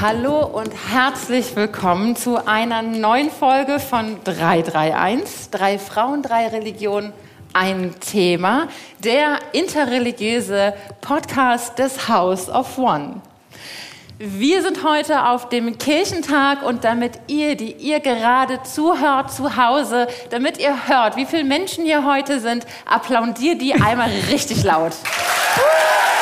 Hallo 0.00 0.46
und 0.46 0.72
herzlich 0.92 1.56
willkommen 1.56 2.14
zu 2.14 2.46
einer 2.46 2.82
neuen 2.82 3.32
Folge 3.32 3.80
von 3.80 4.22
331, 4.22 5.50
drei 5.50 5.76
Frauen, 5.76 6.22
drei 6.22 6.46
Religionen, 6.46 7.12
ein 7.52 7.96
Thema, 7.98 8.68
der 9.00 9.40
interreligiöse 9.50 10.72
Podcast 11.00 11.80
des 11.80 12.08
House 12.08 12.48
of 12.48 12.78
One. 12.78 13.22
Wir 14.18 14.62
sind 14.62 14.84
heute 14.84 15.26
auf 15.26 15.48
dem 15.48 15.78
Kirchentag 15.78 16.62
und 16.62 16.84
damit 16.84 17.18
ihr, 17.26 17.56
die 17.56 17.72
ihr 17.72 17.98
gerade 17.98 18.62
zuhört 18.62 19.32
zu 19.32 19.56
Hause, 19.56 20.06
damit 20.30 20.58
ihr 20.58 20.86
hört, 20.86 21.16
wie 21.16 21.26
viele 21.26 21.42
Menschen 21.42 21.84
hier 21.84 22.04
heute 22.04 22.38
sind, 22.38 22.64
applaudiert 22.86 23.60
die 23.60 23.74
einmal 23.74 24.10
richtig 24.30 24.62
laut. 24.62 24.92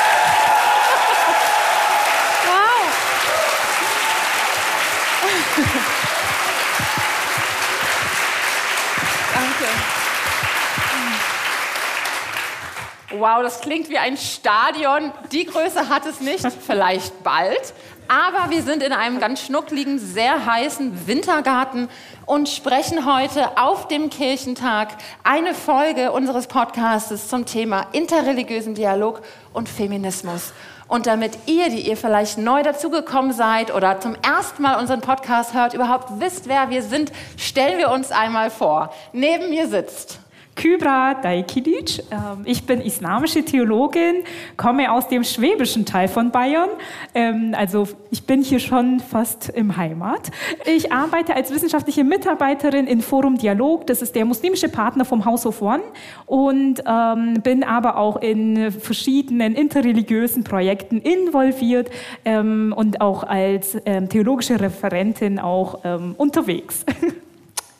Wow, 13.19 13.43
das 13.43 13.61
klingt 13.61 13.89
wie 13.89 13.99
ein 13.99 14.17
Stadion. 14.17 15.13
Die 15.33 15.47
Größe 15.47 15.89
hat 15.89 16.05
es 16.07 16.21
nicht, 16.21 16.47
vielleicht 16.67 17.23
bald. 17.23 17.73
Aber 18.09 18.51
wir 18.51 18.63
sind 18.63 18.83
in 18.83 18.93
einem 18.93 19.19
ganz 19.19 19.41
schnuckligen, 19.41 19.99
sehr 19.99 20.47
heißen 20.47 21.07
Wintergarten 21.07 21.89
und 22.25 22.49
sprechen 22.49 23.05
heute 23.05 23.59
auf 23.59 23.89
dem 23.89 24.11
Kirchentag 24.11 24.91
eine 25.25 25.55
Folge 25.55 26.13
unseres 26.13 26.47
Podcastes 26.47 27.29
zum 27.29 27.47
Thema 27.47 27.87
interreligiösen 27.93 28.75
Dialog 28.75 29.23
und 29.53 29.69
Feminismus. 29.69 30.53
Und 30.89 31.07
damit 31.07 31.33
ihr, 31.47 31.69
die 31.69 31.89
ihr 31.89 31.97
vielleicht 31.97 32.39
neu 32.39 32.63
dazugekommen 32.63 33.33
seid 33.33 33.75
oder 33.75 33.99
zum 33.99 34.15
ersten 34.17 34.63
Mal 34.63 34.79
unseren 34.79 35.01
Podcast 35.01 35.53
hört, 35.55 35.75
überhaupt 35.75 36.21
wisst, 36.21 36.49
wer 36.49 36.71
wir 36.71 36.83
sind, 36.83 37.11
stellen 37.37 37.79
wir 37.79 37.91
uns 37.91 38.13
einmal 38.13 38.51
vor. 38.51 38.93
Neben 39.13 39.51
mir 39.51 39.67
sitzt 39.67 40.21
Kybra 40.57 41.15
Daikidic. 41.15 42.03
Ähm, 42.11 42.43
ich 42.45 42.65
bin 42.65 42.81
islamische 42.81 43.45
Theologin, 43.45 44.25
komme 44.57 44.91
aus 44.91 45.07
dem 45.07 45.23
schwäbischen 45.23 45.85
Teil 45.85 46.09
von 46.09 46.31
Bayern. 46.31 46.71
Ähm, 47.15 47.55
also 47.57 47.87
ich 48.11 48.25
bin 48.25 48.43
hier 48.43 48.59
schon 48.59 48.99
fast 48.99 49.51
im 49.51 49.77
Heimat. 49.77 50.31
Ich 50.65 50.91
arbeite 50.91 51.37
als 51.37 51.53
wissenschaftliche 51.53 52.03
Mitarbeiterin 52.03 52.87
in 52.87 53.03
Forum 53.03 53.37
Dialog. 53.37 53.87
Das 53.87 54.03
ist 54.03 54.17
der 54.17 54.25
muslimische 54.25 54.69
Partner 54.69 55.05
vom 55.05 55.25
House 55.25 55.47
of 55.47 55.61
One 55.61 55.83
und 56.25 56.83
ähm, 56.87 57.35
bin 57.43 57.63
aber 57.63 57.99
auch 57.99 58.17
in 58.17 58.73
verschiedenen 58.73 59.55
interreligiösen 59.55 60.43
Projekten 60.43 61.01
involviert 61.01 61.91
und 62.25 63.01
auch 63.01 63.25
als 63.25 63.77
theologische 64.09 64.59
Referentin 64.59 65.39
auch 65.39 65.83
unterwegs. 66.17 66.85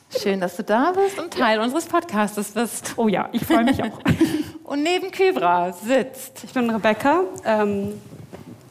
Schön, 0.09 0.39
dass 0.39 0.55
du 0.55 0.63
da 0.63 0.93
bist 0.93 1.19
und 1.19 1.33
Teil 1.33 1.57
ja. 1.57 1.63
unseres 1.63 1.85
Podcastes 1.85 2.51
bist. 2.51 2.93
Oh 2.95 3.09
ja, 3.09 3.27
ich 3.33 3.45
freue 3.45 3.65
mich 3.65 3.83
auch. 3.83 3.99
und 4.63 4.81
neben 4.81 5.11
Kybra 5.11 5.73
sitzt. 5.73 6.45
Ich 6.45 6.53
bin 6.53 6.69
Rebecca. 6.69 7.23
Ähm, 7.45 7.93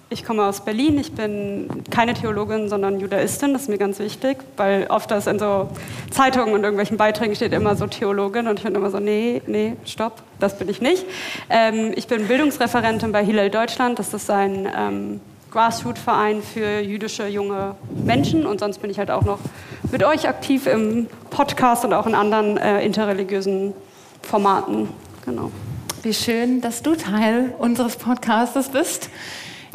ich 0.08 0.24
komme 0.24 0.46
aus 0.46 0.64
Berlin. 0.64 0.98
Ich 0.98 1.12
bin 1.12 1.84
keine 1.90 2.14
Theologin, 2.14 2.70
sondern 2.70 3.00
Judaistin. 3.00 3.52
Das 3.52 3.62
ist 3.62 3.68
mir 3.68 3.76
ganz 3.76 3.98
wichtig, 3.98 4.38
weil 4.56 4.86
oft 4.86 5.10
das 5.10 5.26
in 5.26 5.38
so 5.38 5.68
Zeitungen 6.10 6.54
und 6.54 6.62
irgendwelchen 6.62 6.96
Beiträgen 6.96 7.34
steht 7.34 7.52
immer 7.52 7.76
so 7.76 7.86
Theologin 7.86 8.48
und 8.48 8.58
ich 8.58 8.64
bin 8.64 8.74
immer 8.74 8.90
so, 8.90 8.98
nee, 8.98 9.42
nee, 9.46 9.76
stopp, 9.84 10.22
das 10.40 10.58
bin 10.58 10.70
ich 10.70 10.80
nicht. 10.80 11.04
Ähm, 11.50 11.92
ich 11.96 12.06
bin 12.06 12.28
Bildungsreferentin 12.28 13.12
bei 13.12 13.22
Hillel 13.22 13.50
Deutschland. 13.50 13.98
Das 13.98 14.14
ist 14.14 14.30
ein 14.30 14.66
ähm, 14.74 15.20
Grassroot-Verein 15.50 16.42
für 16.42 16.80
jüdische 16.80 17.26
junge 17.26 17.76
Menschen 18.04 18.46
und 18.46 18.60
sonst 18.60 18.78
bin 18.78 18.90
ich 18.90 18.98
halt 18.98 19.10
auch 19.10 19.22
noch 19.22 19.38
mit 19.90 20.02
euch 20.04 20.28
aktiv 20.28 20.66
im 20.66 21.06
Podcast 21.30 21.84
und 21.84 21.92
auch 21.92 22.06
in 22.06 22.14
anderen 22.14 22.56
äh, 22.56 22.84
interreligiösen 22.84 23.72
Formaten. 24.22 24.88
Genau. 25.24 25.50
Wie 26.02 26.14
schön, 26.14 26.60
dass 26.60 26.82
du 26.82 26.94
Teil 26.94 27.54
unseres 27.58 27.96
Podcastes 27.96 28.68
bist. 28.68 29.10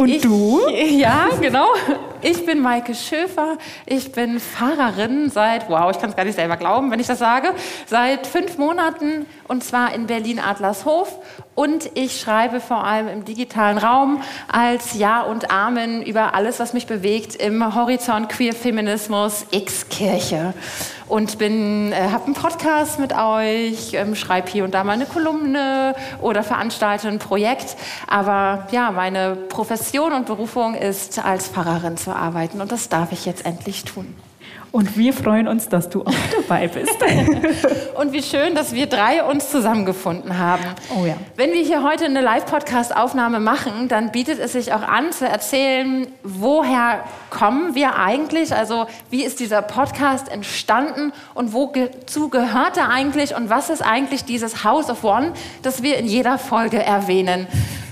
Und 0.01 0.09
ich, 0.09 0.21
du? 0.23 0.59
Ja, 0.71 1.29
genau. 1.39 1.67
Ich 2.23 2.45
bin 2.45 2.59
Maike 2.59 2.95
Schöfer. 2.95 3.57
Ich 3.85 4.11
bin 4.11 4.39
Fahrerin 4.39 5.29
seit, 5.29 5.69
wow, 5.69 5.91
ich 5.91 5.99
kann 5.99 6.09
es 6.09 6.15
gar 6.15 6.25
nicht 6.25 6.35
selber 6.35 6.57
glauben, 6.57 6.91
wenn 6.91 6.99
ich 6.99 7.07
das 7.07 7.19
sage, 7.19 7.49
seit 7.85 8.27
fünf 8.27 8.57
Monaten 8.57 9.25
und 9.47 9.63
zwar 9.63 9.93
in 9.93 10.07
Berlin-Adlershof. 10.07 11.19
Und 11.55 11.91
ich 11.95 12.19
schreibe 12.19 12.61
vor 12.61 12.83
allem 12.83 13.07
im 13.07 13.25
digitalen 13.25 13.77
Raum 13.77 14.21
als 14.51 14.95
Ja 14.95 15.21
und 15.21 15.51
Amen 15.51 16.01
über 16.01 16.33
alles, 16.33 16.59
was 16.59 16.73
mich 16.73 16.87
bewegt 16.87 17.35
im 17.35 17.75
Horizont 17.75 18.29
Queer 18.29 18.53
Feminismus 18.53 19.45
X 19.51 19.87
Kirche 19.89 20.53
und 21.11 21.37
bin, 21.37 21.91
äh, 21.91 22.07
habe 22.09 22.23
einen 22.23 22.35
Podcast 22.35 22.97
mit 22.97 23.13
euch, 23.13 23.93
ähm, 23.93 24.15
schreibe 24.15 24.49
hier 24.49 24.63
und 24.63 24.73
da 24.73 24.85
mal 24.85 24.93
eine 24.93 25.05
Kolumne 25.05 25.93
oder 26.21 26.41
veranstalte 26.41 27.09
ein 27.09 27.19
Projekt. 27.19 27.75
Aber 28.07 28.67
ja, 28.71 28.91
meine 28.91 29.35
Profession 29.35 30.13
und 30.13 30.25
Berufung 30.25 30.73
ist, 30.73 31.23
als 31.23 31.49
Pfarrerin 31.49 31.97
zu 31.97 32.15
arbeiten 32.15 32.61
und 32.61 32.71
das 32.71 32.87
darf 32.87 33.11
ich 33.11 33.25
jetzt 33.25 33.45
endlich 33.45 33.83
tun. 33.83 34.15
Und 34.71 34.97
wir 34.97 35.11
freuen 35.11 35.49
uns, 35.49 35.67
dass 35.67 35.89
du 35.89 36.03
auch 36.03 36.13
dabei 36.31 36.69
bist. 36.69 36.97
und 37.95 38.13
wie 38.13 38.23
schön, 38.23 38.55
dass 38.55 38.73
wir 38.73 38.87
drei 38.87 39.21
uns 39.21 39.49
zusammengefunden 39.51 40.37
haben. 40.37 40.63
Oh 40.97 41.05
ja. 41.05 41.15
Wenn 41.35 41.51
wir 41.51 41.61
hier 41.61 41.83
heute 41.83 42.05
eine 42.05 42.21
Live-Podcast-Aufnahme 42.21 43.41
machen, 43.41 43.89
dann 43.89 44.13
bietet 44.13 44.39
es 44.39 44.53
sich 44.53 44.71
auch 44.71 44.83
an 44.83 45.11
zu 45.11 45.27
erzählen, 45.27 46.07
woher 46.23 47.03
kommen 47.29 47.75
wir 47.75 47.97
eigentlich? 47.97 48.55
Also 48.55 48.87
wie 49.09 49.25
ist 49.25 49.41
dieser 49.41 49.61
Podcast 49.61 50.31
entstanden 50.31 51.11
und 51.33 51.51
wozu 51.51 52.29
gehört 52.29 52.77
er 52.77 52.87
eigentlich 52.87 53.35
und 53.35 53.49
was 53.49 53.69
ist 53.69 53.81
eigentlich 53.81 54.23
dieses 54.23 54.63
House 54.63 54.89
of 54.89 55.03
One, 55.03 55.33
das 55.63 55.83
wir 55.83 55.97
in 55.97 56.05
jeder 56.05 56.37
Folge 56.37 56.81
erwähnen? 56.81 57.47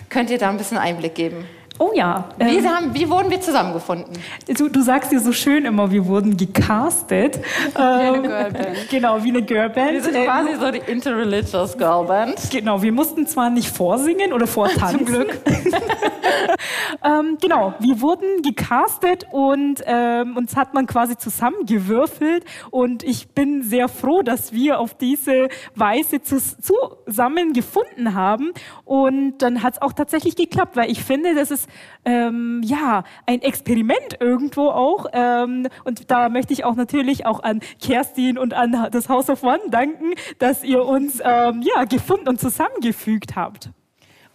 Könnt 0.07 0.29
ihr 0.29 0.37
da 0.37 0.49
ein 0.49 0.57
bisschen 0.57 0.77
Einblick 0.77 1.13
geben? 1.13 1.45
Oh 1.81 1.91
ja. 1.95 2.25
Wie, 2.37 2.57
ähm, 2.57 2.69
haben, 2.69 2.93
wie 2.93 3.09
wurden 3.09 3.31
wir 3.31 3.39
zusammengefunden? 3.39 4.13
Du, 4.57 4.67
du, 4.67 4.81
sagst 4.81 5.13
dir 5.13 5.21
so 5.21 5.31
schön 5.31 5.63
immer, 5.63 5.89
wir 5.89 6.05
wurden 6.05 6.35
gecastet. 6.35 7.39
Wie 7.73 7.81
eine 7.81 8.17
ähm, 8.17 8.23
Girlband. 8.23 8.67
Genau, 8.89 9.23
wie 9.23 9.29
eine 9.29 9.41
Girlband. 9.41 9.93
Wir 9.93 10.03
sind 10.03 10.25
quasi 10.25 10.55
so 10.59 10.71
die 10.71 10.81
Interreligious 10.91 11.77
Girlband. 11.77 12.51
Genau, 12.51 12.81
wir 12.81 12.91
mussten 12.91 13.25
zwar 13.27 13.49
nicht 13.49 13.69
vorsingen 13.69 14.33
oder 14.33 14.45
vortanzen. 14.45 14.97
Zum 14.97 15.05
Glück. 15.05 15.39
ähm, 17.03 17.37
genau, 17.41 17.73
wir 17.79 18.01
wurden 18.01 18.41
gecastet 18.41 19.25
und 19.31 19.81
ähm, 19.85 20.35
uns 20.35 20.57
hat 20.57 20.73
man 20.73 20.85
quasi 20.85 21.15
zusammengewürfelt 21.15 22.43
und 22.71 23.03
ich 23.03 23.29
bin 23.29 23.63
sehr 23.63 23.87
froh, 23.87 24.21
dass 24.21 24.51
wir 24.51 24.79
auf 24.79 24.95
diese 24.95 25.47
Weise 25.75 26.21
zusammen 26.21 27.53
gefunden 27.53 28.15
haben 28.15 28.51
und 28.83 29.37
dann 29.37 29.63
hat 29.63 29.75
es 29.75 29.81
auch 29.81 29.93
tatsächlich 29.93 30.35
geklappt, 30.35 30.75
weil 30.75 30.91
ich 30.91 31.03
finde, 31.03 31.35
das 31.35 31.51
ist 31.51 31.68
ähm, 32.05 32.61
ja 32.63 33.03
ein 33.25 33.41
Experiment 33.41 34.17
irgendwo 34.19 34.69
auch 34.69 35.07
ähm, 35.13 35.67
und 35.83 36.11
da 36.11 36.29
möchte 36.29 36.53
ich 36.53 36.65
auch 36.65 36.75
natürlich 36.75 37.25
auch 37.25 37.43
an 37.43 37.59
Kerstin 37.81 38.37
und 38.37 38.53
an 38.53 38.89
das 38.91 39.09
House 39.09 39.29
of 39.29 39.43
One 39.43 39.59
danken, 39.69 40.13
dass 40.39 40.63
ihr 40.63 40.85
uns 40.85 41.21
ähm, 41.23 41.61
ja 41.61 41.85
gefunden 41.85 42.29
und 42.29 42.39
zusammengefügt 42.39 43.35
habt. 43.35 43.71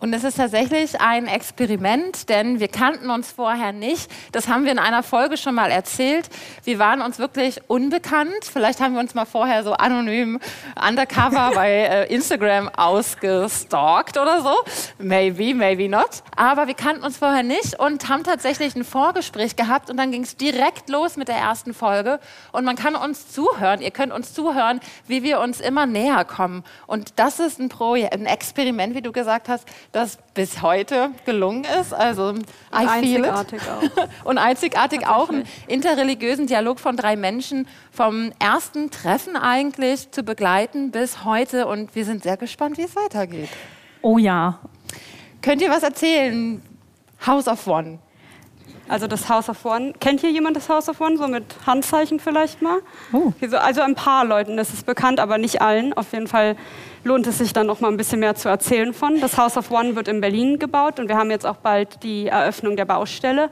Und 0.04 0.12
es 0.12 0.22
ist 0.22 0.37
tatsächlich 0.37 1.00
ein 1.00 1.26
Experiment, 1.26 2.28
denn 2.28 2.60
wir 2.60 2.69
kannten 2.69 3.09
uns 3.09 3.32
vorher 3.32 3.72
nicht. 3.72 4.10
Das 4.32 4.48
haben 4.48 4.66
wir 4.66 4.72
in 4.72 4.78
einer 4.78 5.03
Folge 5.03 5.38
schon 5.38 5.54
mal 5.54 5.70
erzählt. 5.70 6.28
Wir 6.62 6.78
waren 6.78 7.00
uns 7.00 7.19
wirklich 7.19 7.59
unbekannt. 7.69 8.34
Vielleicht 8.43 8.82
haben 8.82 8.93
wir 8.93 9.00
uns 9.00 9.14
mal 9.14 9.25
vorher 9.25 9.64
so 9.64 9.72
anonym 9.72 10.41
undercover 10.76 11.53
bei 11.54 11.70
äh, 11.70 12.14
Instagram 12.14 12.69
ausgestalkt 12.69 14.19
oder 14.19 14.43
so. 14.43 14.55
Maybe, 14.99 15.55
maybe 15.55 15.88
not. 15.88 16.23
Aber 16.37 16.67
wir 16.67 16.75
kannten 16.75 17.02
uns 17.02 17.17
vorher 17.17 17.43
nicht 17.43 17.81
und 17.81 18.06
haben 18.06 18.25
tatsächlich 18.25 18.76
ein 18.76 18.84
Vorgespräch 18.84 19.56
gehabt 19.56 19.88
und 19.88 19.96
dann 19.96 20.12
ging 20.12 20.25
es 20.25 20.37
direkt 20.37 20.90
los 20.90 21.17
mit 21.17 21.28
der 21.28 21.37
ersten 21.37 21.73
Folge. 21.73 22.20
Und 22.52 22.67
man 22.67 22.76
kann 22.76 22.94
uns 22.94 23.32
zuhören. 23.32 23.81
Ihr 23.81 23.90
könnt 23.90 24.12
uns 24.12 24.34
zuhören, 24.34 24.81
wie 25.06 25.23
wir 25.23 25.40
uns 25.40 25.61
immer 25.61 25.87
näher 25.87 26.26
kommen. 26.26 26.62
Und 26.87 27.19
das 27.19 27.40
ist 27.40 27.58
ein, 27.58 27.70
Projekt, 27.70 28.12
ein 28.12 28.26
Experiment, 28.26 28.94
wie 28.94 29.00
du 29.00 29.11
gesagt 29.11 29.49
hast, 29.49 29.67
das 29.94 30.19
bis 30.35 30.61
heute 30.61 31.12
gelungen 31.25 31.64
ist. 31.81 31.94
Also 31.94 32.29
und 32.29 32.44
einzigartig 32.73 33.61
auch. 33.62 34.25
und 34.25 34.38
einzigartig 34.38 35.06
auch 35.06 35.29
einen 35.29 35.44
interreligiösen 35.69 36.46
Dialog 36.46 36.81
von 36.81 36.96
drei 36.96 37.17
Menschen 37.17 37.69
vom 37.93 38.32
ersten 38.38 38.91
Treffen 38.91 39.37
eigentlich 39.37 40.11
zu 40.11 40.23
begleiten 40.23 40.91
bis 40.91 41.25
heute. 41.25 41.67
Und 41.67 41.94
wir 41.94 42.05
sind 42.05 42.25
sehr 42.25 42.37
gespannt, 42.37 42.76
wie 42.76 42.82
es 42.82 42.96
weitergeht. 42.96 43.49
Oh 44.02 44.19
ja. 44.19 44.58
Könnt 45.41 45.62
ihr 45.62 45.70
was 45.70 45.82
erzählen? 45.82 46.61
House 47.25 47.47
of 47.47 47.67
One. 47.67 47.99
Also 48.88 49.06
das 49.06 49.28
House 49.28 49.48
of 49.48 49.64
One. 49.64 49.94
Kennt 49.98 50.20
hier 50.20 50.31
jemand 50.31 50.56
das 50.56 50.69
House 50.69 50.88
of 50.88 51.00
One? 51.00 51.16
So 51.16 51.26
mit 51.26 51.44
Handzeichen 51.66 52.20
vielleicht 52.20 52.60
mal? 52.60 52.81
Oh. 53.12 53.32
Also 53.58 53.81
ein 53.81 53.94
paar 53.94 54.25
Leuten 54.25 54.58
ist 54.58 54.75
es 54.75 54.82
bekannt, 54.82 55.20
aber 55.20 55.38
nicht 55.38 55.62
allen. 55.62 55.94
Auf 55.94 56.12
jeden 56.12 56.26
Fall 56.26 56.56
lohnt 57.02 57.26
es 57.26 57.38
sich 57.38 57.52
dann 57.52 57.66
noch 57.66 57.81
mal 57.81 57.88
ein 57.88 57.96
bisschen 57.96 58.20
mehr 58.20 58.34
zu 58.34 58.48
erzählen 58.48 58.92
von. 58.92 59.20
Das 59.20 59.38
House 59.38 59.56
of 59.56 59.70
One 59.70 59.96
wird 59.96 60.08
in 60.08 60.20
Berlin 60.20 60.58
gebaut 60.58 61.00
und 61.00 61.08
wir 61.08 61.16
haben 61.16 61.31
jetzt 61.31 61.46
auch 61.46 61.56
bald 61.56 62.02
die 62.02 62.26
Eröffnung 62.26 62.76
der 62.76 62.84
Baustelle. 62.84 63.50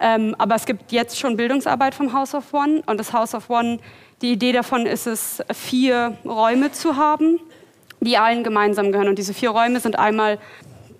Ähm, 0.00 0.34
aber 0.38 0.56
es 0.56 0.66
gibt 0.66 0.92
jetzt 0.92 1.18
schon 1.18 1.36
Bildungsarbeit 1.36 1.94
vom 1.94 2.12
House 2.12 2.34
of 2.34 2.52
One 2.52 2.82
und 2.86 2.98
das 2.98 3.12
House 3.12 3.34
of 3.34 3.48
One, 3.48 3.78
die 4.20 4.32
Idee 4.32 4.52
davon 4.52 4.86
ist 4.86 5.06
es, 5.06 5.42
vier 5.52 6.16
Räume 6.24 6.72
zu 6.72 6.96
haben, 6.96 7.40
die 8.00 8.18
allen 8.18 8.44
gemeinsam 8.44 8.92
gehören. 8.92 9.08
Und 9.08 9.18
diese 9.18 9.32
vier 9.32 9.50
Räume 9.50 9.80
sind 9.80 9.98
einmal 9.98 10.38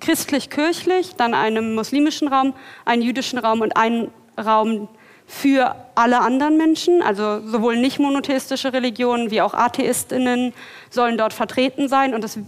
christlich-kirchlich, 0.01 1.17
dann 1.17 1.35
einen 1.35 1.75
muslimischen 1.75 2.29
Raum, 2.29 2.55
einen 2.85 3.03
jüdischen 3.03 3.39
Raum 3.39 3.61
und 3.61 3.77
einen 3.77 4.11
Raum 4.39 4.89
für 5.27 5.75
alle 5.95 6.21
anderen 6.21 6.57
Menschen, 6.57 7.03
also 7.03 7.41
sowohl 7.45 7.77
nicht 7.77 7.99
monotheistische 7.99 8.73
Religionen 8.73 9.31
wie 9.31 9.41
auch 9.41 9.55
Atheistinnen 9.55 10.53
sollen 10.91 11.19
dort 11.19 11.33
vertreten 11.33 11.89
sein. 11.89 12.15
Und 12.15 12.23
das 12.23 12.39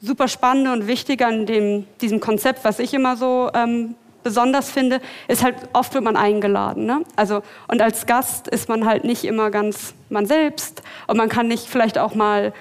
super 0.00 0.28
Spannende 0.28 0.72
und 0.72 0.86
Wichtige 0.86 1.26
an 1.26 1.46
dem, 1.46 1.86
diesem 2.00 2.20
Konzept, 2.20 2.64
was 2.64 2.78
ich 2.78 2.92
immer 2.92 3.16
so 3.16 3.50
ähm, 3.54 3.94
besonders 4.22 4.70
finde, 4.70 5.00
ist 5.26 5.42
halt, 5.42 5.56
oft 5.72 5.94
wird 5.94 6.04
man 6.04 6.16
eingeladen. 6.16 6.84
Ne? 6.84 7.02
Also, 7.16 7.42
und 7.66 7.80
als 7.80 8.04
Gast 8.04 8.46
ist 8.48 8.68
man 8.68 8.84
halt 8.84 9.04
nicht 9.04 9.24
immer 9.24 9.50
ganz 9.50 9.94
man 10.10 10.26
selbst 10.26 10.82
und 11.06 11.16
man 11.16 11.30
kann 11.30 11.48
nicht 11.48 11.66
vielleicht 11.66 11.98
auch 11.98 12.14
mal 12.14 12.52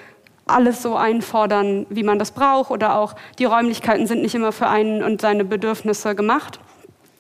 alles 0.48 0.82
so 0.82 0.96
einfordern, 0.96 1.86
wie 1.90 2.04
man 2.04 2.20
das 2.20 2.32
braucht 2.32 2.72
oder 2.72 2.96
auch 2.96 3.16
die 3.40 3.46
Räumlichkeiten 3.46 4.08
sind 4.08 4.22
nicht 4.22 4.36
immer 4.36 4.52
für 4.52 4.68
einen 4.68 5.04
und 5.04 5.22
seine 5.22 5.46
Bedürfnisse 5.46 6.16
gemacht. 6.16 6.60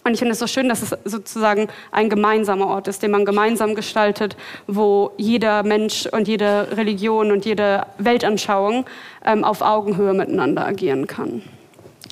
Und 0.04 0.14
ich 0.14 0.20
finde 0.20 0.32
es 0.32 0.40
so 0.40 0.48
schön, 0.48 0.70
dass 0.70 0.82
es 0.82 0.98
sozusagen 1.04 1.68
ein 1.92 2.10
gemeinsamer 2.10 2.68
Ort 2.68 2.88
ist, 2.88 3.04
den 3.04 3.12
man 3.12 3.26
gemeinsam 3.26 3.76
gestaltet, 3.76 4.38
wo 4.66 5.12
jeder 5.18 5.64
Mensch 5.64 6.06
und 6.06 6.30
jede 6.30 6.70
Religion 6.78 7.30
und 7.32 7.46
jede 7.46 7.86
Weltanschauung 7.98 8.86
ähm, 9.26 9.44
auf 9.44 9.62
Augenhöhe 9.62 10.14
miteinander 10.14 10.66
agieren 10.66 11.08
kann. 11.08 11.42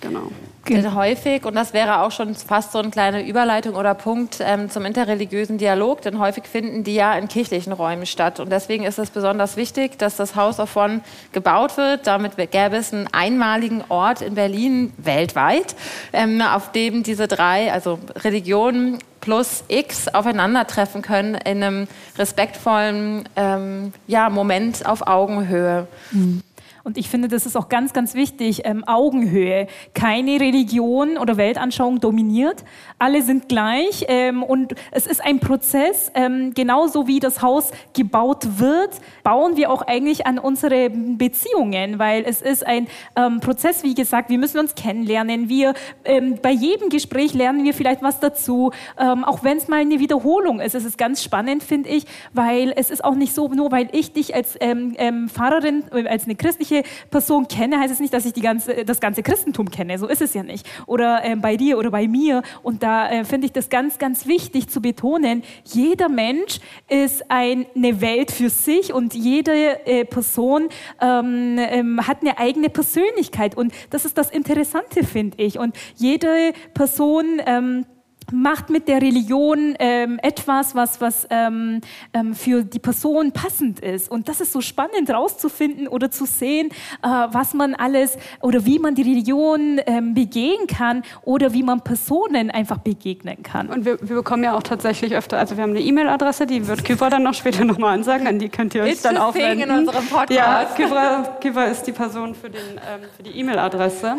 Genau. 0.02 0.32
Genau. 0.66 0.96
Häufig, 0.96 1.46
und 1.46 1.56
das 1.56 1.74
wäre 1.74 2.02
auch 2.02 2.12
schon 2.12 2.34
fast 2.34 2.72
so 2.72 2.80
eine 2.80 2.90
kleine 2.90 3.28
Überleitung 3.28 3.76
oder 3.76 3.94
Punkt 3.94 4.38
ähm, 4.40 4.70
zum 4.70 4.84
interreligiösen 4.86 5.60
Dialog, 5.60 6.02
denn 6.02 6.18
häufig 6.18 6.46
finden 6.46 6.84
die 6.84 6.96
ja 6.96 7.14
in 7.14 7.28
kirchlichen 7.28 7.72
Räumen 7.72 8.08
statt. 8.08 8.40
Und 8.40 8.52
deswegen 8.52 8.84
ist 8.84 8.98
es 8.98 9.12
besonders 9.12 9.58
wichtig, 9.58 10.00
dass 10.00 10.16
das 10.16 10.36
House 10.36 10.60
of 10.60 10.76
One 10.76 11.02
gebaut 11.34 11.78
wird. 11.78 12.08
Damit 12.08 12.36
gäbe 12.36 12.78
es 12.78 12.94
einen 12.94 13.08
einmaligen 13.12 13.84
Ort 13.90 14.22
in 14.22 14.34
Berlin 14.34 14.92
weltweit, 14.98 15.76
ähm, 16.14 16.42
auf 16.42 16.72
dem 16.72 17.04
diese 17.04 17.28
drei, 17.28 17.72
also 17.72 18.00
Religionen 18.16 18.98
plus 19.22 19.64
X 19.68 20.08
aufeinandertreffen 20.08 21.02
können 21.02 21.36
in 21.36 21.64
einem 21.64 21.88
respektvollen 22.18 23.28
ähm, 23.36 23.94
ja, 24.08 24.30
Moment 24.30 24.86
auf 24.86 25.08
Augenhöhe. 25.08 25.88
Mhm. 26.12 26.42
Und 26.86 27.00
ich 27.00 27.10
finde, 27.10 27.28
das 27.28 27.48
ist 27.48 27.58
auch 27.58 27.68
ganz, 27.68 27.94
ganz 27.94 28.14
wichtig, 28.14 28.62
ähm, 28.64 28.84
Augenhöhe. 28.84 29.66
Keine 29.96 30.40
Religion 30.40 31.18
oder 31.18 31.36
Weltanschauung 31.36 32.00
dominiert. 32.00 32.64
Alle 33.00 33.24
sind 33.24 33.50
gleich 33.50 34.06
ähm, 34.08 34.44
und 34.44 34.76
es 34.92 35.08
ist 35.08 35.20
ein 35.26 35.40
Prozess. 35.40 36.12
Ähm, 36.14 36.54
genauso 36.54 37.08
wie 37.08 37.20
das 37.20 37.42
Haus 37.42 37.72
gebaut 37.96 38.60
wird, 38.60 38.92
bauen 39.24 39.58
wir 39.58 39.72
auch 39.72 39.82
eigentlich 39.82 40.28
an 40.28 40.38
unsere 40.38 40.92
Beziehungen, 40.92 41.98
weil 41.98 42.24
es 42.24 42.44
ist 42.44 42.64
ein 42.64 42.86
ähm, 43.16 43.40
Prozess, 43.40 43.82
wie 43.82 43.96
gesagt, 43.96 44.30
wir 44.30 44.38
müssen 44.38 44.60
uns 44.60 44.76
kennenlernen. 44.76 45.50
Wir, 45.50 45.74
ähm, 46.04 46.38
bei 46.40 46.52
jedem 46.52 46.90
Gespräch 46.90 47.34
lernen 47.34 47.64
wir 47.64 47.74
vielleicht 47.74 48.04
was 48.04 48.20
dazu, 48.20 48.72
ähm, 49.00 49.24
auch 49.24 49.44
wenn 49.44 49.58
es 49.58 49.68
mal 49.68 49.80
eine 49.80 50.00
Wiederholung 50.00 50.60
ist. 50.60 50.76
Es 50.76 50.86
ist 50.86 51.00
ganz 51.00 51.24
spannend, 51.24 51.64
finde 51.64 51.90
ich, 51.90 52.06
weil 52.32 52.72
es 52.76 52.92
ist 52.92 53.04
auch 53.04 53.16
nicht 53.16 53.34
so, 53.34 53.48
nur 53.48 53.72
weil 53.72 53.90
ich 53.92 54.14
dich 54.14 54.36
als 54.36 54.56
Pfarrerin, 54.56 55.86
äh, 55.92 56.08
als 56.08 56.26
eine 56.26 56.36
christliche 56.36 56.75
christliche 56.76 57.10
Person 57.10 57.48
kenne, 57.48 57.80
heißt 57.80 57.94
es 57.94 58.00
nicht, 58.00 58.14
dass 58.14 58.26
ich 58.26 58.34
ganze, 58.34 58.86
das 58.86 59.00
ganze 59.00 59.24
Christentum 59.24 59.70
kenne. 59.70 59.98
So 59.98 60.08
ist 60.08 60.22
es 60.22 60.34
ja 60.34 60.44
nicht. 60.44 60.68
Oder 60.86 61.24
äh, 61.24 61.36
bei 61.36 61.58
dir 61.58 61.78
oder 61.78 61.92
bei 61.92 62.08
mir. 62.08 62.42
Und 62.64 62.84
da 62.84 63.10
äh, 63.10 63.26
finde 63.26 63.46
ich 63.48 63.54
das 63.54 63.70
ganz, 63.70 63.98
ganz 63.98 64.26
wichtig 64.28 64.70
zu 64.70 64.82
betonen, 64.82 65.44
jeder 65.66 66.10
Mensch 66.10 66.60
ist 66.90 67.30
ein, 67.30 67.66
eine 67.76 68.02
Welt 68.02 68.32
für 68.32 68.50
sich 68.50 68.94
und 68.94 69.14
jede 69.14 69.86
äh, 69.86 70.06
Person 70.06 70.70
ähm, 71.02 71.58
ähm, 71.58 72.08
hat 72.08 72.22
eine 72.22 72.38
eigene 72.38 72.70
Persönlichkeit. 72.70 73.56
Und 73.56 73.74
das 73.90 74.06
ist 74.06 74.18
das 74.18 74.30
Interessante, 74.30 75.04
finde 75.04 75.42
ich. 75.42 75.60
Und 75.60 75.76
jede 75.96 76.54
Person... 76.74 77.42
Ähm, 77.46 77.86
macht 78.32 78.70
mit 78.70 78.88
der 78.88 79.02
Religion 79.02 79.76
ähm, 79.80 80.20
etwas, 80.22 80.76
was, 80.76 81.02
was 81.02 81.28
ähm, 81.30 81.82
ähm, 82.14 82.34
für 82.34 82.64
die 82.64 82.80
Person 82.80 83.32
passend 83.32 83.80
ist. 83.80 84.10
Und 84.10 84.28
das 84.30 84.42
ist 84.42 84.52
so 84.52 84.62
spannend 84.62 85.10
rauszufinden 85.10 85.88
oder 85.88 86.12
zu 86.12 86.26
sehen, 86.26 86.70
äh, 87.04 87.08
was 87.08 87.54
man 87.54 87.76
alles 87.76 88.18
oder 88.42 88.66
wie 88.66 88.80
man 88.80 88.96
die 88.96 89.04
Religion 89.04 89.80
ähm, 89.86 90.14
begehen 90.14 90.68
kann 90.68 91.04
oder 91.24 91.54
wie 91.54 91.64
man 91.64 91.82
Personen 91.82 92.52
einfach 92.52 92.78
begegnen 92.80 93.44
kann. 93.44 93.68
Und 93.70 93.86
wir, 93.86 93.98
wir 94.02 94.16
bekommen 94.18 94.44
ja 94.44 94.56
auch 94.56 94.64
tatsächlich 94.64 95.16
öfter, 95.16 95.38
also 95.38 95.56
wir 95.58 95.64
haben 95.64 95.72
eine 95.72 95.82
E-Mail-Adresse, 95.82 96.46
die 96.46 96.68
wird 96.68 96.84
Kypra 96.84 97.10
dann 97.10 97.24
noch 97.24 97.34
später 97.34 97.64
nochmal 97.66 97.94
ansagen, 97.94 98.28
an 98.28 98.40
die 98.40 98.50
könnt 98.50 98.74
ihr 98.76 98.84
euch 98.84 98.94
It's 98.94 99.02
dann 99.02 99.18
aufwenden. 99.18 99.70
in 99.70 99.78
unserem 99.80 100.06
Podcast. 100.08 100.32
Ja, 100.32 101.26
Kypra 101.40 101.66
ist 101.66 101.84
die 101.84 101.92
Person 101.92 102.36
für, 102.36 102.50
den, 102.50 102.62
ähm, 102.62 103.02
für 103.16 103.24
die 103.24 103.38
E-Mail-Adresse. 103.40 104.18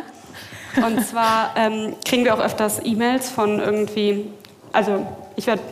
Und 0.76 1.04
zwar 1.06 1.54
ähm, 1.56 1.94
kriegen 2.04 2.24
wir 2.24 2.34
auch 2.34 2.40
öfters 2.40 2.80
E-Mails 2.84 3.30
von 3.30 3.60
irgendwie, 3.60 4.30
also 4.72 5.06
ich 5.36 5.46
werde 5.46 5.62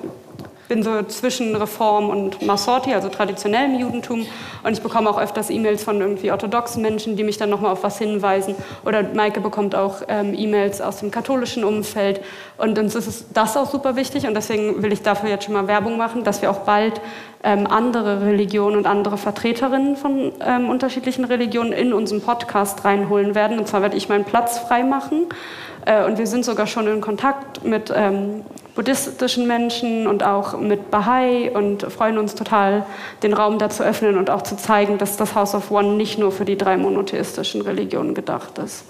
bin 0.68 0.82
so 0.82 1.02
zwischen 1.04 1.54
Reform 1.56 2.10
und 2.10 2.42
Massorti, 2.42 2.94
also 2.94 3.08
traditionellem 3.08 3.78
Judentum. 3.78 4.26
Und 4.62 4.72
ich 4.72 4.82
bekomme 4.82 5.10
auch 5.10 5.18
öfters 5.18 5.50
E-Mails 5.50 5.84
von 5.84 6.00
irgendwie 6.00 6.30
orthodoxen 6.30 6.82
Menschen, 6.82 7.16
die 7.16 7.24
mich 7.24 7.36
dann 7.36 7.50
nochmal 7.50 7.72
auf 7.72 7.82
was 7.82 7.98
hinweisen. 7.98 8.54
Oder 8.84 9.02
Maike 9.02 9.40
bekommt 9.40 9.74
auch 9.74 10.02
ähm, 10.08 10.34
E-Mails 10.36 10.80
aus 10.80 10.98
dem 10.98 11.10
katholischen 11.10 11.64
Umfeld. 11.64 12.20
Und 12.56 12.78
uns 12.78 12.94
ist 12.94 13.26
das 13.34 13.56
auch 13.56 13.70
super 13.70 13.96
wichtig. 13.96 14.26
Und 14.26 14.34
deswegen 14.34 14.82
will 14.82 14.92
ich 14.92 15.02
dafür 15.02 15.28
jetzt 15.28 15.44
schon 15.44 15.54
mal 15.54 15.66
Werbung 15.66 15.96
machen, 15.96 16.24
dass 16.24 16.42
wir 16.42 16.50
auch 16.50 16.60
bald 16.60 17.00
ähm, 17.42 17.66
andere 17.66 18.22
Religionen 18.22 18.76
und 18.76 18.86
andere 18.86 19.18
Vertreterinnen 19.18 19.96
von 19.96 20.32
ähm, 20.40 20.70
unterschiedlichen 20.70 21.24
Religionen 21.24 21.72
in 21.72 21.92
unseren 21.92 22.22
Podcast 22.22 22.84
reinholen 22.84 23.34
werden. 23.34 23.58
Und 23.58 23.68
zwar 23.68 23.82
werde 23.82 23.96
ich 23.96 24.08
meinen 24.08 24.24
Platz 24.24 24.58
freimachen. 24.58 25.26
Äh, 25.84 26.04
und 26.04 26.18
wir 26.18 26.26
sind 26.26 26.44
sogar 26.44 26.66
schon 26.66 26.86
in 26.86 27.00
Kontakt 27.00 27.64
mit 27.64 27.92
ähm, 27.94 28.42
buddhistischen 28.74 29.46
Menschen 29.46 30.06
und 30.06 30.22
auch 30.22 30.58
mit 30.58 30.90
Bahai 30.90 31.50
und 31.52 31.82
freuen 31.92 32.18
uns 32.18 32.34
total, 32.34 32.86
den 33.22 33.32
Raum 33.32 33.58
da 33.58 33.70
zu 33.70 33.84
öffnen 33.84 34.18
und 34.18 34.30
auch 34.30 34.42
zu 34.42 34.56
zeigen, 34.56 34.98
dass 34.98 35.16
das 35.16 35.34
House 35.34 35.54
of 35.54 35.70
One 35.70 35.94
nicht 35.94 36.18
nur 36.18 36.32
für 36.32 36.44
die 36.44 36.58
drei 36.58 36.76
monotheistischen 36.76 37.60
Religionen 37.60 38.14
gedacht 38.14 38.58
ist. 38.58 38.84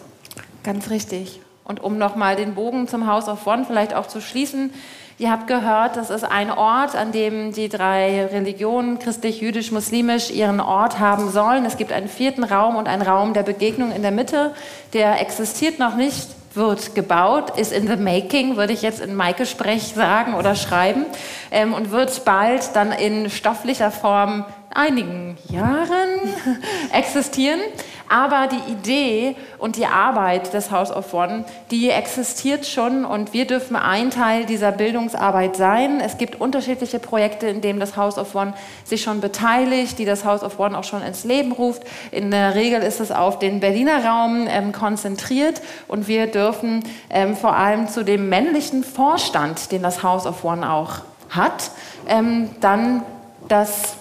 Ganz 0.62 0.90
richtig. 0.90 1.40
Und 1.64 1.82
um 1.82 1.98
nochmal 1.98 2.36
den 2.36 2.54
Bogen 2.54 2.88
zum 2.88 3.06
House 3.06 3.28
of 3.28 3.46
One 3.46 3.64
vielleicht 3.66 3.94
auch 3.94 4.06
zu 4.06 4.20
schließen, 4.20 4.70
Ihr 5.16 5.30
habt 5.30 5.46
gehört, 5.46 5.96
das 5.96 6.10
ist 6.10 6.24
ein 6.24 6.50
Ort, 6.50 6.96
an 6.96 7.12
dem 7.12 7.52
die 7.52 7.68
drei 7.68 8.26
Religionen, 8.26 8.98
christlich, 8.98 9.40
jüdisch, 9.40 9.70
muslimisch, 9.70 10.30
ihren 10.30 10.58
Ort 10.58 10.98
haben 10.98 11.30
sollen. 11.30 11.64
Es 11.64 11.76
gibt 11.76 11.92
einen 11.92 12.08
vierten 12.08 12.42
Raum 12.42 12.74
und 12.74 12.88
einen 12.88 13.02
Raum 13.02 13.32
der 13.32 13.44
Begegnung 13.44 13.92
in 13.92 14.02
der 14.02 14.10
Mitte. 14.10 14.54
Der 14.92 15.20
existiert 15.20 15.78
noch 15.78 15.94
nicht 15.94 16.26
wird 16.56 16.94
gebaut, 16.94 17.58
ist 17.58 17.72
in 17.72 17.86
the 17.88 17.96
making, 17.96 18.56
würde 18.56 18.72
ich 18.72 18.82
jetzt 18.82 19.00
in 19.00 19.14
Maike-Sprech 19.14 19.94
sagen 19.94 20.34
oder 20.34 20.54
schreiben, 20.54 21.06
ähm, 21.50 21.74
und 21.74 21.90
wird 21.90 22.24
bald 22.24 22.74
dann 22.74 22.92
in 22.92 23.30
stofflicher 23.30 23.90
Form 23.90 24.44
einigen 24.74 25.38
Jahren 25.48 26.20
existieren. 26.92 27.60
Aber 28.08 28.48
die 28.48 28.72
Idee 28.72 29.34
und 29.58 29.76
die 29.76 29.86
Arbeit 29.86 30.52
des 30.52 30.70
House 30.70 30.90
of 30.90 31.14
One, 31.14 31.46
die 31.70 31.88
existiert 31.88 32.66
schon 32.66 33.04
und 33.04 33.32
wir 33.32 33.46
dürfen 33.46 33.76
ein 33.76 34.10
Teil 34.10 34.44
dieser 34.44 34.72
Bildungsarbeit 34.72 35.56
sein. 35.56 36.00
Es 36.00 36.18
gibt 36.18 36.38
unterschiedliche 36.38 36.98
Projekte, 36.98 37.46
in 37.46 37.62
denen 37.62 37.80
das 37.80 37.96
House 37.96 38.18
of 38.18 38.34
One 38.34 38.52
sich 38.84 39.02
schon 39.02 39.20
beteiligt, 39.20 39.98
die 39.98 40.04
das 40.04 40.24
House 40.24 40.42
of 40.42 40.60
One 40.60 40.78
auch 40.78 40.84
schon 40.84 41.02
ins 41.02 41.24
Leben 41.24 41.52
ruft. 41.52 41.82
In 42.10 42.30
der 42.30 42.54
Regel 42.54 42.82
ist 42.82 43.00
es 43.00 43.10
auf 43.10 43.38
den 43.38 43.60
Berliner 43.60 44.04
Raum 44.04 44.46
ähm, 44.48 44.72
konzentriert 44.72 45.62
und 45.88 46.06
wir 46.06 46.26
dürfen 46.26 46.84
ähm, 47.08 47.36
vor 47.36 47.56
allem 47.56 47.88
zu 47.88 48.04
dem 48.04 48.28
männlichen 48.28 48.84
Vorstand, 48.84 49.72
den 49.72 49.82
das 49.82 50.02
House 50.02 50.26
of 50.26 50.44
One 50.44 50.70
auch 50.70 51.00
hat, 51.30 51.70
ähm, 52.06 52.50
dann 52.60 53.02
das 53.48 53.96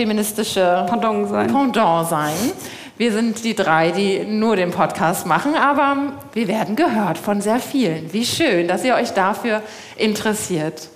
feministische 0.00 0.86
Pendant 0.88 1.28
sein. 1.28 1.52
Pendant 1.52 2.08
sein. 2.08 2.32
Wir 2.96 3.12
sind 3.12 3.44
die 3.44 3.54
drei, 3.54 3.90
die 3.90 4.24
nur 4.24 4.56
den 4.56 4.70
Podcast 4.70 5.26
machen, 5.26 5.54
aber 5.54 6.14
wir 6.32 6.48
werden 6.48 6.74
gehört 6.74 7.18
von 7.18 7.42
sehr 7.42 7.58
vielen. 7.58 8.10
Wie 8.10 8.24
schön, 8.24 8.66
dass 8.66 8.82
ihr 8.82 8.94
euch 8.94 9.10
dafür 9.10 9.60
interessiert. 9.98 10.88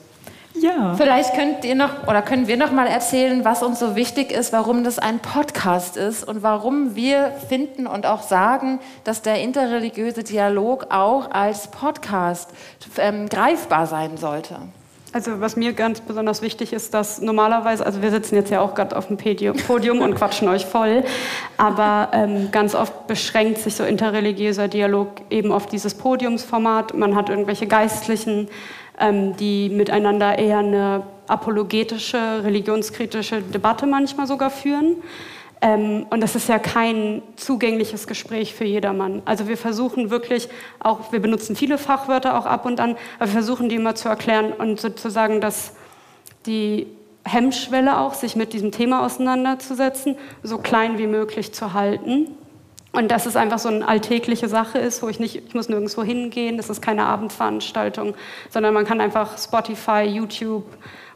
Ja. 0.54 0.94
Vielleicht 0.94 1.34
könnt 1.34 1.66
ihr 1.66 1.74
noch 1.74 2.06
oder 2.06 2.22
können 2.22 2.48
wir 2.48 2.56
noch 2.56 2.72
mal 2.72 2.86
erzählen, 2.86 3.44
was 3.44 3.62
uns 3.62 3.78
so 3.78 3.94
wichtig 3.94 4.32
ist, 4.32 4.54
warum 4.54 4.84
das 4.84 4.98
ein 4.98 5.18
Podcast 5.18 5.98
ist 5.98 6.26
und 6.26 6.42
warum 6.42 6.96
wir 6.96 7.30
finden 7.50 7.86
und 7.86 8.06
auch 8.06 8.22
sagen, 8.22 8.80
dass 9.02 9.20
der 9.20 9.42
interreligiöse 9.42 10.24
Dialog 10.24 10.86
auch 10.88 11.30
als 11.30 11.70
Podcast 11.70 12.48
ähm, 12.96 13.28
greifbar 13.28 13.86
sein 13.86 14.16
sollte. 14.16 14.56
Also 15.14 15.40
was 15.40 15.54
mir 15.54 15.74
ganz 15.74 16.00
besonders 16.00 16.42
wichtig 16.42 16.72
ist, 16.72 16.92
dass 16.92 17.20
normalerweise, 17.20 17.86
also 17.86 18.02
wir 18.02 18.10
sitzen 18.10 18.34
jetzt 18.34 18.50
ja 18.50 18.60
auch 18.60 18.74
gerade 18.74 18.96
auf 18.96 19.06
dem 19.06 19.16
Podium 19.16 20.00
und 20.00 20.16
quatschen 20.16 20.48
euch 20.48 20.66
voll, 20.66 21.04
aber 21.56 22.08
ähm, 22.12 22.48
ganz 22.50 22.74
oft 22.74 23.06
beschränkt 23.06 23.58
sich 23.58 23.76
so 23.76 23.84
interreligiöser 23.84 24.66
Dialog 24.66 25.10
eben 25.30 25.52
auf 25.52 25.66
dieses 25.66 25.94
Podiumsformat. 25.94 26.94
Man 26.94 27.14
hat 27.14 27.28
irgendwelche 27.28 27.68
Geistlichen 27.68 28.48
ähm, 28.98 29.36
die 29.36 29.68
miteinander 29.68 30.36
eher 30.36 30.58
eine 30.58 31.04
apologetische, 31.28 32.42
religionskritische 32.42 33.40
Debatte 33.40 33.86
manchmal 33.86 34.26
sogar 34.26 34.50
führen. 34.50 34.96
Ähm, 35.64 36.04
und 36.10 36.20
das 36.20 36.36
ist 36.36 36.46
ja 36.50 36.58
kein 36.58 37.22
zugängliches 37.36 38.06
Gespräch 38.06 38.54
für 38.54 38.66
jedermann. 38.66 39.22
Also 39.24 39.48
wir 39.48 39.56
versuchen 39.56 40.10
wirklich 40.10 40.50
auch, 40.78 41.10
wir 41.10 41.20
benutzen 41.20 41.56
viele 41.56 41.78
Fachwörter 41.78 42.38
auch 42.38 42.44
ab 42.44 42.66
und 42.66 42.80
an, 42.80 42.96
aber 43.18 43.28
wir 43.28 43.32
versuchen 43.32 43.70
die 43.70 43.76
immer 43.76 43.94
zu 43.94 44.10
erklären 44.10 44.52
und 44.52 44.78
sozusagen, 44.78 45.40
dass 45.40 45.72
die 46.44 46.86
Hemmschwelle 47.24 47.98
auch, 47.98 48.12
sich 48.12 48.36
mit 48.36 48.52
diesem 48.52 48.72
Thema 48.72 49.06
auseinanderzusetzen, 49.06 50.16
so 50.42 50.58
klein 50.58 50.98
wie 50.98 51.06
möglich 51.06 51.54
zu 51.54 51.72
halten. 51.72 52.26
Und 52.92 53.10
dass 53.10 53.24
es 53.24 53.34
einfach 53.34 53.58
so 53.58 53.70
eine 53.70 53.88
alltägliche 53.88 54.48
Sache 54.48 54.78
ist, 54.78 55.02
wo 55.02 55.08
ich 55.08 55.18
nicht, 55.18 55.36
ich 55.48 55.54
muss 55.54 55.70
nirgendwo 55.70 56.04
hingehen, 56.04 56.58
das 56.58 56.68
ist 56.68 56.82
keine 56.82 57.06
Abendveranstaltung, 57.06 58.14
sondern 58.50 58.74
man 58.74 58.84
kann 58.84 59.00
einfach 59.00 59.38
Spotify, 59.38 60.02
YouTube, 60.02 60.66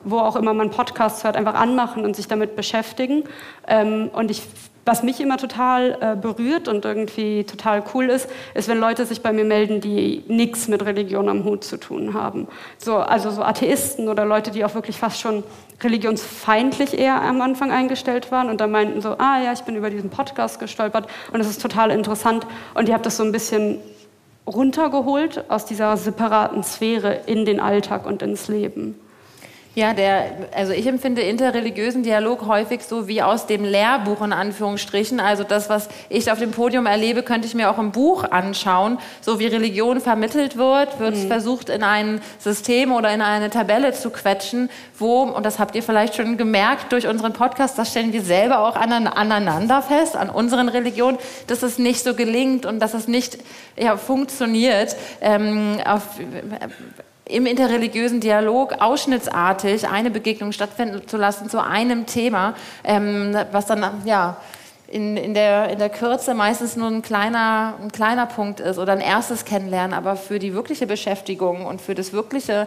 wo 0.05 0.19
auch 0.19 0.37
immer 0.37 0.55
man 0.55 0.71
Podcasts 0.71 1.25
hört, 1.25 1.37
einfach 1.37 1.55
anmachen 1.55 2.05
und 2.05 2.17
sich 2.17 2.28
damit 2.28 2.57
beschäftigen. 2.57 3.25
Ähm, 3.67 4.11
und 4.12 4.31
ich 4.31 4.43
was 4.88 5.02
mich 5.02 5.21
immer 5.21 5.37
total 5.37 5.99
äh, 6.00 6.17
berührt 6.17 6.67
und 6.67 6.87
irgendwie 6.87 7.45
total 7.45 7.85
cool 7.93 8.07
ist, 8.07 8.26
ist, 8.55 8.69
wenn 8.69 8.81
Leute 8.81 9.05
sich 9.05 9.21
bei 9.21 9.35
mir 9.35 9.45
melden, 9.45 9.83
die 9.83 10.25
nichts 10.28 10.67
mit 10.67 10.85
Religion 10.85 11.28
am 11.28 11.45
Hut 11.45 11.62
zu 11.62 11.76
tun 11.76 12.14
haben. 12.14 12.49
So, 12.78 12.97
also 12.97 13.31
so 13.31 13.43
Atheisten 13.43 14.09
oder 14.09 14.25
Leute, 14.25 14.50
die 14.50 14.64
auch 14.64 14.75
wirklich 14.75 14.97
fast 14.97 15.21
schon 15.21 15.45
religionsfeindlich 15.83 16.99
eher 16.99 17.21
am 17.21 17.43
Anfang 17.43 17.71
eingestellt 17.71 18.33
waren 18.33 18.49
und 18.49 18.62
dann 18.62 18.71
meinten 18.71 19.02
so, 19.02 19.11
ah 19.19 19.43
ja, 19.43 19.52
ich 19.52 19.61
bin 19.61 19.76
über 19.76 19.90
diesen 19.90 20.09
Podcast 20.09 20.59
gestolpert 20.59 21.07
und 21.35 21.40
es 21.40 21.49
ist 21.50 21.61
total 21.61 21.90
interessant 21.90 22.47
und 22.73 22.88
ihr 22.88 22.95
habt 22.95 23.05
das 23.05 23.19
so 23.19 23.25
ein 23.25 23.31
bisschen 23.31 23.78
runtergeholt 24.47 25.45
aus 25.50 25.67
dieser 25.67 25.99
separaten 25.99 26.64
Sphäre 26.64 27.21
in 27.26 27.45
den 27.45 27.61
Alltag 27.61 28.07
und 28.07 28.23
ins 28.23 28.49
Leben. 28.49 28.99
Ja, 29.78 29.94
der, 29.94 30.32
also 30.56 30.73
ich 30.73 30.88
empfinde 30.88 31.23
interreligiösen 31.23 32.02
Dialog 32.02 32.49
häufig 32.49 32.82
so 32.82 33.06
wie 33.06 33.23
aus 33.23 33.47
dem 33.47 33.62
Lehrbuch 33.62 34.20
in 34.23 34.32
Anführungsstrichen. 34.32 35.20
Also 35.20 35.44
das, 35.44 35.70
was 35.70 35.88
ich 36.08 36.32
auf 36.32 36.40
dem 36.40 36.50
Podium 36.50 36.87
erlebe, 36.87 37.23
könnte 37.23 37.47
ich 37.47 37.54
mir 37.54 37.70
auch 37.70 37.78
im 37.78 37.92
Buch 37.92 38.25
anschauen. 38.25 38.99
So 39.20 39.38
wie 39.38 39.47
Religion 39.47 40.00
vermittelt 40.00 40.56
wird, 40.56 40.99
wird 40.99 41.14
mhm. 41.14 41.28
versucht 41.28 41.68
in 41.68 41.85
ein 41.85 42.20
System 42.40 42.90
oder 42.90 43.14
in 43.14 43.23
eine 43.23 43.50
Tabelle 43.50 43.92
zu 43.92 44.11
quetschen, 44.11 44.68
wo, 44.99 45.23
und 45.23 45.47
das 45.47 45.61
habt 45.61 45.76
ihr 45.76 45.85
vielleicht 45.85 46.16
schon 46.16 46.37
gemerkt 46.37 46.90
durch 46.90 47.06
unseren 47.06 47.32
Podcast, 47.32 47.78
das 47.78 47.92
stellen 47.92 48.12
wir 48.12 48.23
selber 48.23 48.66
auch 48.66 48.75
aneinander 48.75 49.80
fest, 49.80 50.16
an 50.16 50.28
unseren 50.28 50.68
Religionen, 50.68 51.18
dass 51.47 51.62
es 51.62 51.78
nicht 51.78 52.02
so 52.02 52.14
gelingt 52.14 52.66
und 52.66 52.80
dass 52.80 52.94
es 52.94 53.06
nicht 53.06 53.38
ja, 53.76 53.97
funktioniert. 53.97 54.97
Ähm, 55.20 55.76
auf, 55.87 56.02
im 57.28 57.47
interreligiösen 57.47 58.20
Dialog 58.20 58.80
ausschnittsartig 58.80 59.88
eine 59.88 60.11
Begegnung 60.11 60.52
stattfinden 60.52 61.06
zu 61.06 61.16
lassen 61.16 61.50
zu 61.50 61.62
einem 61.62 62.06
Thema, 62.06 62.54
ähm, 62.85 63.37
was 63.52 63.66
dann 63.66 64.02
ja 64.04 64.38
in, 64.87 65.16
in, 65.18 65.35
der, 65.35 65.68
in 65.68 65.78
der 65.78 65.90
Kürze 65.90 66.35
meistens 66.35 66.75
nur 66.75 66.88
ein 66.88 67.02
kleiner, 67.02 67.75
ein 67.80 67.92
kleiner 67.92 68.26
Punkt 68.26 68.61
ist 68.61 68.78
oder 68.78 68.92
ein 68.92 69.00
erstes 69.00 69.44
Kennenlernen, 69.44 69.92
aber 69.92 70.16
für 70.16 70.38
die 70.38 70.54
wirkliche 70.54 70.87
Beschäftigung 70.87 71.66
und 71.66 71.80
für 71.82 71.94
das 71.94 72.12
wirkliche 72.12 72.66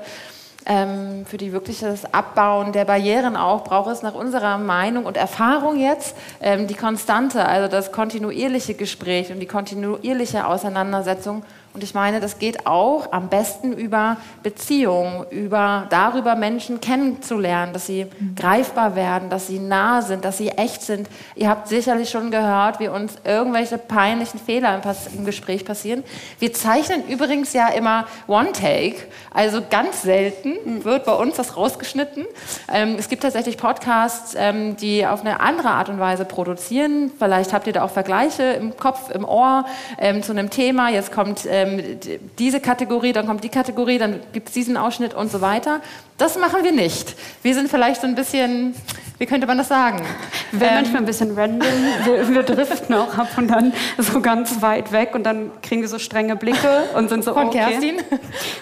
ähm, 0.67 1.25
für 1.25 1.37
die 1.37 1.53
wirkliches 1.53 2.13
Abbauen 2.13 2.71
der 2.71 2.85
Barrieren 2.85 3.35
auch 3.35 3.63
braucht 3.63 3.89
es 3.89 4.03
nach 4.03 4.13
unserer 4.13 4.59
Meinung 4.59 5.05
und 5.05 5.17
Erfahrung 5.17 5.79
jetzt 5.79 6.15
ähm, 6.39 6.67
die 6.67 6.75
Konstante, 6.75 7.45
also 7.45 7.67
das 7.67 7.91
kontinuierliche 7.91 8.75
Gespräch 8.75 9.31
und 9.31 9.39
die 9.39 9.47
kontinuierliche 9.47 10.45
Auseinandersetzung 10.45 11.43
und 11.73 11.83
ich 11.83 11.93
meine, 11.93 12.19
das 12.19 12.37
geht 12.37 12.67
auch 12.67 13.13
am 13.13 13.29
besten 13.29 13.71
über 13.71 14.17
Beziehungen, 14.43 15.25
über 15.29 15.87
darüber 15.89 16.35
Menschen 16.35 16.81
kennenzulernen, 16.81 17.71
dass 17.71 17.85
sie 17.85 18.05
mhm. 18.05 18.35
greifbar 18.35 18.97
werden, 18.97 19.29
dass 19.29 19.47
sie 19.47 19.59
nah 19.59 20.01
sind, 20.01 20.25
dass 20.25 20.37
sie 20.37 20.49
echt 20.49 20.81
sind. 20.81 21.07
Ihr 21.35 21.47
habt 21.47 21.69
sicherlich 21.69 22.09
schon 22.09 22.29
gehört, 22.29 22.81
wie 22.81 22.89
uns 22.89 23.13
irgendwelche 23.23 23.77
peinlichen 23.77 24.37
Fehler 24.37 24.75
im, 24.75 25.17
im 25.17 25.25
Gespräch 25.25 25.63
passieren. 25.63 26.03
Wir 26.39 26.51
zeichnen 26.51 27.07
übrigens 27.07 27.53
ja 27.53 27.69
immer 27.69 28.05
One 28.27 28.51
Take, 28.51 28.97
also 29.33 29.61
ganz 29.69 30.01
selten 30.01 30.55
mhm. 30.65 30.83
wird 30.83 31.05
bei 31.05 31.13
uns 31.13 31.37
das 31.37 31.55
rausgeschnitten. 31.55 32.25
Ähm, 32.69 32.97
es 32.99 33.07
gibt 33.07 33.23
tatsächlich 33.23 33.57
Podcasts, 33.57 34.35
ähm, 34.37 34.75
die 34.75 35.07
auf 35.07 35.21
eine 35.21 35.39
andere 35.39 35.69
Art 35.69 35.87
und 35.87 35.99
Weise 35.99 36.25
produzieren. 36.25 37.13
Vielleicht 37.17 37.53
habt 37.53 37.65
ihr 37.67 37.73
da 37.73 37.83
auch 37.83 37.91
Vergleiche 37.91 38.43
im 38.43 38.75
Kopf, 38.75 39.09
im 39.11 39.23
Ohr 39.23 39.63
ähm, 39.97 40.21
zu 40.21 40.33
einem 40.33 40.49
Thema. 40.49 40.89
Jetzt 40.89 41.13
kommt 41.13 41.45
äh, 41.45 41.60
ähm, 41.61 41.99
diese 42.37 42.59
Kategorie, 42.59 43.13
dann 43.13 43.27
kommt 43.27 43.43
die 43.43 43.49
Kategorie, 43.49 43.97
dann 43.97 44.19
gibt 44.33 44.49
es 44.49 44.53
diesen 44.53 44.77
Ausschnitt 44.77 45.13
und 45.13 45.31
so 45.31 45.41
weiter. 45.41 45.81
Das 46.21 46.37
machen 46.37 46.63
wir 46.63 46.71
nicht. 46.71 47.15
Wir 47.41 47.55
sind 47.55 47.67
vielleicht 47.67 48.01
so 48.01 48.05
ein 48.05 48.13
bisschen, 48.13 48.75
wie 49.17 49.25
könnte 49.25 49.47
man 49.47 49.57
das 49.57 49.69
sagen? 49.69 50.05
Wir 50.51 50.67
ähm, 50.67 50.75
manchmal 50.75 51.01
ein 51.01 51.05
bisschen 51.07 51.35
random. 51.35 51.67
Wir, 52.05 52.29
wir 52.29 52.43
driften 52.43 52.93
auch 52.93 53.17
ab 53.17 53.29
und 53.37 53.47
dann 53.47 53.73
so 53.97 54.21
ganz 54.21 54.61
weit 54.61 54.91
weg 54.91 55.15
und 55.15 55.23
dann 55.23 55.49
kriegen 55.63 55.81
wir 55.81 55.89
so 55.89 55.97
strenge 55.97 56.35
Blicke 56.35 56.83
und 56.93 57.09
sind 57.09 57.23
so, 57.23 57.33
Von 57.33 57.47
okay, 57.47 57.57
Kerstin. 57.57 57.95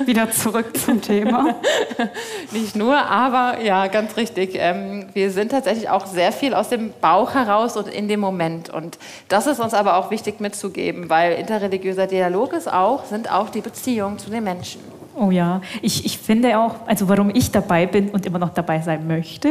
wieder 0.06 0.32
zurück 0.32 0.78
zum 0.78 1.02
Thema. 1.02 1.56
Nicht 2.52 2.78
nur, 2.78 2.96
aber 2.98 3.62
ja, 3.62 3.88
ganz 3.88 4.16
richtig. 4.16 4.52
Ähm, 4.54 5.08
wir 5.12 5.30
sind 5.30 5.52
tatsächlich 5.52 5.90
auch 5.90 6.06
sehr 6.06 6.32
viel 6.32 6.54
aus 6.54 6.70
dem 6.70 6.94
Bauch 7.02 7.34
heraus 7.34 7.76
und 7.76 7.90
in 7.90 8.08
dem 8.08 8.22
Moment. 8.22 8.70
Und 8.70 8.98
das 9.28 9.48
ist 9.48 9.60
uns 9.60 9.74
aber 9.74 9.98
auch 9.98 10.12
wichtig 10.12 10.40
mitzugeben, 10.40 11.10
weil 11.10 11.34
interreligiöser 11.34 12.08
Dialog 12.08 12.54
ist 12.54 12.72
auch, 12.72 13.04
sind 13.04 13.30
auch 13.30 13.50
die 13.50 13.60
Beziehungen 13.60 14.18
zu 14.18 14.30
den 14.30 14.46
Menschen. 14.46 14.99
Oh 15.20 15.32
ja, 15.32 15.62
ich, 15.82 16.06
ich 16.06 16.18
finde 16.18 16.58
auch, 16.58 16.88
also 16.88 17.10
warum 17.10 17.30
ich 17.30 17.52
dabei 17.52 17.86
bin 17.86 18.10
und 18.10 18.26
immer 18.26 18.40
noch 18.40 18.54
dabei 18.54 18.80
sein 18.80 19.06
möchte, 19.06 19.50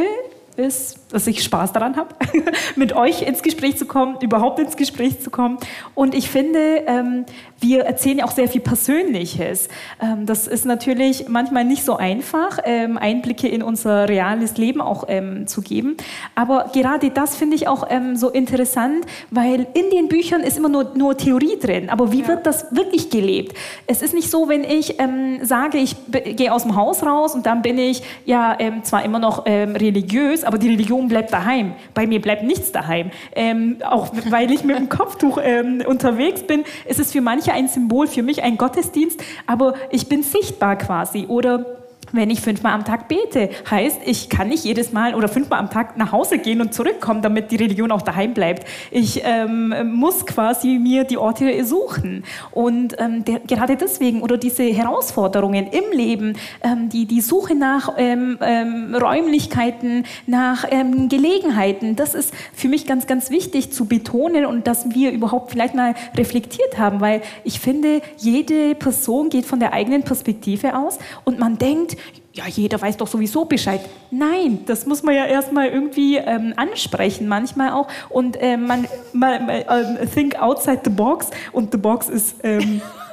ist, 0.55 0.98
dass 1.11 1.25
ich 1.27 1.43
Spaß 1.43 1.73
daran 1.73 1.95
habe, 1.95 2.15
mit 2.75 2.93
euch 2.93 3.23
ins 3.23 3.41
Gespräch 3.41 3.77
zu 3.77 3.85
kommen, 3.85 4.17
überhaupt 4.21 4.59
ins 4.59 4.77
Gespräch 4.77 5.19
zu 5.21 5.29
kommen. 5.29 5.57
Und 5.95 6.13
ich 6.13 6.29
finde, 6.29 6.83
ähm, 6.85 7.25
wir 7.59 7.81
erzählen 7.81 8.19
ja 8.19 8.25
auch 8.25 8.31
sehr 8.31 8.47
viel 8.47 8.61
Persönliches. 8.61 9.69
Ähm, 10.01 10.25
das 10.25 10.47
ist 10.47 10.65
natürlich 10.65 11.27
manchmal 11.27 11.65
nicht 11.65 11.83
so 11.83 11.97
einfach, 11.97 12.59
ähm, 12.63 12.97
Einblicke 12.97 13.47
in 13.47 13.63
unser 13.63 14.07
reales 14.07 14.57
Leben 14.57 14.81
auch 14.81 15.05
ähm, 15.07 15.47
zu 15.47 15.61
geben. 15.61 15.97
Aber 16.35 16.69
gerade 16.73 17.09
das 17.09 17.35
finde 17.35 17.55
ich 17.55 17.67
auch 17.67 17.87
ähm, 17.89 18.15
so 18.15 18.29
interessant, 18.29 19.05
weil 19.31 19.67
in 19.73 19.89
den 19.89 20.07
Büchern 20.07 20.41
ist 20.41 20.57
immer 20.57 20.69
nur, 20.69 20.91
nur 20.95 21.17
Theorie 21.17 21.57
drin. 21.59 21.89
Aber 21.89 22.11
wie 22.11 22.21
ja. 22.21 22.27
wird 22.27 22.45
das 22.45 22.67
wirklich 22.71 23.09
gelebt? 23.09 23.57
Es 23.87 24.01
ist 24.01 24.13
nicht 24.13 24.29
so, 24.29 24.47
wenn 24.47 24.63
ich 24.63 24.99
ähm, 24.99 25.39
sage, 25.43 25.79
ich 25.79 25.95
gehe 26.11 26.53
aus 26.53 26.63
dem 26.63 26.75
Haus 26.75 27.03
raus 27.03 27.33
und 27.33 27.45
dann 27.45 27.61
bin 27.61 27.77
ich 27.77 28.03
ja 28.25 28.57
zwar 28.83 29.03
immer 29.03 29.19
noch 29.19 29.45
religiös, 29.45 30.43
aber 30.43 30.57
die 30.57 30.69
Religion 30.69 30.98
bleibt 31.07 31.33
daheim. 31.33 31.73
Bei 31.93 32.05
mir 32.05 32.21
bleibt 32.21 32.43
nichts 32.43 32.71
daheim. 32.71 33.11
Ähm, 33.35 33.77
auch 33.83 34.09
weil 34.29 34.51
ich 34.51 34.63
mit 34.63 34.77
dem 34.77 34.89
Kopftuch 34.89 35.39
ähm, 35.41 35.81
unterwegs 35.85 36.43
bin, 36.43 36.63
ist 36.85 36.99
es 36.99 37.11
für 37.11 37.21
manche 37.21 37.53
ein 37.53 37.67
Symbol, 37.67 38.07
für 38.07 38.23
mich 38.23 38.43
ein 38.43 38.57
Gottesdienst, 38.57 39.23
aber 39.47 39.75
ich 39.89 40.09
bin 40.09 40.23
sichtbar 40.23 40.77
quasi. 40.77 41.25
Oder 41.27 41.78
wenn 42.11 42.29
ich 42.29 42.41
fünfmal 42.41 42.73
am 42.73 42.85
Tag 42.85 43.07
bete. 43.07 43.49
Heißt, 43.69 44.01
ich 44.05 44.29
kann 44.29 44.49
nicht 44.49 44.63
jedes 44.63 44.91
Mal 44.91 45.15
oder 45.15 45.27
fünfmal 45.27 45.59
am 45.59 45.69
Tag 45.69 45.97
nach 45.97 46.11
Hause 46.11 46.37
gehen 46.37 46.61
und 46.61 46.73
zurückkommen, 46.73 47.21
damit 47.21 47.51
die 47.51 47.55
Religion 47.55 47.91
auch 47.91 48.01
daheim 48.01 48.33
bleibt. 48.33 48.67
Ich 48.91 49.21
ähm, 49.23 49.73
muss 49.93 50.25
quasi 50.25 50.79
mir 50.79 51.03
die 51.03 51.17
Orte 51.17 51.63
suchen. 51.63 52.23
Und 52.51 52.95
ähm, 52.99 53.25
der, 53.25 53.39
gerade 53.39 53.75
deswegen 53.75 54.21
oder 54.21 54.37
diese 54.37 54.63
Herausforderungen 54.63 55.67
im 55.67 55.97
Leben, 55.97 56.33
ähm, 56.63 56.89
die, 56.89 57.05
die 57.05 57.21
Suche 57.21 57.55
nach 57.55 57.93
ähm, 57.97 58.37
ähm, 58.41 58.95
Räumlichkeiten, 58.95 60.05
nach 60.27 60.65
ähm, 60.69 61.09
Gelegenheiten, 61.09 61.95
das 61.95 62.15
ist 62.15 62.33
für 62.53 62.67
mich 62.67 62.85
ganz, 62.85 63.07
ganz 63.07 63.29
wichtig 63.29 63.71
zu 63.71 63.85
betonen 63.85 64.45
und 64.45 64.67
dass 64.67 64.93
wir 64.93 65.11
überhaupt 65.11 65.51
vielleicht 65.51 65.75
mal 65.75 65.95
reflektiert 66.15 66.77
haben, 66.77 67.01
weil 67.01 67.21
ich 67.43 67.59
finde, 67.59 68.01
jede 68.17 68.75
Person 68.75 69.29
geht 69.29 69.45
von 69.45 69.59
der 69.59 69.73
eigenen 69.73 70.03
Perspektive 70.03 70.77
aus 70.77 70.99
und 71.23 71.39
man 71.39 71.57
denkt, 71.57 71.97
ja, 72.33 72.45
jeder 72.47 72.81
weiß 72.81 72.97
doch 72.97 73.07
sowieso 73.07 73.45
Bescheid. 73.45 73.81
Nein, 74.11 74.59
das 74.65 74.85
muss 74.85 75.03
man 75.03 75.15
ja 75.15 75.25
erstmal 75.25 75.67
irgendwie 75.67 76.17
ähm, 76.17 76.53
ansprechen, 76.55 77.27
manchmal 77.27 77.71
auch. 77.71 77.87
Und 78.09 78.37
äh, 78.41 78.55
man, 78.55 78.87
man, 79.13 79.45
man 79.45 79.61
uh, 79.61 80.05
think 80.05 80.39
outside 80.41 80.81
the 80.83 80.89
box 80.89 81.31
und 81.51 81.71
the 81.71 81.77
box 81.77 82.07
ist 82.07 82.35
ähm, 82.43 82.81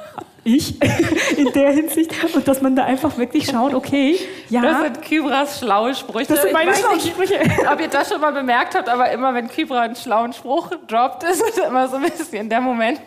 ich 0.47 0.81
in 1.37 1.51
der 1.53 1.71
Hinsicht 1.71 2.11
und 2.33 2.47
dass 2.47 2.61
man 2.61 2.75
da 2.75 2.85
einfach 2.85 3.17
wirklich 3.17 3.47
schaut, 3.47 3.73
okay, 3.73 4.17
ja. 4.49 4.61
Das 4.61 4.81
sind 4.81 5.01
Kybras 5.01 5.59
schlaue 5.59 5.93
Sprüche. 5.93 6.33
Das 6.33 6.41
sind 6.41 6.53
meine 6.53 6.73
schlauen 6.73 6.99
Sprüche. 6.99 7.39
Ob 7.71 7.81
ihr 7.81 7.89
das 7.89 8.09
schon 8.09 8.21
mal 8.21 8.31
bemerkt 8.31 8.75
habt, 8.75 8.87
aber 8.87 9.11
immer 9.11 9.33
wenn 9.33 9.49
Kybra 9.49 9.81
einen 9.81 9.95
schlauen 9.95 10.31
Spruch 10.31 10.71
droppt, 10.87 11.23
ist 11.23 11.43
es 11.49 11.57
immer 11.57 11.87
so 11.89 11.97
ein 11.97 12.03
bisschen 12.03 12.49
der 12.49 12.61
Moment, 12.61 13.01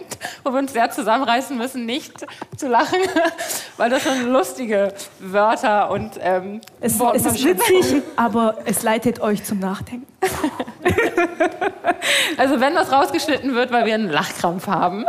wo 0.44 0.52
wir 0.52 0.58
uns 0.58 0.72
sehr 0.72 0.90
zusammenreißen 0.90 1.56
müssen, 1.56 1.86
nicht 1.86 2.26
zu 2.56 2.68
lachen, 2.68 2.98
weil 3.78 3.88
das 3.88 4.02
schon 4.02 4.30
lustige 4.30 4.92
Wörter 5.18 5.90
und 5.90 6.12
ähm, 6.20 6.60
es, 6.80 7.00
es 7.00 7.26
ist 7.26 7.44
witzig, 7.44 8.02
aber 8.16 8.58
es 8.66 8.82
leitet 8.82 9.20
euch 9.20 9.44
zum 9.44 9.58
Nachdenken. 9.58 10.09
also 12.36 12.60
wenn 12.60 12.74
das 12.74 12.92
rausgeschnitten 12.92 13.54
wird, 13.54 13.72
weil 13.72 13.86
wir 13.86 13.94
einen 13.94 14.10
Lachkrampf 14.10 14.66
haben, 14.66 15.06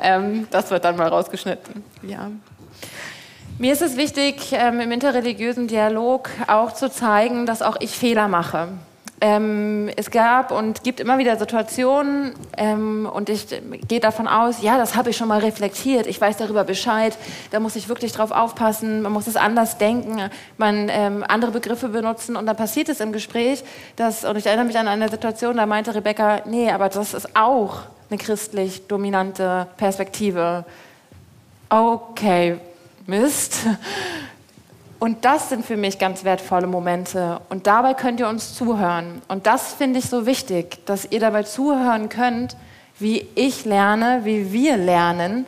ähm, 0.00 0.46
das 0.50 0.70
wird 0.70 0.84
dann 0.84 0.96
mal 0.96 1.08
rausgeschnitten. 1.08 1.84
Ja. 2.02 2.30
Mir 3.58 3.72
ist 3.72 3.82
es 3.82 3.96
wichtig, 3.96 4.52
ähm, 4.52 4.80
im 4.80 4.90
interreligiösen 4.90 5.68
Dialog 5.68 6.30
auch 6.48 6.72
zu 6.72 6.90
zeigen, 6.90 7.46
dass 7.46 7.62
auch 7.62 7.76
ich 7.80 7.92
Fehler 7.92 8.26
mache. 8.26 8.68
Ähm, 9.20 9.88
es 9.96 10.10
gab 10.10 10.50
und 10.50 10.82
gibt 10.82 11.00
immer 11.00 11.18
wieder 11.18 11.36
Situationen 11.36 12.34
ähm, 12.56 13.08
und 13.10 13.30
ich 13.30 13.46
gehe 13.88 14.00
davon 14.00 14.26
aus, 14.26 14.60
ja, 14.60 14.76
das 14.76 14.96
habe 14.96 15.10
ich 15.10 15.16
schon 15.16 15.28
mal 15.28 15.38
reflektiert, 15.38 16.06
ich 16.06 16.20
weiß 16.20 16.36
darüber 16.36 16.64
Bescheid, 16.64 17.16
da 17.50 17.60
muss 17.60 17.76
ich 17.76 17.88
wirklich 17.88 18.12
drauf 18.12 18.32
aufpassen, 18.32 19.02
man 19.02 19.12
muss 19.12 19.26
es 19.26 19.36
anders 19.36 19.78
denken, 19.78 20.30
man 20.58 20.88
ähm, 20.90 21.24
andere 21.26 21.52
Begriffe 21.52 21.88
benutzen. 21.88 22.36
Und 22.36 22.46
dann 22.46 22.56
passiert 22.56 22.88
es 22.88 23.00
im 23.00 23.12
Gespräch, 23.12 23.62
dass, 23.96 24.24
und 24.24 24.36
ich 24.36 24.46
erinnere 24.46 24.66
mich 24.66 24.78
an 24.78 24.88
eine 24.88 25.08
Situation, 25.08 25.56
da 25.56 25.66
meinte 25.66 25.94
Rebecca, 25.94 26.42
nee, 26.46 26.70
aber 26.70 26.88
das 26.88 27.14
ist 27.14 27.36
auch 27.36 27.82
eine 28.10 28.18
christlich 28.18 28.86
dominante 28.88 29.68
Perspektive. 29.76 30.64
Okay, 31.68 32.58
Mist. 33.06 33.60
Und 35.04 35.26
das 35.26 35.50
sind 35.50 35.66
für 35.66 35.76
mich 35.76 35.98
ganz 35.98 36.24
wertvolle 36.24 36.66
Momente. 36.66 37.38
Und 37.50 37.66
dabei 37.66 37.92
könnt 37.92 38.20
ihr 38.20 38.26
uns 38.26 38.54
zuhören. 38.54 39.20
Und 39.28 39.46
das 39.46 39.74
finde 39.74 39.98
ich 39.98 40.06
so 40.06 40.24
wichtig, 40.24 40.78
dass 40.86 41.04
ihr 41.04 41.20
dabei 41.20 41.42
zuhören 41.42 42.08
könnt, 42.08 42.56
wie 42.98 43.28
ich 43.34 43.66
lerne, 43.66 44.22
wie 44.24 44.50
wir 44.50 44.78
lernen, 44.78 45.44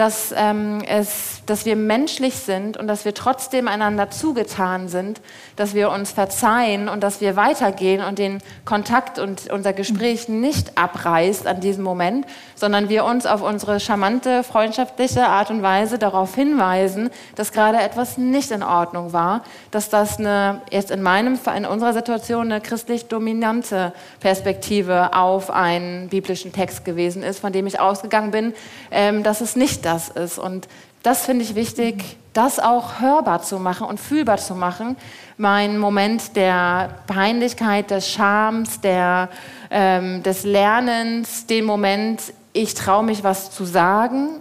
dass, 0.00 0.32
ähm, 0.34 0.82
es, 0.88 1.42
dass 1.44 1.66
wir 1.66 1.76
menschlich 1.76 2.36
sind 2.36 2.78
und 2.78 2.88
dass 2.88 3.04
wir 3.04 3.12
trotzdem 3.12 3.68
einander 3.68 4.08
zugetan 4.08 4.88
sind, 4.88 5.20
dass 5.56 5.74
wir 5.74 5.90
uns 5.90 6.10
verzeihen 6.10 6.88
und 6.88 7.02
dass 7.02 7.20
wir 7.20 7.36
weitergehen 7.36 8.02
und 8.02 8.18
den 8.18 8.38
Kontakt 8.64 9.18
und 9.18 9.50
unser 9.50 9.74
Gespräch 9.74 10.26
nicht 10.26 10.78
abreißt 10.78 11.46
an 11.46 11.60
diesem 11.60 11.84
Moment, 11.84 12.24
sondern 12.54 12.88
wir 12.88 13.04
uns 13.04 13.26
auf 13.26 13.42
unsere 13.42 13.78
charmante, 13.78 14.42
freundschaftliche 14.42 15.26
Art 15.26 15.50
und 15.50 15.60
Weise 15.60 15.98
darauf 15.98 16.34
hinweisen, 16.34 17.10
dass 17.34 17.52
gerade 17.52 17.76
etwas 17.76 18.16
nicht 18.16 18.52
in 18.52 18.62
Ordnung 18.62 19.12
war, 19.12 19.42
dass 19.70 19.90
das 19.90 20.18
eine, 20.18 20.62
jetzt 20.70 20.90
in 20.90 21.02
meinem, 21.02 21.38
in 21.54 21.66
unserer 21.66 21.92
Situation 21.92 22.50
eine 22.50 22.62
christlich 22.62 23.08
dominante 23.08 23.92
Perspektive 24.20 25.12
auf 25.12 25.50
einen 25.50 26.08
biblischen 26.08 26.54
Text 26.54 26.86
gewesen 26.86 27.22
ist, 27.22 27.38
von 27.38 27.52
dem 27.52 27.66
ich 27.66 27.80
ausgegangen 27.80 28.30
bin, 28.30 28.54
ähm, 28.90 29.22
dass 29.22 29.42
es 29.42 29.56
nicht 29.56 29.84
das 29.84 29.89
ist. 30.10 30.38
Und 30.38 30.68
das 31.02 31.24
finde 31.24 31.44
ich 31.44 31.54
wichtig, 31.54 32.16
das 32.32 32.58
auch 32.58 33.00
hörbar 33.00 33.42
zu 33.42 33.58
machen 33.58 33.86
und 33.86 33.98
fühlbar 33.98 34.38
zu 34.38 34.54
machen. 34.54 34.96
Mein 35.36 35.78
Moment 35.78 36.36
der 36.36 36.90
Peinlichkeit, 37.06 37.90
des 37.90 38.08
Schams, 38.08 38.80
der, 38.80 39.28
ähm, 39.70 40.22
des 40.22 40.44
Lernens, 40.44 41.46
den 41.46 41.64
Moment, 41.64 42.32
ich 42.52 42.74
traue 42.74 43.04
mich 43.04 43.24
was 43.24 43.50
zu 43.50 43.64
sagen. 43.64 44.40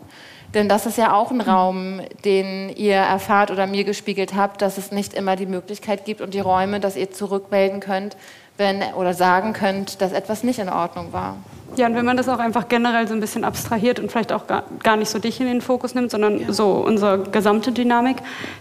Denn 0.54 0.68
das 0.68 0.86
ist 0.88 0.98
ja 0.98 1.14
auch 1.14 1.30
ein 1.30 1.42
Raum, 1.42 2.02
den 2.26 2.70
ihr 2.76 2.96
erfahrt 2.96 3.52
oder 3.52 3.68
mir 3.68 3.84
gespiegelt 3.84 4.36
habt, 4.36 4.62
dass 4.62 4.78
es 4.80 4.92
nicht 4.92 5.14
immer 5.14 5.36
die 5.36 5.46
Möglichkeit 5.46 6.06
gibt 6.06 6.22
und 6.22 6.34
die 6.34 6.40
Räume, 6.40 6.80
dass 6.80 6.96
ihr 6.96 7.12
zurückmelden 7.12 7.80
könnt, 7.80 8.18
wenn 8.58 8.82
oder 8.96 9.14
sagen 9.14 9.54
könnt, 9.54 10.02
dass 10.02 10.12
etwas 10.12 10.44
nicht 10.44 10.58
in 10.58 10.70
Ordnung 10.70 11.14
war. 11.14 11.38
Ja, 11.76 11.88
und 11.88 11.96
wenn 11.96 12.06
man 12.06 12.18
das 12.18 12.28
auch 12.28 12.40
einfach 12.40 12.68
generell 12.68 13.08
so 13.08 13.14
ein 13.14 13.20
bisschen 13.20 13.44
abstrahiert 13.44 14.00
und 14.00 14.12
vielleicht 14.12 14.32
auch 14.32 14.48
gar, 14.48 14.64
gar 14.84 14.98
nicht 14.98 15.10
so 15.10 15.20
dich 15.20 15.40
in 15.40 15.48
den 15.48 15.62
Fokus 15.62 15.96
nimmt, 15.96 16.12
sondern 16.12 16.40
ja. 16.40 16.52
so 16.52 16.72
unsere 16.72 17.20
gesamte 17.20 17.72
Dynamik, 17.72 18.18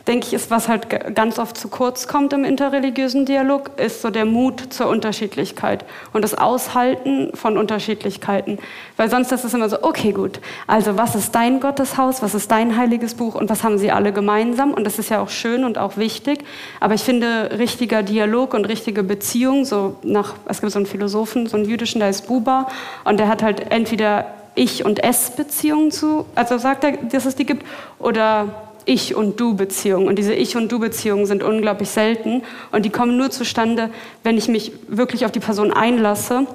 denke 0.07 0.27
ich, 0.27 0.35
ist, 0.35 0.51
was 0.51 0.69
halt 0.69 1.15
ganz 1.15 1.39
oft 1.39 1.57
zu 1.57 1.69
kurz 1.69 2.07
kommt 2.07 2.33
im 2.33 2.45
interreligiösen 2.45 3.27
Dialog, 3.27 3.71
ist 3.79 4.03
so 4.03 4.11
der 4.11 4.25
Mut 4.25 4.73
zur 4.73 4.89
Unterschiedlichkeit 4.89 5.85
und 6.13 6.23
das 6.23 6.35
Aushalten 6.35 7.31
von 7.35 7.59
Unterschiedlichkeiten. 7.59 8.59
Weil 8.97 9.11
sonst 9.11 9.33
ist 9.33 9.45
es 9.45 9.55
immer 9.55 9.69
so, 9.69 9.83
okay, 9.83 10.13
gut, 10.13 10.41
also 10.67 10.97
was 10.97 11.15
ist 11.15 11.35
dein 11.35 11.61
Gotteshaus, 11.61 12.23
was 12.23 12.35
ist 12.35 12.51
dein 12.51 12.77
heiliges 12.77 13.15
Buch 13.15 13.35
und 13.35 13.49
was 13.51 13.65
haben 13.65 13.79
sie 13.79 13.91
alle 13.91 14.13
gemeinsam? 14.13 14.75
Und 14.75 14.85
das 14.85 14.99
ist 14.99 15.11
ja 15.11 15.21
auch 15.21 15.31
schön 15.31 15.65
und 15.65 15.79
auch 15.79 15.97
wichtig. 15.97 16.45
Aber 16.81 16.95
ich 16.95 17.03
finde, 17.03 17.59
richtiger 17.59 18.03
Dialog 18.03 18.55
und 18.55 18.65
richtige 18.67 19.03
Beziehung, 19.03 19.65
so 19.65 19.97
nach, 20.03 20.35
es 20.47 20.61
gibt 20.61 20.73
so 20.73 20.79
einen 20.79 20.87
Philosophen, 20.87 21.47
so 21.47 21.57
einen 21.57 21.67
jüdischen, 21.67 22.01
der 22.01 22.11
ist 22.11 22.27
Buba, 22.27 22.69
und 23.09 23.19
der 23.19 23.29
hat 23.29 23.43
halt 23.43 23.71
entweder 23.73 24.27
Ich- 24.55 24.85
und 24.85 25.03
Es-Beziehungen 25.03 25.91
zu, 25.91 26.27
also 26.35 26.59
sagt 26.59 26.85
er, 26.85 26.93
dass 26.93 27.25
es 27.25 27.37
die 27.37 27.47
gibt, 27.47 27.65
oder 27.99 28.49
Ich- 28.85 29.15
und 29.15 29.41
Du-Beziehungen. 29.41 30.09
Und 30.09 30.17
diese 30.17 30.35
Ich- 30.35 30.57
und 30.57 30.71
Du-Beziehungen 30.71 31.25
sind 31.25 31.43
unglaublich 31.43 31.89
selten. 31.89 32.43
Und 32.71 32.85
die 32.85 32.91
kommen 32.91 33.17
nur 33.17 33.31
zustande, 33.31 33.91
wenn 34.25 34.37
ich 34.37 34.49
mich 34.49 34.73
wirklich 34.89 35.25
auf 35.25 35.33
die 35.33 35.41
Person 35.41 35.73
einlasse 35.73 36.47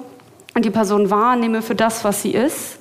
und 0.53 0.63
die 0.63 0.69
Person 0.69 1.09
wahrnehme 1.09 1.61
für 1.61 1.75
das, 1.75 2.03
was 2.03 2.21
sie 2.21 2.31
ist. 2.31 2.77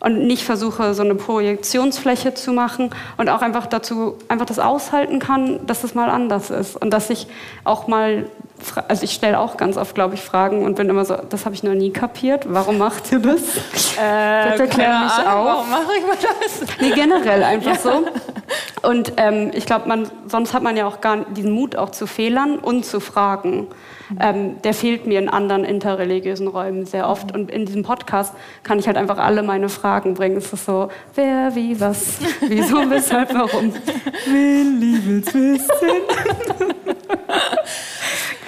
Und 0.00 0.26
nicht 0.26 0.44
versuche, 0.44 0.92
so 0.92 1.02
eine 1.02 1.14
Projektionsfläche 1.14 2.34
zu 2.34 2.52
machen 2.52 2.90
und 3.16 3.30
auch 3.30 3.40
einfach 3.40 3.66
dazu, 3.66 4.18
einfach 4.28 4.44
das 4.44 4.58
aushalten 4.58 5.18
kann, 5.18 5.66
dass 5.66 5.82
es 5.82 5.94
mal 5.94 6.10
anders 6.10 6.50
ist. 6.50 6.76
Und 6.76 6.90
dass 6.90 7.08
ich 7.08 7.26
auch 7.64 7.88
mal 7.88 8.26
also 8.88 9.04
ich 9.04 9.12
stelle 9.12 9.38
auch 9.38 9.56
ganz 9.56 9.76
oft, 9.76 9.94
glaube 9.94 10.14
ich, 10.14 10.22
Fragen 10.22 10.64
und 10.64 10.76
bin 10.76 10.88
immer 10.88 11.04
so, 11.04 11.16
das 11.28 11.44
habe 11.44 11.54
ich 11.54 11.62
noch 11.62 11.74
nie 11.74 11.90
kapiert. 11.90 12.46
Warum 12.48 12.78
macht 12.78 13.12
ihr 13.12 13.20
das? 13.20 13.42
Äh, 13.94 14.50
das 14.50 14.60
erklärt 14.60 15.04
mich 15.04 15.12
auch. 15.24 15.44
Warum 15.44 15.70
mache 15.70 15.92
ich 15.96 16.04
mal 16.04 16.16
das? 16.20 16.68
Nee, 16.80 16.90
generell 16.90 17.44
einfach 17.44 17.74
ja. 17.74 17.78
so. 17.78 18.04
Und 18.82 19.12
ähm, 19.18 19.52
ich 19.54 19.66
glaube, 19.66 19.86
man, 19.88 20.08
sonst 20.26 20.52
hat 20.52 20.64
man 20.64 20.76
ja 20.76 20.86
auch 20.88 21.00
gar 21.00 21.18
diesen 21.26 21.52
Mut 21.52 21.76
auch 21.76 21.90
zu 21.90 22.08
Fehlern 22.08 22.58
und 22.58 22.84
zu 22.84 22.98
fragen. 22.98 23.68
Ähm, 24.20 24.60
der 24.62 24.74
fehlt 24.74 25.06
mir 25.06 25.18
in 25.18 25.28
anderen 25.28 25.64
interreligiösen 25.64 26.48
Räumen 26.48 26.86
sehr 26.86 27.08
oft. 27.08 27.32
Und 27.32 27.50
in 27.50 27.66
diesem 27.66 27.82
Podcast 27.82 28.34
kann 28.62 28.78
ich 28.78 28.86
halt 28.86 28.96
einfach 28.96 29.18
alle 29.18 29.42
meine 29.42 29.68
Fragen 29.68 30.14
bringen. 30.14 30.36
Es 30.36 30.52
ist 30.52 30.66
so, 30.66 30.88
wer, 31.14 31.54
wie, 31.54 31.80
was, 31.80 32.18
wieso, 32.40 32.90
weshalb, 32.90 33.32
warum. 33.32 33.72
Willi 34.26 35.00
will's 35.04 35.32
wissen. 35.32 35.68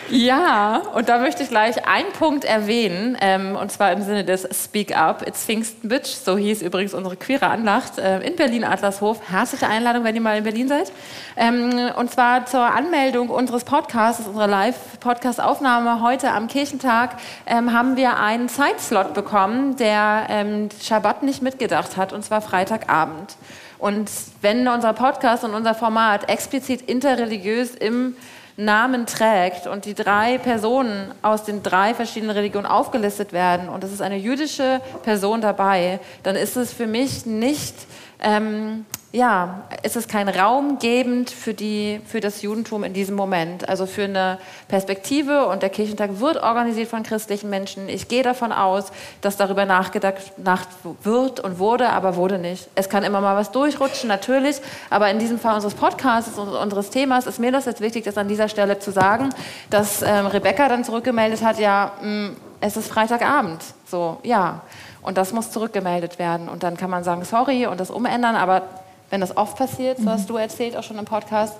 Ja, 0.09 0.83
und 0.95 1.09
da 1.09 1.19
möchte 1.19 1.42
ich 1.42 1.49
gleich 1.49 1.87
einen 1.87 2.12
Punkt 2.12 2.45
erwähnen, 2.45 3.16
ähm, 3.21 3.57
und 3.57 3.73
zwar 3.73 3.90
im 3.90 4.03
Sinne 4.03 4.25
des 4.25 4.47
Speak 4.53 4.97
Up. 4.97 5.27
It's 5.27 5.45
Pfingstenbitch, 5.45 6.09
so 6.09 6.37
hieß 6.37 6.62
übrigens 6.62 6.95
unsere 6.95 7.16
queere 7.16 7.49
Anlacht 7.49 7.99
äh, 7.99 8.21
in 8.21 8.37
Berlin-Adlershof. 8.37 9.21
Herzliche 9.29 9.66
Einladung, 9.66 10.05
wenn 10.05 10.14
ihr 10.14 10.21
mal 10.21 10.38
in 10.38 10.45
Berlin 10.45 10.69
seid. 10.69 10.92
Ähm, 11.37 11.90
und 11.97 12.12
zwar 12.12 12.47
zur 12.47 12.61
Anmeldung 12.61 13.31
unseres 13.31 13.64
Podcasts, 13.64 14.27
unserer 14.27 14.47
Live-Podcast-Aufnahme 14.47 16.01
heute 16.01 16.31
am 16.31 16.47
Kirchentag, 16.47 17.16
ähm, 17.47 17.73
haben 17.73 17.97
wir 17.97 18.19
einen 18.19 18.49
Zeitslot 18.49 19.12
bekommen, 19.12 19.77
der 19.77 20.27
ähm, 20.29 20.69
Schabbat 20.81 21.25
nicht 21.25 21.42
mitgedacht 21.42 21.97
hat, 21.97 22.12
und 22.12 22.25
zwar 22.25 22.42
Freitagabend. 22.42 23.35
Und 23.79 24.09
wenn 24.40 24.69
unser 24.69 24.92
Podcast 24.92 25.42
und 25.45 25.53
unser 25.53 25.75
Format 25.75 26.29
explizit 26.31 26.83
interreligiös 26.83 27.75
im 27.75 28.16
Namen 28.57 29.07
trägt 29.07 29.66
und 29.66 29.85
die 29.85 29.95
drei 29.95 30.38
Personen 30.38 31.12
aus 31.23 31.45
den 31.45 31.62
drei 31.62 31.92
verschiedenen 31.95 32.35
Religionen 32.35 32.66
aufgelistet 32.66 33.33
werden 33.33 33.69
und 33.69 33.85
es 33.85 33.92
ist 33.92 34.01
eine 34.01 34.16
jüdische 34.16 34.81
Person 35.03 35.42
dabei, 35.42 36.01
dann 36.23 36.37
ist 36.37 36.57
es 36.57 36.73
für 36.73 36.87
mich 36.87 37.27
nicht 37.27 37.75
ähm, 38.21 38.87
ja, 39.16 39.62
ist 39.83 39.96
es 39.96 40.09
kein 40.09 40.29
Raum 40.29 40.79
gebend 40.79 41.31
für, 41.31 41.55
die, 41.55 42.02
für 42.05 42.20
das 42.20 42.42
Judentum 42.42 42.85
in 42.85 42.92
diesem 42.92 43.16
Moment, 43.16 43.66
also 43.66 43.87
für 43.87 44.05
eine 44.05 44.38
Perspektive. 44.68 45.46
Und 45.46 45.62
der 45.62 45.70
Kirchentag 45.70 46.20
wird 46.20 46.42
organisiert 46.42 46.88
von 46.88 47.02
christlichen 47.02 47.48
Menschen. 47.48 47.88
Ich 47.88 48.09
gehe 48.09 48.22
davon 48.22 48.52
aus, 48.52 48.92
dass 49.22 49.38
darüber 49.38 49.64
nachgedacht 49.64 50.68
wird 51.02 51.40
und 51.40 51.59
wurde, 51.59 51.88
aber 51.88 52.16
wurde 52.16 52.38
nicht. 52.38 52.68
Es 52.74 52.90
kann 52.90 53.05
immer 53.05 53.22
mal 53.22 53.37
was 53.37 53.52
durchrutschen, 53.52 54.07
natürlich, 54.07 54.61
aber 54.90 55.11
in 55.11 55.18
diesem 55.18 55.38
Fall 55.38 55.55
unseres 55.55 55.74
Podcasts, 55.74 56.38
unseres 56.38 56.90
Themas, 56.90 57.26
ist 57.26 57.40
mir 57.40 57.52
das 57.52 57.64
jetzt 57.64 57.81
wichtig, 57.81 58.05
das 58.05 58.18
an 58.18 58.29
dieser 58.29 58.48
Stelle 58.48 58.79
zu 58.81 58.92
sagen, 58.92 59.31
dass 59.70 60.02
ähm, 60.02 60.26
Rebecca 60.26 60.68
dann 60.68 60.85
zurückgemeldet 60.85 61.42
hat, 61.42 61.59
ja, 61.59 61.92
mh, 62.02 62.09
mm, 62.09 62.37
es 62.61 62.76
ist 62.76 62.88
Freitagabend. 62.88 63.62
So, 63.87 64.18
ja. 64.22 64.61
Und 65.00 65.16
das 65.16 65.33
muss 65.33 65.52
zurückgemeldet 65.52 66.18
werden. 66.18 66.48
Und 66.48 66.62
dann 66.64 66.76
kann 66.76 66.90
man 66.90 67.05
sagen, 67.05 67.24
sorry 67.24 67.66
und 67.66 67.81
das 67.81 67.90
umändern, 67.90 68.35
aber 68.35 68.62
wenn 69.11 69.21
das 69.21 69.37
oft 69.37 69.57
passiert, 69.57 69.99
so 69.99 70.11
hast 70.11 70.29
du 70.29 70.37
erzählt, 70.37 70.77
auch 70.77 70.83
schon 70.83 70.99
im 70.99 71.05
Podcast, 71.05 71.57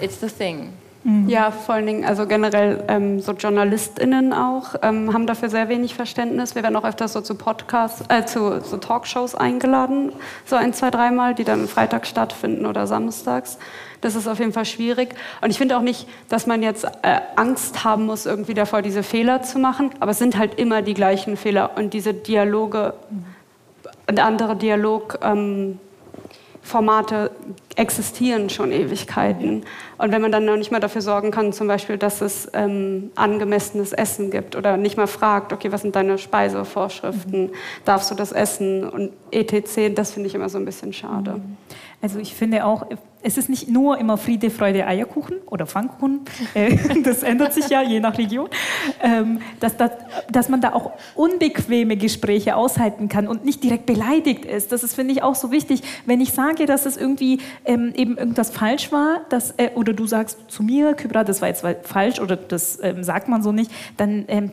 it's 0.00 0.20
the 0.20 0.28
thing. 0.28 0.72
Mhm. 1.04 1.28
Ja, 1.28 1.50
vor 1.50 1.74
allen 1.74 1.86
Dingen, 1.86 2.04
also 2.06 2.26
generell 2.26 2.82
ähm, 2.88 3.20
so 3.20 3.32
JournalistInnen 3.32 4.32
auch 4.32 4.74
ähm, 4.80 5.12
haben 5.12 5.26
dafür 5.26 5.50
sehr 5.50 5.68
wenig 5.68 5.94
Verständnis. 5.94 6.54
Wir 6.54 6.62
werden 6.62 6.76
auch 6.76 6.84
öfters 6.84 7.12
so 7.12 7.20
zu 7.20 7.34
Podcasts, 7.34 8.02
äh, 8.08 8.24
zu 8.24 8.62
so 8.62 8.78
Talkshows 8.78 9.34
eingeladen, 9.34 10.12
so 10.46 10.56
ein, 10.56 10.72
zwei, 10.72 10.90
dreimal, 10.90 11.34
die 11.34 11.44
dann 11.44 11.68
Freitag 11.68 12.06
stattfinden 12.06 12.64
oder 12.64 12.86
samstags. 12.86 13.58
Das 14.00 14.14
ist 14.14 14.26
auf 14.26 14.38
jeden 14.38 14.54
Fall 14.54 14.64
schwierig. 14.64 15.14
Und 15.42 15.50
ich 15.50 15.58
finde 15.58 15.76
auch 15.76 15.82
nicht, 15.82 16.08
dass 16.30 16.46
man 16.46 16.62
jetzt 16.62 16.84
äh, 16.84 17.20
Angst 17.36 17.84
haben 17.84 18.06
muss, 18.06 18.24
irgendwie 18.24 18.54
davor, 18.54 18.80
diese 18.80 19.02
Fehler 19.02 19.42
zu 19.42 19.58
machen. 19.58 19.90
Aber 20.00 20.12
es 20.12 20.18
sind 20.18 20.38
halt 20.38 20.54
immer 20.58 20.80
die 20.80 20.94
gleichen 20.94 21.36
Fehler. 21.36 21.72
Und 21.76 21.92
diese 21.92 22.14
Dialoge, 22.14 22.94
und 24.06 24.20
andere 24.20 24.56
Dialog, 24.56 25.18
ähm, 25.22 25.78
Formate 26.64 27.30
existieren 27.76 28.48
schon 28.48 28.72
Ewigkeiten. 28.72 29.64
Und 29.98 30.12
wenn 30.12 30.22
man 30.22 30.32
dann 30.32 30.46
noch 30.46 30.56
nicht 30.56 30.72
mal 30.72 30.80
dafür 30.80 31.02
sorgen 31.02 31.30
kann, 31.30 31.52
zum 31.52 31.68
Beispiel, 31.68 31.98
dass 31.98 32.22
es 32.22 32.48
ähm, 32.54 33.10
angemessenes 33.16 33.92
Essen 33.92 34.30
gibt 34.30 34.56
oder 34.56 34.78
nicht 34.78 34.96
mal 34.96 35.06
fragt, 35.06 35.52
okay, 35.52 35.70
was 35.72 35.82
sind 35.82 35.94
deine 35.94 36.16
Speisevorschriften, 36.16 37.42
mhm. 37.48 37.50
darfst 37.84 38.10
du 38.10 38.14
das 38.14 38.32
essen 38.32 38.88
und 38.88 39.12
etc., 39.30 39.94
das 39.94 40.12
finde 40.12 40.28
ich 40.28 40.34
immer 40.34 40.48
so 40.48 40.56
ein 40.56 40.64
bisschen 40.64 40.94
schade. 40.94 41.40
Also 42.04 42.18
ich 42.18 42.34
finde 42.34 42.66
auch, 42.66 42.84
es 43.22 43.38
ist 43.38 43.48
nicht 43.48 43.70
nur 43.70 43.96
immer 43.96 44.18
Friede, 44.18 44.50
Freude, 44.50 44.86
Eierkuchen 44.86 45.38
oder 45.46 45.64
Pfannkuchen, 45.66 46.20
äh, 46.52 46.76
das 47.02 47.22
ändert 47.22 47.54
sich 47.54 47.70
ja 47.70 47.80
je 47.80 47.98
nach 47.98 48.18
Region, 48.18 48.50
ähm, 49.02 49.40
dass, 49.58 49.78
dass, 49.78 49.92
dass 50.30 50.50
man 50.50 50.60
da 50.60 50.74
auch 50.74 50.92
unbequeme 51.14 51.96
Gespräche 51.96 52.56
aushalten 52.56 53.08
kann 53.08 53.26
und 53.26 53.46
nicht 53.46 53.64
direkt 53.64 53.86
beleidigt 53.86 54.44
ist. 54.44 54.70
Das 54.70 54.84
ist, 54.84 54.94
finde 54.94 55.14
ich, 55.14 55.22
auch 55.22 55.34
so 55.34 55.50
wichtig. 55.50 55.80
Wenn 56.04 56.20
ich 56.20 56.32
sage, 56.32 56.66
dass 56.66 56.84
es 56.84 56.98
irgendwie 56.98 57.38
ähm, 57.64 57.94
eben 57.96 58.18
irgendwas 58.18 58.50
falsch 58.50 58.92
war, 58.92 59.20
dass, 59.30 59.52
äh, 59.52 59.70
oder 59.74 59.94
du 59.94 60.06
sagst 60.06 60.38
zu 60.48 60.62
mir, 60.62 60.92
Kybra, 60.92 61.24
das 61.24 61.40
war 61.40 61.48
jetzt 61.48 61.64
falsch 61.84 62.20
oder 62.20 62.36
das 62.36 62.80
ähm, 62.82 63.02
sagt 63.02 63.28
man 63.28 63.42
so 63.42 63.50
nicht, 63.50 63.70
dann 63.96 64.26
ähm, 64.28 64.50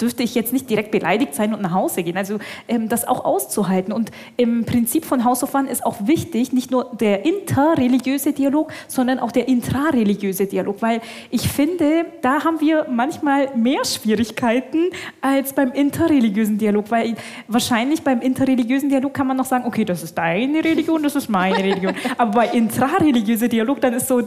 dürfte 0.00 0.22
ich 0.22 0.34
jetzt 0.34 0.52
nicht 0.52 0.70
direkt 0.70 0.90
beleidigt 0.90 1.34
sein 1.34 1.52
und 1.52 1.60
nach 1.60 1.72
Hause 1.72 2.02
gehen. 2.02 2.16
Also 2.16 2.38
ähm, 2.68 2.88
das 2.88 3.06
auch 3.06 3.24
auszuhalten. 3.24 3.92
Und 3.92 4.10
im 4.36 4.64
Prinzip 4.64 5.04
von 5.04 5.24
House 5.24 5.42
of 5.42 5.54
One 5.54 5.68
ist 5.68 5.84
auch 5.84 6.06
wichtig, 6.06 6.52
nicht 6.52 6.70
nur 6.70 6.96
der 6.98 7.24
interreligiöse 7.24 8.32
Dialog, 8.32 8.72
sondern 8.86 9.18
auch 9.18 9.32
der 9.32 9.48
intrareligiöse 9.48 10.46
Dialog. 10.46 10.80
Weil 10.80 11.00
ich 11.30 11.48
finde, 11.48 12.06
da 12.22 12.44
haben 12.44 12.60
wir 12.60 12.86
manchmal 12.90 13.56
mehr 13.56 13.84
Schwierigkeiten 13.84 14.90
als 15.20 15.52
beim 15.52 15.72
interreligiösen 15.72 16.58
Dialog. 16.58 16.90
Weil 16.90 17.16
wahrscheinlich 17.48 18.02
beim 18.02 18.20
interreligiösen 18.20 18.88
Dialog 18.88 19.12
kann 19.14 19.26
man 19.26 19.36
noch 19.36 19.46
sagen, 19.46 19.64
okay, 19.66 19.84
das 19.84 20.02
ist 20.02 20.16
deine 20.16 20.62
Religion, 20.64 21.02
das 21.02 21.16
ist 21.16 21.28
meine 21.28 21.58
Religion. 21.58 21.94
Aber 22.18 22.30
bei 22.32 22.48
intrareligiöser 22.48 23.48
Dialog, 23.48 23.80
dann 23.80 23.94
ist 23.94 24.06
so 24.06 24.20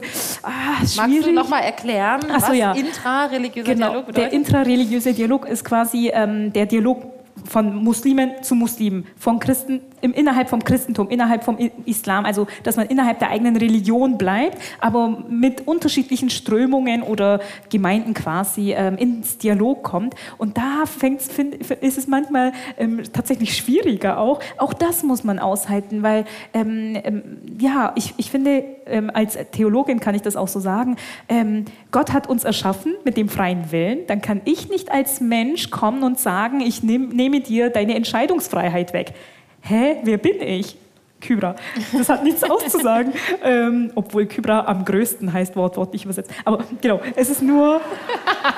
ah, 0.44 0.86
schwierig. 0.86 0.98
Magst 0.98 1.26
du 1.28 1.32
nochmal 1.32 1.64
erklären, 1.64 2.22
so, 2.22 2.34
was 2.34 2.58
ja. 2.58 2.74
intrareligiöser 2.74 3.74
genau, 3.74 3.90
Dialog 3.90 4.06
bedeutet? 4.08 4.32
Der 4.32 4.38
intrareligiöse 4.38 5.14
Dialog 5.14 5.48
ist 5.48 5.61
ist 5.62 5.66
quasi 5.66 6.10
ähm, 6.14 6.52
der 6.54 6.66
Dialog 6.66 7.04
von 7.46 7.76
Muslimen 7.76 8.42
zu 8.42 8.56
Muslimen, 8.56 9.06
von 9.18 9.40
Christen 9.40 9.82
im, 10.02 10.14
innerhalb 10.14 10.50
vom 10.50 10.64
Christentum, 10.64 11.10
innerhalb 11.10 11.44
vom 11.44 11.58
Islam, 11.86 12.26
also 12.26 12.48
dass 12.64 12.76
man 12.76 12.88
innerhalb 12.88 13.20
der 13.20 13.30
eigenen 13.30 13.56
Religion 13.56 14.18
bleibt, 14.18 14.58
aber 14.80 15.24
mit 15.30 15.68
unterschiedlichen 15.68 16.30
Strömungen 16.30 17.04
oder 17.04 17.40
Gemeinden 17.70 18.14
quasi 18.14 18.74
ähm, 18.74 18.98
ins 18.98 19.38
Dialog 19.38 19.84
kommt. 19.84 20.16
Und 20.38 20.58
da 20.58 20.86
fängt's, 20.86 21.32
find, 21.32 21.56
ist 21.56 21.98
es 21.98 22.08
manchmal 22.08 22.52
ähm, 22.78 23.02
tatsächlich 23.14 23.56
schwieriger 23.56 24.20
auch. 24.20 24.40
Auch 24.58 24.74
das 24.74 25.04
muss 25.04 25.24
man 25.24 25.40
aushalten, 25.40 26.04
weil 26.04 26.26
ähm, 26.54 26.98
ähm 27.04 27.24
ja, 27.60 27.94
ich, 27.96 28.14
ich 28.18 28.32
finde, 28.32 28.64
ähm, 28.88 29.12
als 29.14 29.38
Theologin 29.52 30.00
kann 30.00 30.16
ich 30.16 30.22
das 30.22 30.36
auch 30.36 30.48
so 30.48 30.60
sagen, 30.60 30.96
ähm, 31.30 31.66
Gott 31.92 32.14
hat 32.14 32.28
uns 32.28 32.44
erschaffen 32.44 32.96
mit 33.04 33.18
dem 33.18 33.30
freien 33.30 33.72
Willen. 33.72 34.00
Dann 34.08 34.22
kann 34.22 34.42
ich 34.46 34.70
nicht 34.70 34.92
als 34.92 35.22
Mensch 35.22 35.70
kommen 35.70 36.04
und 36.04 36.20
sagen, 36.20 36.62
ich 36.62 36.84
nehm, 36.84 37.10
nehme 37.10 37.42
dir 37.42 37.70
deine 37.70 37.96
Entscheidungsfreiheit 37.96 38.94
weg 38.94 39.14
hä, 39.62 39.98
wer 40.04 40.18
bin 40.18 40.42
ich? 40.42 40.78
Kybra. 41.22 41.56
Das 41.94 42.10
hat 42.10 42.24
nichts 42.24 42.44
auszusagen, 42.44 43.14
ähm, 43.44 43.92
obwohl 43.96 44.26
Kybra 44.26 44.66
am 44.66 44.84
größten 44.84 45.32
heißt, 45.32 45.56
wortwörtlich 45.56 46.04
übersetzt. 46.04 46.32
Aber 46.44 46.66
genau, 46.82 47.00
es 47.16 47.30
ist 47.30 47.42
nur 47.42 47.80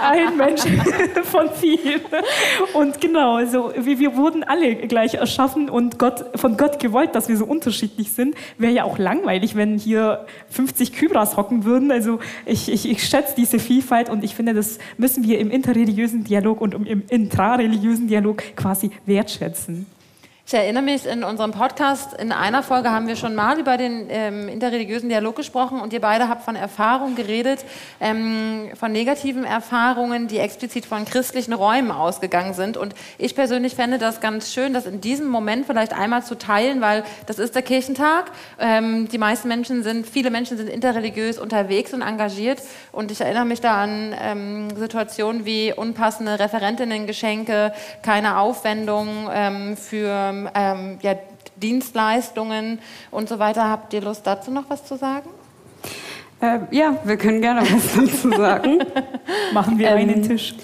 ein 0.02 0.38
Mensch 0.38 0.62
von 1.24 1.50
vielen. 1.52 2.02
Und 2.74 3.00
genau, 3.00 3.36
also 3.36 3.72
wir, 3.78 4.00
wir 4.00 4.16
wurden 4.16 4.44
alle 4.44 4.76
gleich 4.76 5.16
erschaffen 5.16 5.70
und 5.70 6.00
Gott, 6.00 6.26
von 6.36 6.58
Gott 6.58 6.80
gewollt, 6.80 7.14
dass 7.14 7.30
wir 7.30 7.38
so 7.38 7.46
unterschiedlich 7.46 8.14
sind. 8.14 8.36
Wäre 8.58 8.74
ja 8.74 8.84
auch 8.86 8.98
langweilig, 8.98 9.56
wenn 9.56 9.78
hier 9.78 10.26
50 10.50 10.94
Kybras 10.94 11.38
hocken 11.38 11.66
würden. 11.66 11.92
Also 11.92 12.20
ich, 12.46 12.72
ich, 12.72 12.90
ich 12.90 13.04
schätze 13.04 13.36
diese 13.36 13.60
Vielfalt 13.60 14.10
und 14.10 14.24
ich 14.24 14.36
finde, 14.36 14.54
das 14.54 14.80
müssen 14.98 15.24
wir 15.28 15.40
im 15.40 15.52
interreligiösen 15.52 16.24
Dialog 16.24 16.62
und 16.62 16.74
im 16.74 17.04
intrareligiösen 17.10 18.08
Dialog 18.08 18.42
quasi 18.56 18.92
wertschätzen. 19.06 19.86
Ich 20.46 20.54
erinnere 20.54 20.84
mich, 20.84 21.06
in 21.06 21.24
unserem 21.24 21.52
Podcast, 21.52 22.16
in 22.16 22.34
einer 22.34 22.64
Folge 22.64 22.92
haben 22.92 23.08
wir 23.08 23.16
schon 23.16 23.34
mal 23.34 23.58
über 23.58 23.78
den 23.78 24.08
ähm, 24.10 24.50
interreligiösen 24.50 25.08
Dialog 25.08 25.38
gesprochen 25.38 25.80
und 25.80 25.94
ihr 25.94 26.02
beide 26.02 26.28
habt 26.28 26.44
von 26.44 26.58
Erfahrungen 26.58 27.16
geredet, 27.16 27.64
ähm, 28.02 28.70
von 28.78 28.92
negativen 28.92 29.46
Erfahrungen, 29.46 30.28
die 30.28 30.40
explizit 30.40 30.86
von 30.86 31.06
christlichen 31.06 31.54
Räumen 31.54 31.92
ausgegangen 31.92 32.54
sind. 32.54 32.76
Und 32.76 32.94
ich 33.18 33.36
persönlich 33.36 33.76
fände 33.76 34.00
das 34.00 34.20
ganz 34.20 34.52
schön, 34.54 34.74
das 34.74 34.86
in 34.86 35.00
diesem 35.00 35.30
Moment 35.30 35.66
vielleicht 35.66 35.94
einmal 35.94 36.24
zu 36.24 36.38
teilen, 36.38 36.82
weil 36.82 37.06
das 37.26 37.40
ist 37.40 37.56
der 37.56 37.62
Kirchentag. 37.62 38.30
Ähm, 38.60 39.08
die 39.08 39.18
meisten 39.18 39.48
Menschen 39.48 39.82
sind, 39.82 40.06
viele 40.06 40.30
Menschen 40.30 40.58
sind 40.58 40.70
interreligiös 40.70 41.40
unterwegs 41.40 41.94
und 41.94 42.02
engagiert. 42.02 42.62
Und 42.92 43.12
ich 43.12 43.22
erinnere 43.22 43.46
mich 43.46 43.62
da 43.62 43.82
an 43.82 44.14
ähm, 44.22 44.76
Situationen 44.76 45.46
wie 45.46 45.72
unpassende 45.72 46.38
Referentinnengeschenke, 46.38 47.72
keine 48.02 48.40
Aufwendung 48.40 49.30
ähm, 49.34 49.78
für 49.78 50.33
ähm, 50.54 51.00
ja, 51.02 51.16
Dienstleistungen 51.56 52.80
und 53.12 53.30
so 53.30 53.40
weiter. 53.40 53.70
Habt 53.70 53.94
ihr 53.94 54.02
Lust 54.02 54.26
dazu 54.26 54.52
noch 54.52 54.70
was 54.70 54.86
zu 54.86 54.98
sagen? 54.98 55.30
Äh, 56.42 56.60
ja, 56.72 56.98
wir 57.06 57.18
können 57.18 57.42
gerne 57.42 57.62
was 57.62 57.94
dazu 57.96 58.32
sagen. 58.32 58.80
Machen 59.54 59.80
wir 59.80 59.90
ähm, 59.90 59.98
einen 59.98 60.24
Tisch. 60.24 60.56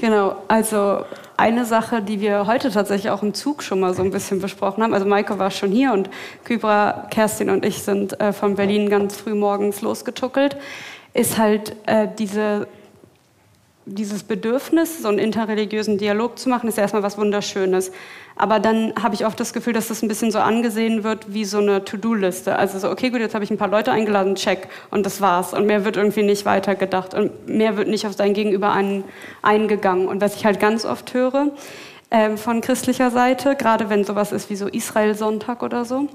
Genau, 0.00 0.36
also 0.48 1.04
eine 1.36 1.64
Sache, 1.64 2.02
die 2.02 2.20
wir 2.20 2.48
heute 2.48 2.70
tatsächlich 2.70 3.10
auch 3.10 3.22
im 3.22 3.32
Zug 3.32 3.62
schon 3.62 3.78
mal 3.78 3.94
so 3.94 4.02
ein 4.02 4.10
bisschen 4.10 4.40
besprochen 4.40 4.82
haben. 4.82 4.92
Also 4.92 5.06
Maike 5.06 5.38
war 5.38 5.52
schon 5.52 5.70
hier 5.70 5.92
und 5.92 6.10
Kybra, 6.44 7.06
Kerstin 7.10 7.50
und 7.50 7.64
ich 7.64 7.82
sind 7.82 8.20
äh, 8.20 8.32
von 8.32 8.56
Berlin 8.56 8.90
ganz 8.90 9.16
früh 9.16 9.34
morgens 9.34 9.80
losgetuckelt, 9.80 10.56
ist 11.14 11.38
halt 11.38 11.76
äh, 11.86 12.08
diese 12.18 12.66
dieses 13.94 14.22
Bedürfnis, 14.22 15.02
so 15.02 15.08
einen 15.08 15.18
interreligiösen 15.18 15.98
Dialog 15.98 16.38
zu 16.38 16.48
machen, 16.48 16.68
ist 16.68 16.76
ja 16.76 16.82
erstmal 16.82 17.02
was 17.02 17.18
Wunderschönes. 17.18 17.90
Aber 18.36 18.60
dann 18.60 18.92
habe 19.02 19.14
ich 19.14 19.26
oft 19.26 19.38
das 19.40 19.52
Gefühl, 19.52 19.72
dass 19.72 19.88
das 19.88 20.02
ein 20.02 20.08
bisschen 20.08 20.30
so 20.30 20.38
angesehen 20.38 21.02
wird 21.04 21.32
wie 21.32 21.44
so 21.44 21.58
eine 21.58 21.84
To-Do-Liste. 21.84 22.56
Also 22.56 22.78
so, 22.78 22.90
okay, 22.90 23.10
gut, 23.10 23.20
jetzt 23.20 23.34
habe 23.34 23.44
ich 23.44 23.50
ein 23.50 23.58
paar 23.58 23.68
Leute 23.68 23.90
eingeladen, 23.90 24.36
check, 24.36 24.68
und 24.90 25.04
das 25.04 25.20
war's. 25.20 25.54
Und 25.54 25.66
mehr 25.66 25.84
wird 25.84 25.96
irgendwie 25.96 26.22
nicht 26.22 26.44
weitergedacht 26.44 27.14
und 27.14 27.48
mehr 27.48 27.76
wird 27.76 27.88
nicht 27.88 28.06
auf 28.06 28.14
dein 28.14 28.34
Gegenüber 28.34 28.72
ein, 28.72 29.04
eingegangen. 29.42 30.06
Und 30.06 30.20
was 30.20 30.36
ich 30.36 30.44
halt 30.44 30.60
ganz 30.60 30.84
oft 30.84 31.14
höre 31.14 31.48
ähm, 32.10 32.38
von 32.38 32.60
christlicher 32.60 33.10
Seite, 33.10 33.56
gerade 33.56 33.90
wenn 33.90 34.04
sowas 34.04 34.32
ist 34.32 34.50
wie 34.50 34.56
so 34.56 34.68
Israel-Sonntag 34.68 35.62
oder 35.62 35.84
so, 35.84 36.08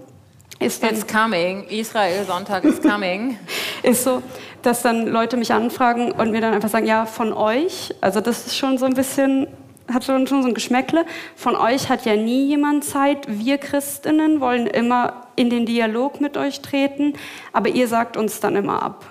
ist 0.64 0.84
dann, 0.84 0.96
It's 0.96 1.06
coming. 1.06 1.66
Israel 1.70 2.26
Sonntag 2.26 2.64
is 2.64 2.82
coming. 2.82 3.38
ist 3.84 4.04
so, 4.04 4.22
dass 4.62 4.82
dann 4.82 5.08
Leute 5.08 5.38
mich 5.38 5.54
anfragen 5.54 6.12
und 6.12 6.32
mir 6.32 6.42
dann 6.42 6.54
einfach 6.54 6.70
sagen, 6.70 6.86
ja, 6.86 7.06
von 7.06 7.34
euch, 7.34 7.94
also 8.02 8.22
das 8.22 8.48
ist 8.48 8.58
schon 8.58 8.78
so 8.78 8.86
ein 8.86 8.94
bisschen, 8.94 9.48
hat 9.92 10.04
schon, 10.04 10.26
schon 10.28 10.42
so 10.42 10.48
ein 10.48 10.54
Geschmäckle, 10.54 11.06
von 11.36 11.56
euch 11.56 11.90
hat 11.90 12.06
ja 12.06 12.16
nie 12.16 12.48
jemand 12.48 12.84
Zeit. 12.84 13.26
Wir 13.28 13.58
Christinnen 13.58 14.40
wollen 14.40 14.68
immer 14.68 15.28
in 15.36 15.50
den 15.50 15.66
Dialog 15.66 16.22
mit 16.22 16.38
euch 16.38 16.62
treten, 16.62 17.14
aber 17.52 17.70
ihr 17.70 17.88
sagt 17.88 18.18
uns 18.18 18.40
dann 18.40 18.56
immer 18.56 18.82
ab. 18.82 19.06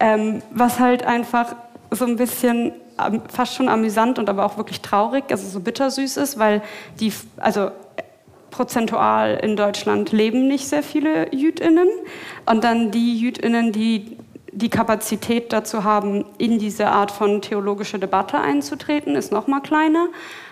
Ähm, 0.00 0.42
was 0.50 0.78
halt 0.80 1.04
einfach 1.04 1.56
so 1.90 2.04
ein 2.04 2.16
bisschen 2.16 2.72
fast 3.32 3.54
schon 3.54 3.68
amüsant 3.68 4.18
und 4.18 4.28
aber 4.28 4.44
auch 4.44 4.56
wirklich 4.56 4.80
traurig, 4.80 5.24
also 5.30 5.48
so 5.48 5.60
bittersüß 5.60 6.16
ist, 6.16 6.38
weil 6.38 6.62
die, 7.00 7.12
also 7.38 7.70
prozentual 8.54 9.34
in 9.42 9.56
Deutschland 9.56 10.12
leben 10.12 10.46
nicht 10.46 10.68
sehr 10.68 10.84
viele 10.84 11.34
Jüdinnen. 11.34 11.88
Und 12.46 12.62
dann 12.62 12.92
die 12.92 13.18
Jüdinnen, 13.18 13.72
die 13.72 14.16
die 14.52 14.68
Kapazität 14.70 15.52
dazu 15.52 15.82
haben, 15.82 16.24
in 16.38 16.60
diese 16.60 16.86
Art 16.86 17.10
von 17.10 17.42
theologische 17.42 17.98
Debatte 17.98 18.38
einzutreten, 18.38 19.16
ist 19.16 19.32
noch 19.32 19.48
mal 19.48 19.58
kleiner. 19.60 20.06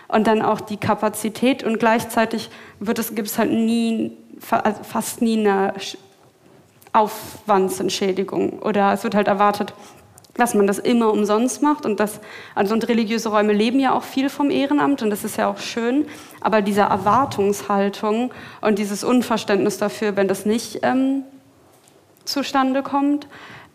Und 0.09 0.27
dann 0.27 0.43
auch 0.43 0.61
die 0.61 0.79
Kapazität 0.79 1.63
und 1.63 1.79
gleichzeitig 1.79 2.51
wird 2.81 2.99
es, 2.99 3.15
gibt 3.15 3.29
es 3.29 3.39
halt 3.39 3.53
nie, 3.53 4.11
also 4.51 4.83
fast 4.83 5.23
nie 5.23 5.39
eine 5.39 5.73
Aufwandsentschädigung. 6.93 8.59
Oder 8.59 8.93
es 8.93 9.05
wird 9.05 9.15
halt 9.15 9.29
erwartet, 9.29 9.73
dass 10.35 10.55
man 10.55 10.67
das 10.67 10.79
immer 10.79 11.13
umsonst 11.13 11.63
macht 11.63 11.85
und 11.85 12.01
das, 12.01 12.21
also 12.55 12.75
und 12.75 12.89
religiöse 12.89 13.29
Räume 13.29 13.53
leben 13.53 13.79
ja 13.81 13.93
auch 13.93 14.03
viel 14.03 14.31
vom 14.31 14.51
Ehrenamt 14.51 15.03
und 15.03 15.11
das 15.11 15.25
ist 15.25 15.37
ja 15.37 15.49
auch 15.49 15.59
schön, 15.59 16.07
aber 16.41 16.63
diese 16.63 16.83
Erwartungshaltung 16.83 18.33
und 18.61 18.79
dieses 18.79 19.05
Unverständnis 19.05 19.79
dafür, 19.79 20.17
wenn 20.17 20.29
das 20.29 20.47
nicht 20.47 20.81
ähm, 20.83 21.25
zustande 22.25 22.83
kommt, 22.83 23.27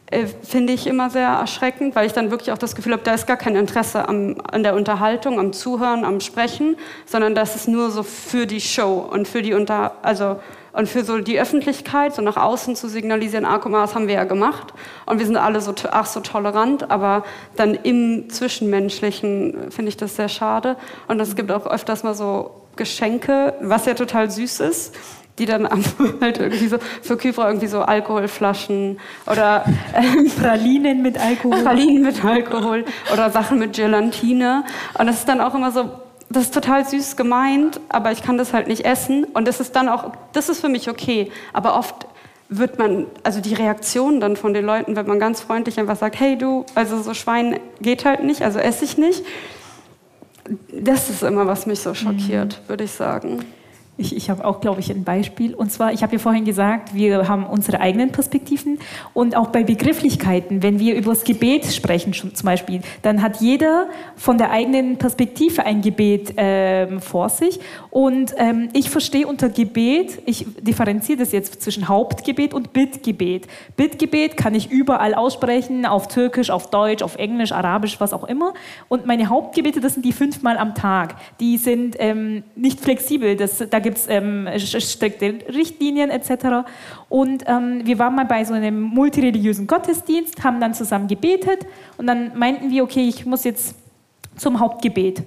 äh, 0.10 0.26
finde 0.26 0.72
ich 0.72 0.88
immer 0.88 1.10
sehr 1.10 1.28
erschreckend, 1.28 1.96
weil 1.96 2.08
ich 2.08 2.13
dann 2.13 2.32
wirklich 2.32 2.54
auch 2.54 2.58
das 2.58 2.76
Gefühl 2.76 2.93
habe, 2.93 3.04
da 3.04 3.13
ist 3.13 3.28
gar 3.28 3.36
kein 3.36 3.56
Interesse 3.58 4.08
am, 4.08 4.38
an 4.50 4.63
der 4.63 4.74
Unterhaltung, 4.74 5.38
am 5.38 5.52
Zuhören, 5.52 6.06
am 6.06 6.22
Sprechen, 6.22 6.78
sondern 7.06 7.36
das 7.36 7.56
ist 7.56 7.67
nur 7.67 7.91
so 7.91 8.04
für 8.04 8.46
die 8.48 8.62
Show 8.62 9.06
und 9.12 9.28
für 9.28 9.41
die 9.41 9.54
Unter, 9.54 9.96
also 10.04 10.39
und 10.78 10.88
für 10.88 11.04
so 11.04 11.18
die 11.18 11.40
Öffentlichkeit, 11.40 12.13
so 12.13 12.22
nach 12.22 12.38
außen 12.38 12.76
zu 12.76 12.88
signalisieren, 12.88 13.46
ah, 13.46 13.58
guck 13.58 13.72
mal, 13.72 13.82
das 13.82 13.96
haben 13.96 14.08
wir 14.08 14.13
ja 14.13 14.26
gemacht. 14.26 14.76
Und 15.08 15.18
wir 15.18 15.26
sind 15.26 15.36
alle 15.36 15.60
so, 15.60 15.74
ach, 15.90 16.06
so 16.06 16.20
tolerant, 16.20 16.92
aber 16.92 17.24
dann 17.56 17.74
im 17.74 18.30
Zwischenmenschlichen 18.30 19.72
finde 19.72 19.90
ich 19.90 19.98
das 19.98 20.18
sehr 20.18 20.30
schade. 20.30 20.78
Und 21.08 21.20
es 21.20 21.36
gibt 21.36 21.52
auch 21.52 21.66
öfters 21.66 22.04
mal 22.04 22.13
so 22.13 22.52
Geschenke, 22.76 23.56
was 23.60 23.88
ja 23.88 23.96
total 23.96 24.30
süß 24.30 24.60
ist, 24.60 24.96
die 25.40 25.48
dann 25.48 25.68
halt 26.22 26.38
irgendwie 26.38 26.68
so 26.68 26.78
für 27.02 27.18
Kypra 27.18 27.48
irgendwie 27.48 27.68
so 27.68 27.82
Alkoholflaschen 27.82 29.00
oder 29.26 29.66
äh, 29.94 30.30
Pralinen 30.40 31.02
mit 31.02 31.18
Alkohol. 31.18 31.63
Pralinen 31.63 32.04
mit 32.04 32.24
Alkohol 32.24 32.86
oder 33.12 33.32
Sachen 33.32 33.58
mit 33.58 33.76
Gelatine. 33.76 34.63
Und 34.96 35.08
das 35.08 35.18
ist 35.18 35.28
dann 35.28 35.42
auch 35.42 35.56
immer 35.56 35.72
so, 35.72 35.90
das 36.30 36.44
ist 36.44 36.54
total 36.54 36.86
süß 36.86 37.16
gemeint, 37.16 37.80
aber 37.90 38.12
ich 38.12 38.22
kann 38.22 38.38
das 38.38 38.54
halt 38.54 38.68
nicht 38.68 38.86
essen. 38.86 39.24
Und 39.24 39.48
das 39.48 39.60
ist 39.60 39.76
dann 39.76 39.88
auch, 39.88 40.12
das 40.34 40.50
ist 40.50 40.60
für 40.60 40.70
mich 40.70 40.90
okay. 40.90 41.32
Aber 41.54 41.78
oft 41.78 42.08
wird 42.50 42.80
man, 42.80 43.08
also 43.24 43.42
die 43.42 43.54
Reaktion 43.54 44.20
dann 44.20 44.36
von 44.36 44.54
den 44.54 44.66
Leuten, 44.66 44.96
wenn 44.96 45.08
man 45.08 45.20
ganz 45.20 45.42
freundlich 45.42 45.80
einfach 45.80 45.98
sagt, 45.98 46.20
hey 46.20 46.38
du, 46.38 46.66
also 46.76 47.02
so 47.02 47.13
Schwein 47.13 47.60
geht 47.82 48.06
halt 48.06 48.24
nicht, 48.24 48.42
also 48.42 48.60
esse 48.60 48.86
ich 48.86 48.98
nicht. 48.98 49.26
Das 50.72 51.10
ist 51.10 51.24
immer, 51.24 51.46
was 51.46 51.66
mich 51.66 51.82
so 51.82 51.94
schockiert, 51.94 52.62
mhm. 52.63 52.70
würde 52.70 52.84
ich 52.86 52.92
sagen. 52.92 53.44
Ich, 54.00 54.16
ich 54.16 54.30
habe 54.30 54.46
auch, 54.46 54.62
glaube 54.62 54.80
ich, 54.80 54.92
ein 54.92 55.04
Beispiel. 55.04 55.56
Und 55.56 55.72
zwar, 55.72 55.92
ich 55.92 56.04
habe 56.04 56.14
ja 56.14 56.20
vorhin 56.20 56.46
gesagt, 56.46 56.94
wir 56.94 57.28
haben 57.28 57.48
unsere 57.48 57.80
eigenen 57.80 58.12
Perspektiven. 58.12 58.78
Und 59.16 59.36
auch 59.36 59.48
bei 59.48 59.64
Begrifflichkeiten, 59.64 60.62
wenn 60.62 60.80
wir 60.80 60.96
über 60.96 61.10
das 61.10 61.24
Gebet 61.24 61.66
sprechen, 61.66 62.14
zum 62.14 62.46
Beispiel, 62.46 62.82
dann 63.02 63.24
hat 63.24 63.42
jeder 63.42 63.88
von 64.16 64.38
der 64.38 64.52
eigenen 64.52 64.98
Perspektive 64.98 65.66
ein 65.66 65.82
Gebet 65.82 66.34
ähm, 66.38 67.02
vor 67.02 67.30
sich. 67.30 67.60
Und 67.90 68.36
ähm, 68.38 68.70
ich 68.74 68.92
verstehe 68.92 69.26
unter 69.26 69.50
Gebet, 69.50 70.22
ich 70.28 70.46
differenziere 70.62 71.18
das 71.18 71.32
jetzt 71.32 71.64
zwischen 71.64 71.88
Hauptgebet 71.88 72.54
und 72.54 72.74
Bittgebet. 72.74 73.48
Bittgebet 73.78 74.38
kann 74.38 74.54
ich 74.54 74.70
überall 74.70 75.16
aussprechen, 75.16 75.88
auf 75.88 76.08
Türkisch, 76.08 76.52
auf 76.52 76.70
Deutsch, 76.70 77.02
auf 77.02 77.16
Englisch, 77.16 77.52
Arabisch, 77.52 78.00
was 78.00 78.14
auch 78.14 78.26
immer. 78.26 78.54
Und 78.90 79.08
meine 79.08 79.28
Hauptgebete, 79.28 79.80
das 79.80 79.96
sind 79.96 80.06
die 80.06 80.14
fünfmal 80.14 80.60
am 80.60 80.76
Tag. 80.76 81.16
Die 81.40 81.58
sind 81.58 81.96
ähm, 81.98 82.44
nicht 82.56 82.80
flexibel. 82.80 83.36
Das, 83.36 83.64
da 83.68 83.87
gibt 83.88 83.97
es 83.97 84.08
ähm, 84.10 84.47
strikte 84.58 85.39
Richtlinien 85.54 86.10
etc. 86.10 86.67
Und 87.10 87.43
ähm, 87.47 87.82
wir 87.86 87.97
waren 88.00 88.15
mal 88.15 88.26
bei 88.26 88.43
so 88.43 88.54
einem 88.54 88.82
multireligiösen 88.82 89.65
Gottesdienst, 89.65 90.43
haben 90.43 90.60
dann 90.60 90.73
zusammen 90.73 91.08
gebetet 91.08 91.65
und 91.97 92.08
dann 92.08 92.38
meinten 92.38 92.69
wir, 92.69 92.84
okay, 92.84 93.08
ich 93.08 93.26
muss 93.26 93.43
jetzt 93.43 93.76
zum 94.36 94.60
Hauptgebet 94.60 95.23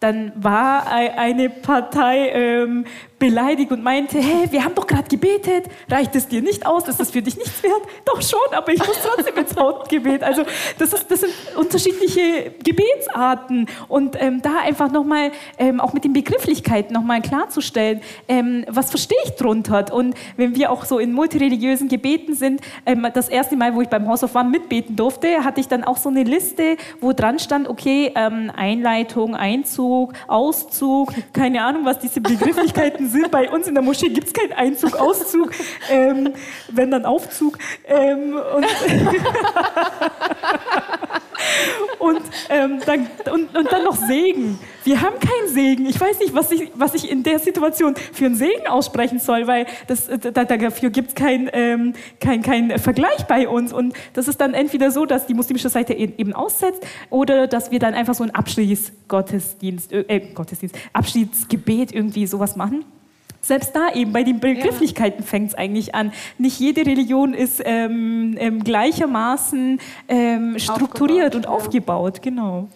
dann 0.00 0.32
war 0.34 0.86
eine 0.86 1.50
Partei 1.50 2.30
ähm, 2.30 2.86
beleidigt 3.20 3.70
und 3.70 3.84
meinte, 3.84 4.18
hey, 4.18 4.50
wir 4.50 4.64
haben 4.64 4.74
doch 4.74 4.86
gerade 4.86 5.08
gebetet, 5.08 5.66
reicht 5.88 6.16
es 6.16 6.26
dir 6.26 6.40
nicht 6.40 6.66
aus, 6.66 6.88
ist 6.88 6.98
das 6.98 7.10
für 7.10 7.20
dich 7.22 7.36
nichts 7.36 7.62
wert? 7.62 7.82
Doch 8.06 8.20
schon, 8.22 8.40
aber 8.52 8.72
ich 8.72 8.78
muss 8.78 8.96
trotzdem 9.04 9.36
ins 9.36 9.54
Hautgebet. 9.54 10.24
Also 10.24 10.42
das, 10.78 10.92
ist, 10.94 11.10
das 11.10 11.20
sind 11.20 11.32
unterschiedliche 11.54 12.52
Gebetsarten 12.64 13.68
und 13.88 14.16
ähm, 14.20 14.40
da 14.42 14.60
einfach 14.64 14.90
nochmal, 14.90 15.32
ähm, 15.58 15.80
auch 15.80 15.92
mit 15.92 16.04
den 16.04 16.14
Begrifflichkeiten 16.14 16.94
nochmal 16.94 17.20
klarzustellen, 17.20 18.00
ähm, 18.26 18.64
was 18.68 18.90
verstehe 18.90 19.18
ich 19.24 19.32
drunter? 19.32 19.92
Und 19.92 20.14
wenn 20.36 20.56
wir 20.56 20.72
auch 20.72 20.86
so 20.86 20.98
in 20.98 21.12
multireligiösen 21.12 21.88
Gebeten 21.88 22.34
sind, 22.34 22.62
ähm, 22.86 23.06
das 23.12 23.28
erste 23.28 23.54
Mal, 23.54 23.74
wo 23.74 23.82
ich 23.82 23.88
beim 23.88 24.08
House 24.08 24.24
of 24.24 24.34
One 24.34 24.48
mitbeten 24.48 24.96
durfte, 24.96 25.44
hatte 25.44 25.60
ich 25.60 25.68
dann 25.68 25.84
auch 25.84 25.98
so 25.98 26.08
eine 26.08 26.22
Liste, 26.22 26.78
wo 27.02 27.12
dran 27.12 27.38
stand, 27.38 27.68
okay, 27.68 28.12
ähm, 28.16 28.50
Einleitung, 28.56 29.34
Einzug, 29.34 30.14
Auszug, 30.26 31.12
keine 31.34 31.62
Ahnung, 31.62 31.84
was 31.84 31.98
diese 31.98 32.22
Begrifflichkeiten 32.22 33.09
sind. 33.10 33.30
Bei 33.30 33.50
uns 33.50 33.66
in 33.66 33.74
der 33.74 33.82
Moschee 33.82 34.08
gibt 34.08 34.28
es 34.28 34.32
keinen 34.32 34.52
Einzug, 34.52 34.96
Auszug, 34.96 35.52
ähm, 35.90 36.32
wenn 36.70 36.90
dann 36.90 37.04
Aufzug. 37.04 37.58
Ähm, 37.86 38.34
und, 38.56 38.66
und, 41.98 42.22
ähm, 42.48 42.80
dann, 42.84 43.06
und, 43.32 43.56
und, 43.56 43.72
dann 43.72 43.84
noch 43.84 43.96
Segen. 43.96 44.58
Wir 44.84 45.00
haben 45.00 45.16
keinen 45.18 45.48
Segen. 45.48 45.86
Ich 45.86 46.00
weiß 46.00 46.18
nicht, 46.20 46.34
was 46.34 46.50
ich, 46.50 46.70
was 46.74 46.94
ich 46.94 47.10
in 47.10 47.22
der 47.22 47.38
Situation 47.38 47.94
für 48.12 48.26
einen 48.26 48.36
Segen 48.36 48.66
aussprechen 48.66 49.18
soll, 49.18 49.46
weil 49.46 49.66
das, 49.86 50.08
da, 50.08 50.44
dafür 50.44 50.90
gibt 50.90 51.10
es 51.10 51.14
keinen 51.14 51.50
ähm, 51.52 51.94
kein, 52.20 52.42
kein 52.42 52.78
Vergleich 52.78 53.24
bei 53.28 53.48
uns. 53.48 53.72
Und 53.72 53.94
das 54.14 54.28
ist 54.28 54.40
dann 54.40 54.54
entweder 54.54 54.90
so, 54.90 55.06
dass 55.06 55.26
die 55.26 55.34
muslimische 55.34 55.68
Seite 55.68 55.92
e-, 55.94 56.12
eben 56.16 56.32
aussetzt 56.32 56.86
oder 57.10 57.46
dass 57.46 57.70
wir 57.70 57.78
dann 57.78 57.94
einfach 57.94 58.14
so 58.14 58.22
einen 58.22 58.34
Abschließgottesdienst, 58.34 59.92
äh, 59.92 60.20
Gottesdienst, 60.34 60.76
Abschiedsgebet 60.92 61.92
irgendwie 61.92 62.26
sowas 62.26 62.56
machen. 62.56 62.84
Selbst 63.40 63.74
da 63.74 63.92
eben 63.94 64.12
bei 64.12 64.22
den 64.22 64.38
Begrifflichkeiten 64.38 65.20
ja. 65.20 65.26
fängt 65.26 65.50
es 65.50 65.54
eigentlich 65.54 65.94
an. 65.94 66.12
Nicht 66.38 66.60
jede 66.60 66.84
Religion 66.86 67.34
ist 67.34 67.62
ähm, 67.64 68.36
ähm, 68.38 68.62
gleichermaßen 68.62 69.80
ähm, 70.08 70.58
strukturiert 70.58 71.34
aufgebaut, 71.34 71.36
und 71.36 71.44
ja. 71.44 71.50
aufgebaut, 71.50 72.22
genau. 72.22 72.68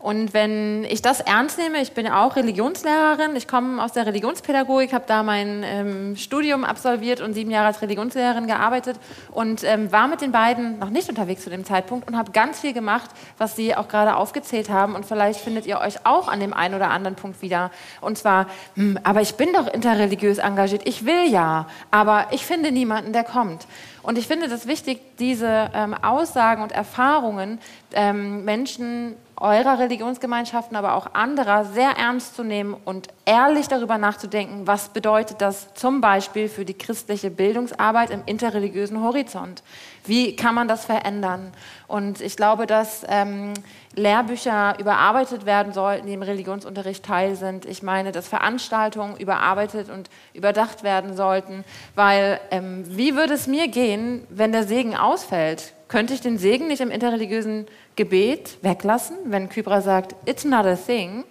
Und 0.00 0.32
wenn 0.32 0.84
ich 0.84 1.02
das 1.02 1.20
ernst 1.20 1.58
nehme, 1.58 1.78
ich 1.82 1.92
bin 1.92 2.06
ja 2.06 2.24
auch 2.24 2.34
Religionslehrerin, 2.34 3.36
ich 3.36 3.46
komme 3.46 3.84
aus 3.84 3.92
der 3.92 4.06
Religionspädagogik, 4.06 4.94
habe 4.94 5.04
da 5.06 5.22
mein 5.22 5.62
ähm, 5.62 6.16
Studium 6.16 6.64
absolviert 6.64 7.20
und 7.20 7.34
sieben 7.34 7.50
Jahre 7.50 7.66
als 7.66 7.82
Religionslehrerin 7.82 8.46
gearbeitet 8.46 8.96
und 9.30 9.62
ähm, 9.62 9.92
war 9.92 10.08
mit 10.08 10.22
den 10.22 10.32
beiden 10.32 10.78
noch 10.78 10.88
nicht 10.88 11.10
unterwegs 11.10 11.44
zu 11.44 11.50
dem 11.50 11.66
Zeitpunkt 11.66 12.08
und 12.08 12.16
habe 12.16 12.32
ganz 12.32 12.60
viel 12.60 12.72
gemacht, 12.72 13.10
was 13.36 13.56
sie 13.56 13.76
auch 13.76 13.88
gerade 13.88 14.16
aufgezählt 14.16 14.70
haben. 14.70 14.94
Und 14.94 15.04
vielleicht 15.04 15.38
findet 15.38 15.66
ihr 15.66 15.78
euch 15.78 16.06
auch 16.06 16.28
an 16.28 16.40
dem 16.40 16.54
einen 16.54 16.74
oder 16.74 16.88
anderen 16.88 17.14
Punkt 17.14 17.42
wieder. 17.42 17.70
Und 18.00 18.16
zwar, 18.16 18.46
hm, 18.76 18.98
aber 19.02 19.20
ich 19.20 19.34
bin 19.34 19.52
doch 19.52 19.66
interreligiös 19.66 20.38
engagiert, 20.38 20.80
ich 20.86 21.04
will 21.04 21.30
ja, 21.30 21.66
aber 21.90 22.28
ich 22.30 22.46
finde 22.46 22.72
niemanden, 22.72 23.12
der 23.12 23.24
kommt. 23.24 23.66
Und 24.02 24.16
ich 24.16 24.26
finde 24.26 24.46
es 24.46 24.66
wichtig, 24.66 24.98
diese 25.18 25.70
ähm, 25.74 25.92
Aussagen 25.92 26.62
und 26.62 26.72
Erfahrungen 26.72 27.58
ähm, 27.92 28.46
Menschen 28.46 29.14
eurer 29.40 29.78
Religionsgemeinschaften, 29.78 30.76
aber 30.76 30.94
auch 30.94 31.14
anderer 31.14 31.64
sehr 31.64 31.92
ernst 31.92 32.36
zu 32.36 32.44
nehmen 32.44 32.76
und 32.84 33.08
ehrlich 33.24 33.68
darüber 33.68 33.96
nachzudenken, 33.96 34.66
was 34.66 34.90
bedeutet 34.90 35.40
das 35.40 35.72
zum 35.74 36.02
Beispiel 36.02 36.48
für 36.48 36.66
die 36.66 36.76
christliche 36.76 37.30
Bildungsarbeit 37.30 38.10
im 38.10 38.22
interreligiösen 38.26 39.02
Horizont? 39.02 39.62
Wie 40.04 40.36
kann 40.36 40.54
man 40.54 40.68
das 40.68 40.84
verändern? 40.84 41.52
Und 41.88 42.20
ich 42.20 42.36
glaube, 42.36 42.66
dass 42.66 43.04
ähm, 43.08 43.54
Lehrbücher 43.94 44.78
überarbeitet 44.78 45.46
werden 45.46 45.72
sollten, 45.72 46.06
die 46.06 46.12
im 46.12 46.22
Religionsunterricht 46.22 47.04
teil 47.04 47.34
sind. 47.34 47.64
Ich 47.64 47.82
meine, 47.82 48.12
dass 48.12 48.28
Veranstaltungen 48.28 49.16
überarbeitet 49.16 49.88
und 49.88 50.10
überdacht 50.34 50.82
werden 50.82 51.16
sollten, 51.16 51.64
weil 51.94 52.40
ähm, 52.50 52.84
wie 52.86 53.16
würde 53.16 53.34
es 53.34 53.46
mir 53.46 53.68
gehen, 53.68 54.26
wenn 54.28 54.52
der 54.52 54.64
Segen 54.64 54.96
ausfällt? 54.96 55.72
Könnte 55.90 56.14
ich 56.14 56.20
den 56.20 56.38
Segen 56.38 56.68
nicht 56.68 56.80
im 56.80 56.92
interreligiösen 56.92 57.66
Gebet 57.96 58.58
weglassen, 58.62 59.16
wenn 59.24 59.48
Kybra 59.48 59.80
sagt, 59.80 60.14
it's 60.24 60.44
not 60.44 60.64
a 60.64 60.76
thing? 60.76 61.24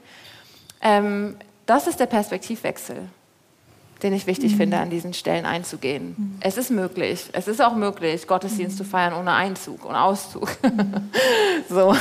Ähm, 0.82 1.38
das 1.66 1.88
ist 1.88 2.02
der 2.02 2.08
Perspektivwechsel, 2.08 2.98
den 4.04 4.12
ich 4.12 4.28
wichtig 4.28 4.52
mhm. 4.52 4.58
finde, 4.58 4.78
an 4.80 4.90
diesen 4.90 5.14
Stellen 5.14 5.46
einzugehen. 5.46 6.14
Mhm. 6.18 6.38
Es 6.42 6.58
ist 6.58 6.72
möglich, 6.72 7.30
es 7.32 7.48
ist 7.48 7.62
auch 7.62 7.74
möglich, 7.74 8.28
Gottesdienst 8.28 8.76
mhm. 8.76 8.84
zu 8.84 8.84
feiern 8.84 9.14
ohne 9.14 9.32
Einzug 9.32 9.86
und 9.86 9.96
Auszug. 9.96 10.50
Mhm. 10.62 11.10
so. 11.70 11.96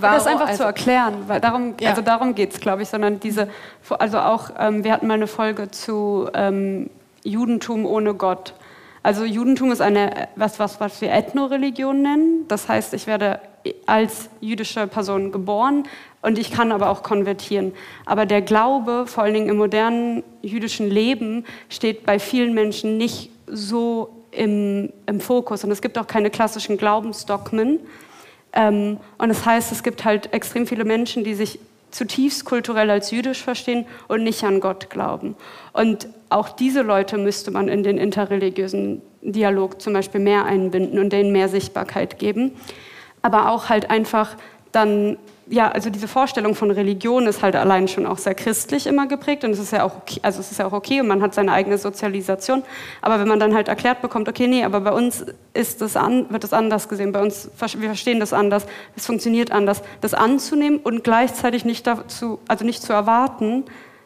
das 0.00 0.26
einfach 0.26 0.48
also, 0.48 0.58
zu 0.58 0.64
erklären, 0.64 1.28
weil 1.28 1.40
darum, 1.40 1.74
ja. 1.78 1.90
also 1.90 2.02
darum 2.02 2.34
geht 2.34 2.54
es, 2.54 2.58
glaube 2.58 2.82
ich, 2.82 2.88
sondern 2.88 3.20
diese, 3.20 3.46
also 3.88 4.18
auch, 4.18 4.50
ähm, 4.58 4.82
wir 4.82 4.90
hatten 4.90 5.06
mal 5.06 5.14
eine 5.14 5.28
Folge 5.28 5.70
zu 5.70 6.28
ähm, 6.34 6.90
Judentum 7.22 7.86
ohne 7.86 8.14
Gott. 8.14 8.52
Also 9.04 9.26
Judentum 9.26 9.70
ist 9.70 9.82
eine, 9.82 10.28
was, 10.34 10.58
was, 10.58 10.80
was 10.80 11.02
wir 11.02 11.12
Ethnoreligion 11.12 12.00
nennen. 12.00 12.48
Das 12.48 12.70
heißt, 12.70 12.94
ich 12.94 13.06
werde 13.06 13.38
als 13.84 14.30
jüdische 14.40 14.86
Person 14.86 15.30
geboren 15.30 15.84
und 16.22 16.38
ich 16.38 16.50
kann 16.50 16.72
aber 16.72 16.88
auch 16.88 17.02
konvertieren. 17.02 17.72
Aber 18.06 18.24
der 18.24 18.40
Glaube, 18.40 19.04
vor 19.06 19.22
allen 19.22 19.34
Dingen 19.34 19.50
im 19.50 19.58
modernen 19.58 20.24
jüdischen 20.40 20.88
Leben, 20.88 21.44
steht 21.68 22.06
bei 22.06 22.18
vielen 22.18 22.54
Menschen 22.54 22.96
nicht 22.96 23.28
so 23.46 24.08
im, 24.30 24.90
im 25.04 25.20
Fokus. 25.20 25.64
Und 25.64 25.70
es 25.70 25.82
gibt 25.82 25.98
auch 25.98 26.06
keine 26.06 26.30
klassischen 26.30 26.78
Glaubensdogmen. 26.78 27.80
Ähm, 28.54 28.96
und 29.18 29.28
das 29.28 29.44
heißt, 29.44 29.70
es 29.70 29.82
gibt 29.82 30.06
halt 30.06 30.32
extrem 30.32 30.66
viele 30.66 30.86
Menschen, 30.86 31.24
die 31.24 31.34
sich 31.34 31.58
zutiefst 31.94 32.44
kulturell 32.44 32.90
als 32.90 33.12
jüdisch 33.12 33.42
verstehen 33.42 33.86
und 34.08 34.24
nicht 34.24 34.42
an 34.42 34.60
Gott 34.60 34.90
glauben. 34.90 35.36
Und 35.72 36.08
auch 36.28 36.48
diese 36.48 36.82
Leute 36.82 37.18
müsste 37.18 37.52
man 37.52 37.68
in 37.68 37.84
den 37.84 37.98
interreligiösen 37.98 39.00
Dialog 39.22 39.80
zum 39.80 39.92
Beispiel 39.92 40.20
mehr 40.20 40.44
einbinden 40.44 40.98
und 40.98 41.12
denen 41.12 41.30
mehr 41.30 41.48
Sichtbarkeit 41.48 42.18
geben. 42.18 42.52
Aber 43.22 43.50
auch 43.50 43.68
halt 43.68 43.90
einfach 43.90 44.36
dann, 44.72 45.18
ja, 45.46 45.70
also 45.70 45.90
diese 45.90 46.08
Vorstellung 46.08 46.54
von 46.54 46.70
Religion 46.70 47.26
ist 47.26 47.42
halt 47.42 47.54
allein 47.56 47.86
schon 47.88 48.06
auch 48.06 48.18
sehr 48.18 48.34
christlich 48.34 48.86
immer 48.86 49.06
geprägt 49.06 49.44
und 49.44 49.50
es 49.50 49.58
ist 49.58 49.72
ja 49.72 49.84
auch 49.84 49.96
okay, 49.96 50.20
also 50.22 50.40
es 50.40 50.50
ist 50.50 50.58
ja 50.58 50.66
auch 50.66 50.72
okay 50.72 51.00
und 51.00 51.08
man 51.08 51.22
hat 51.22 51.34
seine 51.34 51.52
eigene 51.52 51.76
Sozialisation. 51.76 52.62
Aber 53.02 53.20
wenn 53.20 53.28
man 53.28 53.38
dann 53.38 53.54
halt 53.54 53.68
erklärt 53.68 54.00
bekommt, 54.00 54.28
okay, 54.28 54.46
nee, 54.46 54.64
aber 54.64 54.80
bei 54.80 54.92
uns 54.92 55.26
ist 55.52 55.80
das 55.80 55.96
an, 55.96 56.26
wird 56.30 56.44
das 56.44 56.52
anders 56.52 56.88
gesehen, 56.88 57.12
bei 57.12 57.20
uns, 57.20 57.50
wir 57.58 57.88
verstehen 57.88 58.20
das 58.20 58.32
anders, 58.32 58.66
es 58.96 59.06
funktioniert 59.06 59.52
anders, 59.52 59.82
das 60.00 60.14
anzunehmen 60.14 60.78
und 60.78 61.04
gleichzeitig 61.04 61.64
nicht 61.64 61.86
dazu, 61.86 62.38
also 62.48 62.64
nicht 62.64 62.82
zu 62.82 62.92
erwarten, 62.92 63.64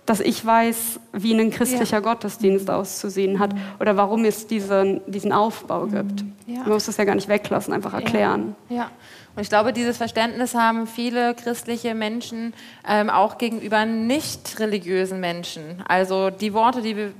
dass 0.08 0.20
ich 0.20 0.44
weiß, 0.44 1.00
wie 1.12 1.38
ein 1.38 1.50
christlicher 1.50 1.98
ja. 1.98 2.00
Gottesdienst 2.00 2.70
auszusehen 2.70 3.38
hat 3.38 3.50
oder 3.78 3.96
warum 3.96 4.24
es 4.24 4.46
diesen, 4.46 5.02
diesen 5.06 5.32
Aufbau 5.32 5.84
gibt. 5.86 6.24
Ja. 6.46 6.60
Man 6.60 6.70
muss 6.70 6.86
das 6.86 6.96
ja 6.96 7.04
gar 7.04 7.14
nicht 7.14 7.28
weglassen, 7.28 7.74
einfach 7.74 7.92
erklären. 7.92 8.56
Ja. 8.70 8.90
Und 9.38 9.42
ich 9.42 9.50
glaube, 9.50 9.72
dieses 9.72 9.98
Verständnis 9.98 10.56
haben 10.56 10.88
viele 10.88 11.32
christliche 11.32 11.94
Menschen 11.94 12.52
ähm, 12.84 13.08
auch 13.08 13.38
gegenüber 13.38 13.84
nicht 13.84 14.58
religiösen 14.58 15.20
Menschen. 15.20 15.80
Also 15.86 16.30
die 16.30 16.52
Worte, 16.54 16.82
die 16.82 16.96
wir 16.96 17.12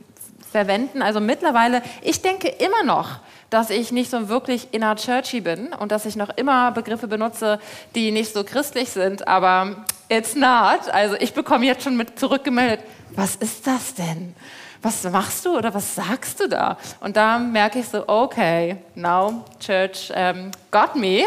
verwenden, 0.50 1.00
also 1.00 1.20
mittlerweile, 1.20 1.81
ich 2.02 2.20
denke 2.20 2.48
immer 2.48 2.83
noch, 2.83 3.20
dass 3.50 3.70
ich 3.70 3.92
nicht 3.92 4.11
so 4.11 4.28
wirklich 4.28 4.66
inner 4.72 4.96
churchy 4.96 5.40
bin 5.40 5.68
und 5.68 5.92
dass 5.92 6.07
ich 6.07 6.16
noch 6.16 6.31
immer 6.31 6.72
Begriffe 6.72 7.07
benutze, 7.07 7.61
die 7.94 8.11
nicht 8.11 8.33
so 8.33 8.42
christlich 8.42 8.90
sind, 8.90 9.28
aber 9.28 9.87
it's 10.09 10.35
not. 10.35 10.88
Also 10.90 11.14
ich 11.20 11.35
bekomme 11.35 11.66
jetzt 11.66 11.85
schon 11.85 11.96
mit 11.96 12.18
zurückgemeldet, 12.18 12.81
was 13.11 13.37
ist 13.37 13.64
das 13.64 13.94
denn? 13.94 14.35
Was 14.82 15.04
machst 15.04 15.44
du 15.44 15.56
oder 15.56 15.72
was 15.74 15.94
sagst 15.94 16.40
du 16.40 16.48
da? 16.48 16.78
Und 17.00 17.16
da 17.16 17.38
merke 17.38 17.80
ich 17.80 17.88
so, 17.88 18.08
okay, 18.08 18.76
now 18.94 19.44
Church 19.58 20.10
um, 20.14 20.50
got 20.70 20.94
me. 20.94 21.22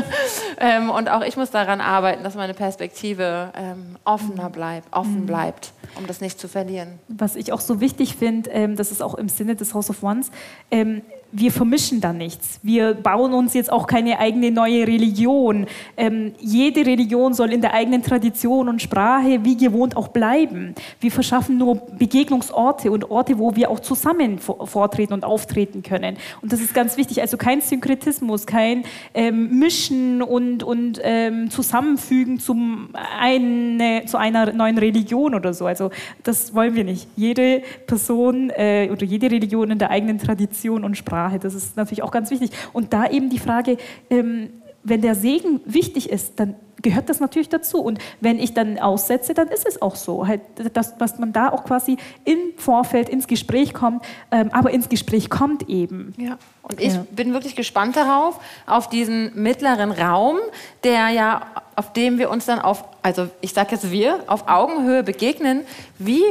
ähm, 0.58 0.90
und 0.90 1.08
auch 1.08 1.22
ich 1.22 1.36
muss 1.36 1.50
daran 1.50 1.80
arbeiten, 1.80 2.24
dass 2.24 2.34
meine 2.34 2.54
Perspektive 2.54 3.52
ähm, 3.54 3.96
offener 4.04 4.50
bleibt, 4.50 4.88
offen 4.92 5.22
mhm. 5.22 5.26
bleibt, 5.26 5.72
um 5.96 6.06
das 6.06 6.20
nicht 6.20 6.40
zu 6.40 6.48
verlieren. 6.48 6.98
Was 7.08 7.36
ich 7.36 7.52
auch 7.52 7.60
so 7.60 7.80
wichtig 7.80 8.16
finde, 8.16 8.50
ähm, 8.50 8.76
das 8.76 8.90
ist 8.90 9.02
auch 9.02 9.14
im 9.14 9.28
Sinne 9.28 9.56
des 9.56 9.74
House 9.74 9.90
of 9.90 10.02
Ones, 10.02 10.30
ähm, 10.70 11.02
wir 11.32 11.50
vermischen 11.50 12.00
da 12.00 12.12
nichts. 12.12 12.60
Wir 12.62 12.94
bauen 12.94 13.32
uns 13.34 13.54
jetzt 13.54 13.70
auch 13.70 13.86
keine 13.86 14.18
eigene 14.18 14.50
neue 14.50 14.86
Religion. 14.86 15.66
Ähm, 15.96 16.32
jede 16.38 16.86
Religion 16.86 17.34
soll 17.34 17.52
in 17.52 17.60
der 17.60 17.74
eigenen 17.74 18.02
Tradition 18.02 18.68
und 18.68 18.80
Sprache 18.80 19.44
wie 19.44 19.56
gewohnt 19.56 19.96
auch 19.96 20.08
bleiben. 20.08 20.74
Wir 21.00 21.10
verschaffen 21.10 21.58
nur 21.58 21.76
Begegnungsorte 21.98 22.90
und 22.90 23.10
Orte, 23.10 23.38
wo 23.38 23.56
wir 23.56 23.70
auch 23.70 23.80
zusammen 23.80 24.38
vortreten 24.38 25.14
und 25.14 25.24
auftreten 25.24 25.82
können. 25.82 26.16
Und 26.42 26.52
das 26.52 26.60
ist 26.60 26.74
ganz 26.74 26.96
wichtig. 26.96 27.20
Also 27.20 27.36
kein 27.36 27.60
Synkretismus, 27.60 28.46
kein 28.46 28.84
ähm, 29.12 29.58
Mischen 29.58 30.22
und, 30.22 30.62
und 30.62 31.00
ähm, 31.02 31.50
Zusammenfügen 31.50 32.38
zum 32.38 32.90
eine, 33.20 34.04
zu 34.06 34.16
einer 34.16 34.52
neuen 34.52 34.78
Religion 34.78 35.34
oder 35.34 35.52
so. 35.52 35.66
Also 35.66 35.90
das 36.22 36.54
wollen 36.54 36.74
wir 36.76 36.84
nicht. 36.84 37.08
Jede 37.16 37.62
Person 37.86 38.50
äh, 38.50 38.88
oder 38.92 39.04
jede 39.04 39.30
Religion 39.30 39.70
in 39.72 39.78
der 39.78 39.90
eigenen 39.90 40.18
Tradition 40.18 40.84
und 40.84 40.96
Sprache 40.96 41.15
Sprache. 41.16 41.38
Das 41.38 41.54
ist 41.54 41.76
natürlich 41.76 42.02
auch 42.02 42.10
ganz 42.10 42.30
wichtig. 42.30 42.50
Und 42.72 42.92
da 42.92 43.08
eben 43.08 43.30
die 43.30 43.38
Frage, 43.38 43.78
ähm, 44.10 44.50
wenn 44.88 45.02
der 45.02 45.14
Segen 45.14 45.60
wichtig 45.64 46.10
ist, 46.10 46.38
dann 46.38 46.54
gehört 46.82 47.08
das 47.08 47.20
natürlich 47.20 47.48
dazu. 47.48 47.78
Und 47.78 47.98
wenn 48.20 48.38
ich 48.38 48.54
dann 48.54 48.78
aussetze, 48.78 49.34
dann 49.34 49.48
ist 49.48 49.66
es 49.66 49.80
auch 49.82 49.96
so, 49.96 50.26
halt, 50.26 50.40
dass, 50.72 50.96
dass 50.96 51.18
man 51.18 51.32
da 51.32 51.48
auch 51.48 51.64
quasi 51.64 51.96
im 52.24 52.38
Vorfeld 52.56 53.08
ins 53.08 53.26
Gespräch 53.26 53.74
kommt, 53.74 54.04
ähm, 54.30 54.50
aber 54.52 54.70
ins 54.70 54.88
Gespräch 54.88 55.30
kommt 55.30 55.68
eben. 55.68 56.14
Ja. 56.16 56.38
Und 56.62 56.80
ich 56.80 56.94
ja. 56.94 57.06
bin 57.10 57.32
wirklich 57.32 57.56
gespannt 57.56 57.96
darauf, 57.96 58.40
auf 58.66 58.88
diesen 58.88 59.40
mittleren 59.40 59.90
Raum, 59.90 60.38
der 60.84 61.08
ja, 61.08 61.42
auf 61.76 61.92
dem 61.92 62.18
wir 62.18 62.30
uns 62.30 62.46
dann 62.46 62.58
auf, 62.58 62.84
also 63.02 63.28
ich 63.40 63.52
sage 63.52 63.72
jetzt 63.72 63.90
wir, 63.90 64.20
auf 64.26 64.48
Augenhöhe 64.48 65.02
begegnen. 65.02 65.62
Wie 65.98 66.22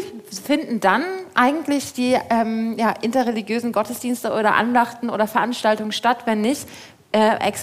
finden 0.44 0.80
dann 0.80 1.04
eigentlich 1.36 1.94
die 1.94 2.18
ähm, 2.30 2.76
ja, 2.78 2.92
interreligiösen 3.02 3.72
Gottesdienste 3.72 4.34
oder 4.34 4.56
Andachten 4.56 5.10
oder 5.10 5.28
Veranstaltungen 5.28 5.92
statt, 5.92 6.20
wenn 6.26 6.42
nicht, 6.42 6.68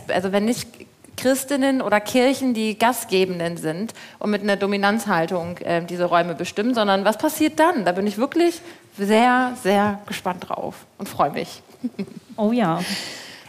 also 0.09 0.33
wenn 0.33 0.45
nicht 0.45 0.69
Christinnen 1.17 1.83
oder 1.83 2.01
Kirchen, 2.01 2.55
die 2.55 2.79
Gastgebenden 2.79 3.57
sind 3.57 3.95
und 4.19 4.31
mit 4.31 4.43
einer 4.43 4.57
Dominanzhaltung 4.57 5.59
äh, 5.59 5.85
diese 5.85 6.05
Räume 6.05 6.35
bestimmen, 6.35 6.75
sondern 6.75 7.05
was 7.05 7.19
passiert 7.19 7.61
dann? 7.61 7.85
Da 7.85 7.93
bin 7.93 8.07
ich 8.07 8.19
wirklich 8.19 8.61
sehr, 8.99 9.53
sehr 9.63 10.01
gespannt 10.07 10.49
drauf 10.49 10.87
und 10.99 11.09
freue 11.09 11.31
mich. 11.31 11.63
Oh 12.37 12.51
ja. 12.51 12.81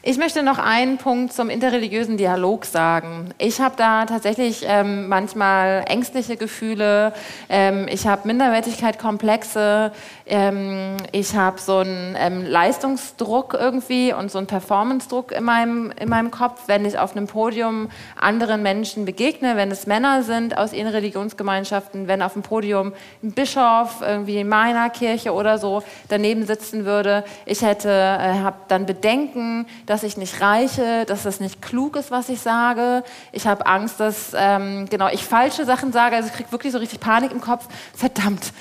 Ich 0.05 0.17
möchte 0.17 0.43
noch 0.43 0.59
einen 0.59 0.97
Punkt 0.97 1.31
zum 1.31 1.49
interreligiösen 1.49 2.17
Dialog 2.17 2.65
sagen. 2.65 3.29
Ich 3.37 3.61
habe 3.61 3.75
da 3.77 4.05
tatsächlich 4.05 4.65
ähm, 4.67 5.07
manchmal 5.07 5.85
ängstliche 5.87 6.35
Gefühle. 6.35 7.13
Ähm, 7.47 7.87
ich 7.89 8.05
habe 8.05 8.27
Minderwertigkeitskomplexe. 8.27 9.93
Ähm, 10.25 10.97
ich 11.11 11.35
habe 11.35 11.59
so 11.59 11.79
einen 11.79 12.15
ähm, 12.17 12.45
Leistungsdruck 12.45 13.53
irgendwie 13.53 14.13
und 14.13 14.31
so 14.31 14.37
einen 14.37 14.47
Performance-Druck 14.47 15.33
in 15.33 15.43
meinem, 15.43 15.91
in 15.99 16.07
meinem 16.07 16.31
Kopf, 16.31 16.61
wenn 16.67 16.85
ich 16.85 16.97
auf 16.97 17.15
einem 17.15 17.27
Podium 17.27 17.89
anderen 18.19 18.61
Menschen 18.61 19.03
begegne, 19.03 19.57
wenn 19.57 19.69
es 19.69 19.85
Männer 19.85 20.23
sind 20.23 20.57
aus 20.57 20.71
ihren 20.71 20.87
Religionsgemeinschaften, 20.87 22.07
wenn 22.07 22.21
auf 22.21 22.33
dem 22.33 22.41
Podium 22.41 22.93
ein 23.21 23.33
Bischof 23.33 24.01
irgendwie 24.01 24.37
in 24.37 24.47
meiner 24.47 24.89
Kirche 24.89 25.33
oder 25.33 25.57
so 25.57 25.83
daneben 26.07 26.45
sitzen 26.45 26.85
würde. 26.85 27.25
Ich 27.45 27.61
hätte, 27.61 27.89
äh, 27.89 28.39
habe 28.39 28.57
dann 28.69 28.85
Bedenken, 28.85 29.65
dass 29.85 30.03
ich 30.03 30.15
nicht 30.15 30.39
reiche, 30.39 31.05
dass 31.05 31.23
das 31.23 31.41
nicht 31.41 31.61
klug 31.61 31.97
ist, 31.97 32.11
was 32.11 32.29
ich 32.29 32.39
sage. 32.39 33.03
Ich 33.33 33.45
habe 33.45 33.65
Angst, 33.65 33.99
dass 33.99 34.31
ähm, 34.35 34.87
genau 34.89 35.09
ich 35.09 35.25
falsche 35.25 35.65
Sachen 35.65 35.91
sage. 35.91 36.15
Also 36.15 36.29
ich 36.29 36.35
kriege 36.35 36.51
wirklich 36.51 36.71
so 36.71 36.79
richtig 36.79 37.01
Panik 37.01 37.31
im 37.31 37.41
Kopf. 37.41 37.67
Verdammt, 37.93 38.53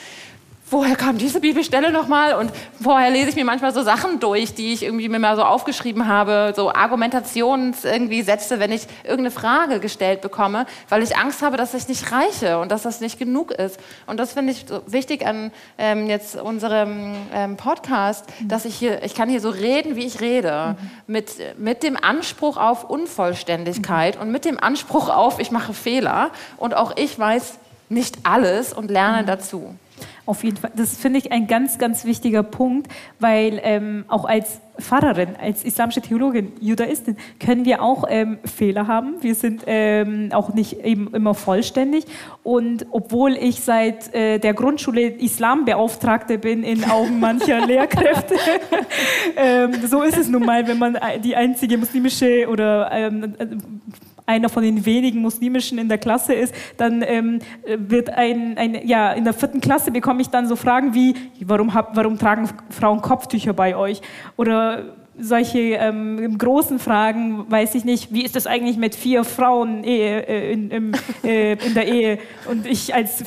woher 0.72 0.96
kam 0.96 1.18
diese 1.18 1.40
Bibelstelle 1.40 1.92
nochmal? 1.92 2.34
Und 2.34 2.50
vorher 2.82 3.10
lese 3.10 3.28
ich 3.28 3.36
mir 3.36 3.44
manchmal 3.44 3.72
so 3.72 3.82
Sachen 3.82 4.18
durch, 4.20 4.54
die 4.54 4.72
ich 4.72 4.82
irgendwie 4.82 5.08
mir 5.08 5.18
mal 5.18 5.36
so 5.36 5.42
aufgeschrieben 5.42 6.08
habe, 6.08 6.52
so 6.56 6.72
Argumentations 6.72 7.84
irgendwie 7.84 8.22
Sätze, 8.22 8.58
wenn 8.58 8.72
ich 8.72 8.86
irgendeine 9.02 9.30
Frage 9.30 9.80
gestellt 9.80 10.22
bekomme, 10.22 10.66
weil 10.88 11.02
ich 11.02 11.16
Angst 11.16 11.42
habe, 11.42 11.56
dass 11.56 11.74
ich 11.74 11.88
nicht 11.88 12.10
reiche 12.10 12.58
und 12.58 12.72
dass 12.72 12.82
das 12.82 13.00
nicht 13.00 13.18
genug 13.18 13.52
ist. 13.52 13.78
Und 14.06 14.18
das 14.18 14.32
finde 14.32 14.52
ich 14.52 14.64
so 14.66 14.82
wichtig 14.86 15.26
an 15.26 15.52
ähm, 15.78 16.06
jetzt 16.06 16.36
unserem 16.36 17.14
ähm, 17.34 17.56
Podcast, 17.56 18.24
mhm. 18.40 18.48
dass 18.48 18.64
ich 18.64 18.74
hier, 18.74 19.02
ich 19.02 19.14
kann 19.14 19.28
hier 19.28 19.40
so 19.40 19.50
reden, 19.50 19.96
wie 19.96 20.06
ich 20.06 20.20
rede, 20.20 20.76
mhm. 20.78 21.12
mit, 21.12 21.58
mit 21.58 21.82
dem 21.82 21.96
Anspruch 22.02 22.56
auf 22.56 22.88
Unvollständigkeit 22.88 24.16
mhm. 24.16 24.22
und 24.22 24.32
mit 24.32 24.44
dem 24.44 24.58
Anspruch 24.58 25.08
auf, 25.08 25.38
ich 25.38 25.50
mache 25.50 25.74
Fehler 25.74 26.30
und 26.56 26.74
auch 26.74 26.96
ich 26.96 27.18
weiß 27.18 27.58
nicht 27.88 28.20
alles 28.22 28.72
und 28.72 28.90
lerne 28.90 29.22
mhm. 29.22 29.26
dazu. 29.26 29.76
Auf 30.26 30.44
jeden 30.44 30.56
Fall. 30.56 30.70
Das 30.76 30.96
finde 30.96 31.18
ich 31.18 31.32
ein 31.32 31.46
ganz, 31.46 31.78
ganz 31.78 32.04
wichtiger 32.04 32.42
Punkt, 32.42 32.90
weil 33.18 33.60
ähm, 33.62 34.04
auch 34.08 34.24
als 34.24 34.60
Pfarrerin, 34.80 35.36
als 35.40 35.64
islamische 35.64 36.00
Theologin, 36.00 36.52
Judaistin, 36.60 37.16
können 37.38 37.64
wir 37.64 37.82
auch 37.82 38.04
ähm, 38.08 38.38
Fehler 38.44 38.86
haben. 38.86 39.16
Wir 39.20 39.34
sind 39.34 39.64
ähm, 39.66 40.30
auch 40.32 40.54
nicht 40.54 40.80
eben 40.84 41.12
immer 41.14 41.34
vollständig. 41.34 42.06
Und 42.42 42.86
obwohl 42.90 43.32
ich 43.32 43.60
seit 43.60 44.14
äh, 44.14 44.38
der 44.38 44.54
Grundschule 44.54 45.02
Islambeauftragte 45.02 46.38
bin 46.38 46.62
in 46.62 46.84
Augen 46.84 47.20
mancher 47.20 47.60
Lehrkräfte, 47.66 48.34
ähm, 49.36 49.72
so 49.86 50.02
ist 50.02 50.16
es 50.16 50.28
nun 50.28 50.44
mal, 50.44 50.66
wenn 50.66 50.78
man 50.78 50.98
die 51.22 51.36
einzige 51.36 51.76
muslimische 51.76 52.48
oder 52.48 52.90
ähm, 52.92 53.34
einer 54.26 54.48
von 54.48 54.62
den 54.62 54.84
wenigen 54.86 55.20
muslimischen 55.20 55.78
in 55.78 55.88
der 55.88 55.98
Klasse 55.98 56.32
ist, 56.34 56.54
dann 56.76 57.02
ähm, 57.06 57.40
wird 57.76 58.10
ein, 58.10 58.56
ein, 58.56 58.86
ja, 58.86 59.12
in 59.12 59.24
der 59.24 59.32
vierten 59.32 59.60
Klasse 59.60 59.90
bekomme 59.90 60.22
ich 60.22 60.28
dann 60.28 60.46
so 60.46 60.56
Fragen 60.56 60.94
wie, 60.94 61.14
warum, 61.44 61.74
hab, 61.74 61.96
warum 61.96 62.18
tragen 62.18 62.48
Frauen 62.70 63.00
Kopftücher 63.00 63.52
bei 63.52 63.76
euch? 63.76 64.00
Oder 64.36 64.96
solche 65.18 65.58
ähm, 65.58 66.38
großen 66.38 66.78
Fragen, 66.78 67.50
weiß 67.50 67.74
ich 67.74 67.84
nicht, 67.84 68.12
wie 68.12 68.24
ist 68.24 68.34
das 68.34 68.46
eigentlich 68.46 68.78
mit 68.78 68.94
vier 68.94 69.24
Frauen 69.24 69.84
Ehe, 69.84 70.26
äh, 70.26 70.52
in, 70.52 70.70
im, 70.70 70.92
äh, 71.24 71.52
in, 71.52 71.74
der 71.74 71.86
Ehe? 71.86 72.18
Und 72.48 72.66
ich 72.66 72.94
als 72.94 73.24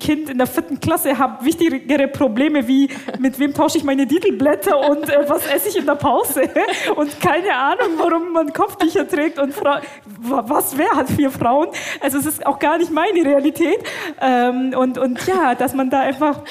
Kind 0.00 0.28
in 0.28 0.38
der 0.38 0.46
vierten 0.46 0.80
Klasse 0.80 1.18
habe 1.18 1.44
wichtigere 1.44 2.08
Probleme 2.08 2.66
wie, 2.66 2.88
mit 3.18 3.38
wem 3.38 3.54
tausche 3.54 3.78
ich 3.78 3.84
meine 3.84 4.06
Titelblätter 4.06 4.90
und 4.90 5.08
äh, 5.08 5.28
was 5.28 5.46
esse 5.46 5.68
ich 5.68 5.76
in 5.76 5.86
der 5.86 5.94
Pause? 5.94 6.42
Und 6.96 7.20
keine 7.20 7.54
Ahnung, 7.54 7.88
warum 7.98 8.32
man 8.32 8.52
Kopftücher 8.52 9.06
trägt 9.06 9.38
und 9.38 9.54
Fra 9.54 9.80
was, 10.22 10.76
wer 10.76 10.90
hat 10.92 11.08
vier 11.08 11.30
Frauen? 11.30 11.68
Also 12.00 12.18
es 12.18 12.26
ist 12.26 12.46
auch 12.46 12.58
gar 12.58 12.78
nicht 12.78 12.90
meine 12.90 13.24
Realität. 13.24 13.78
Ähm, 14.20 14.74
und, 14.76 14.98
und 14.98 15.26
ja, 15.26 15.54
dass 15.54 15.74
man 15.74 15.90
da 15.90 16.00
einfach 16.00 16.42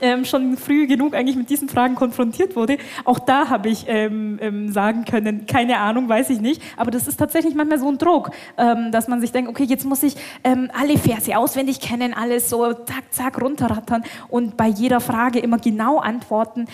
ähm, 0.00 0.24
schon 0.24 0.56
früh 0.56 0.86
genug 0.86 1.14
eigentlich 1.14 1.36
mit 1.36 1.50
diesen 1.50 1.68
Fragen 1.68 1.94
konfrontiert 1.94 2.56
wurde. 2.56 2.78
Auch 3.04 3.18
da 3.18 3.48
habe 3.48 3.68
ich 3.68 3.84
ähm, 3.88 4.38
ähm, 4.40 4.72
sagen 4.72 5.04
können, 5.04 5.46
keine 5.46 5.78
Ahnung, 5.78 6.08
weiß 6.08 6.30
ich 6.30 6.40
nicht. 6.40 6.62
Aber 6.76 6.90
das 6.90 7.08
ist 7.08 7.16
tatsächlich 7.16 7.54
manchmal 7.54 7.78
so 7.78 7.88
ein 7.88 7.98
Druck, 7.98 8.30
ähm, 8.58 8.90
dass 8.92 9.08
man 9.08 9.20
sich 9.20 9.32
denkt, 9.32 9.50
okay, 9.50 9.64
jetzt 9.64 9.84
muss 9.84 10.02
ich 10.02 10.16
ähm, 10.44 10.70
alle 10.78 10.98
Verse 10.98 11.36
auswendig 11.36 11.80
kennen, 11.80 12.14
alles 12.14 12.50
so 12.50 12.72
zack, 12.72 13.04
zack 13.10 13.40
runterrattern 13.40 14.04
und 14.28 14.56
bei 14.56 14.68
jeder 14.68 15.00
Frage 15.00 15.38
immer 15.38 15.58
genau 15.58 15.98
antworten 15.98 16.66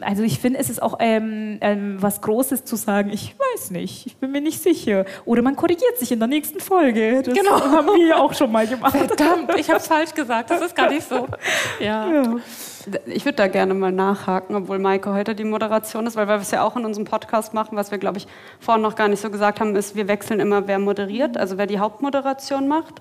also 0.00 0.22
ich 0.22 0.38
finde, 0.38 0.58
es 0.58 0.70
ist 0.70 0.82
auch 0.82 0.96
ähm, 1.00 1.58
ähm, 1.60 1.96
was 2.00 2.20
Großes 2.20 2.64
zu 2.64 2.76
sagen, 2.76 3.10
ich 3.10 3.34
weiß 3.38 3.70
nicht, 3.70 4.06
ich 4.06 4.16
bin 4.16 4.32
mir 4.32 4.40
nicht 4.40 4.62
sicher. 4.62 5.04
Oder 5.24 5.42
man 5.42 5.56
korrigiert 5.56 5.98
sich 5.98 6.12
in 6.12 6.18
der 6.18 6.28
nächsten 6.28 6.60
Folge. 6.60 7.22
Das 7.22 7.34
genau. 7.34 7.60
haben 7.60 7.86
wir 7.86 8.06
ja 8.06 8.16
auch 8.16 8.34
schon 8.34 8.50
mal 8.52 8.66
gemacht. 8.66 8.96
Verdammt, 8.96 9.54
ich 9.56 9.68
habe 9.68 9.80
es 9.80 9.86
falsch 9.86 10.14
gesagt, 10.14 10.50
das 10.50 10.60
ist 10.62 10.74
gar 10.74 10.90
nicht 10.90 11.08
so. 11.08 11.26
Ja. 11.78 12.10
ja. 12.10 12.36
Ich 13.06 13.24
würde 13.24 13.36
da 13.36 13.46
gerne 13.46 13.74
mal 13.74 13.92
nachhaken, 13.92 14.54
obwohl 14.56 14.78
Maike 14.78 15.12
heute 15.12 15.34
die 15.34 15.44
Moderation 15.44 16.06
ist, 16.06 16.16
weil 16.16 16.26
wir 16.28 16.36
es 16.36 16.50
ja 16.50 16.62
auch 16.62 16.76
in 16.76 16.84
unserem 16.84 17.04
Podcast 17.04 17.54
machen, 17.54 17.76
was 17.76 17.90
wir, 17.90 17.98
glaube 17.98 18.18
ich, 18.18 18.26
vorhin 18.58 18.82
noch 18.82 18.94
gar 18.96 19.08
nicht 19.08 19.20
so 19.20 19.30
gesagt 19.30 19.60
haben, 19.60 19.76
ist, 19.76 19.96
wir 19.96 20.08
wechseln 20.08 20.40
immer, 20.40 20.66
wer 20.66 20.78
moderiert, 20.78 21.36
also 21.36 21.58
wer 21.58 21.66
die 21.66 21.78
Hauptmoderation 21.78 22.68
macht 22.68 23.00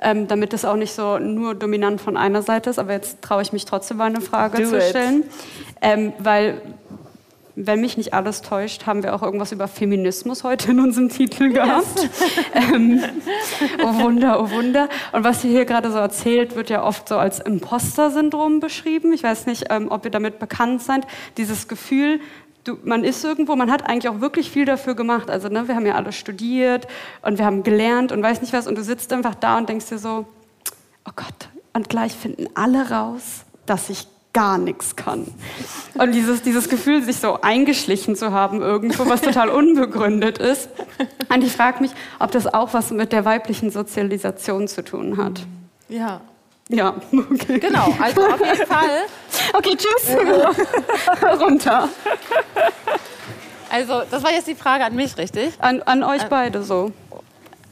ähm, 0.00 0.28
damit 0.28 0.52
es 0.52 0.64
auch 0.64 0.76
nicht 0.76 0.92
so 0.92 1.18
nur 1.18 1.54
dominant 1.54 2.00
von 2.00 2.16
einer 2.16 2.42
Seite 2.42 2.70
ist. 2.70 2.78
Aber 2.78 2.92
jetzt 2.92 3.22
traue 3.22 3.42
ich 3.42 3.52
mich 3.52 3.64
trotzdem 3.64 3.96
mal 3.96 4.04
eine 4.04 4.20
Frage 4.20 4.62
Do 4.62 4.70
zu 4.70 4.80
stellen, 4.80 5.24
ähm, 5.80 6.12
weil 6.18 6.60
wenn 7.60 7.80
mich 7.80 7.96
nicht 7.96 8.14
alles 8.14 8.42
täuscht, 8.42 8.86
haben 8.86 9.02
wir 9.02 9.14
auch 9.14 9.22
irgendwas 9.22 9.50
über 9.50 9.66
Feminismus 9.66 10.44
heute 10.44 10.70
in 10.70 10.78
unserem 10.78 11.08
Titel 11.08 11.52
gehabt. 11.52 12.00
Yes. 12.00 12.72
ähm, 12.72 13.02
oh 13.82 13.94
Wunder, 14.00 14.40
oh 14.40 14.50
Wunder. 14.50 14.88
Und 15.10 15.24
was 15.24 15.42
ihr 15.44 15.50
hier 15.50 15.64
gerade 15.64 15.90
so 15.90 15.98
erzählt, 15.98 16.54
wird 16.54 16.70
ja 16.70 16.84
oft 16.84 17.08
so 17.08 17.18
als 17.18 17.40
Imposter-Syndrom 17.40 18.60
beschrieben. 18.60 19.12
Ich 19.12 19.24
weiß 19.24 19.46
nicht, 19.46 19.64
ähm, 19.70 19.88
ob 19.90 20.04
ihr 20.04 20.12
damit 20.12 20.38
bekannt 20.38 20.82
seid. 20.82 21.04
Dieses 21.36 21.66
Gefühl, 21.66 22.20
du, 22.68 22.78
man 22.84 23.04
ist 23.04 23.24
irgendwo, 23.24 23.56
man 23.56 23.70
hat 23.70 23.88
eigentlich 23.88 24.08
auch 24.08 24.20
wirklich 24.20 24.50
viel 24.50 24.64
dafür 24.64 24.94
gemacht. 24.94 25.30
Also 25.30 25.48
ne, 25.48 25.66
wir 25.68 25.74
haben 25.74 25.86
ja 25.86 25.94
alle 25.94 26.12
studiert 26.12 26.86
und 27.22 27.38
wir 27.38 27.46
haben 27.46 27.62
gelernt 27.62 28.12
und 28.12 28.22
weiß 28.22 28.40
nicht 28.40 28.52
was 28.52 28.66
und 28.66 28.76
du 28.76 28.84
sitzt 28.84 29.12
einfach 29.12 29.34
da 29.34 29.58
und 29.58 29.68
denkst 29.68 29.86
dir 29.86 29.98
so, 29.98 30.26
oh 31.06 31.12
Gott, 31.16 31.48
und 31.72 31.88
gleich 31.88 32.12
finden 32.12 32.46
alle 32.54 32.90
raus, 32.90 33.44
dass 33.66 33.90
ich 33.90 34.06
gar 34.32 34.58
nichts 34.58 34.94
kann. 34.94 35.26
Und 35.94 36.12
dieses, 36.12 36.42
dieses 36.42 36.68
Gefühl, 36.68 37.02
sich 37.02 37.16
so 37.16 37.40
eingeschlichen 37.40 38.14
zu 38.14 38.32
haben 38.32 38.60
irgendwo, 38.60 39.08
was 39.08 39.22
total 39.22 39.48
unbegründet 39.48 40.38
ist. 40.38 40.68
Und 41.32 41.42
ich 41.42 41.52
frage 41.52 41.80
mich, 41.80 41.90
ob 42.18 42.30
das 42.30 42.46
auch 42.46 42.74
was 42.74 42.90
mit 42.90 43.12
der 43.12 43.24
weiblichen 43.24 43.70
Sozialisation 43.70 44.68
zu 44.68 44.84
tun 44.84 45.16
hat. 45.16 45.40
Ja. 45.88 46.20
Ja, 46.68 46.94
okay. 47.12 47.58
Genau, 47.58 47.94
also 48.00 48.26
auf 48.26 48.40
jeden 48.44 48.66
Fall. 48.66 49.06
Okay, 49.54 49.76
tschüss. 49.76 50.16
Runter. 51.40 51.88
Also, 53.70 54.02
das 54.10 54.22
war 54.22 54.32
jetzt 54.32 54.48
die 54.48 54.54
Frage 54.54 54.84
an 54.84 54.94
mich, 54.94 55.16
richtig? 55.16 55.54
An, 55.60 55.82
an 55.82 56.02
euch 56.02 56.24
beide 56.24 56.62
so. 56.62 56.92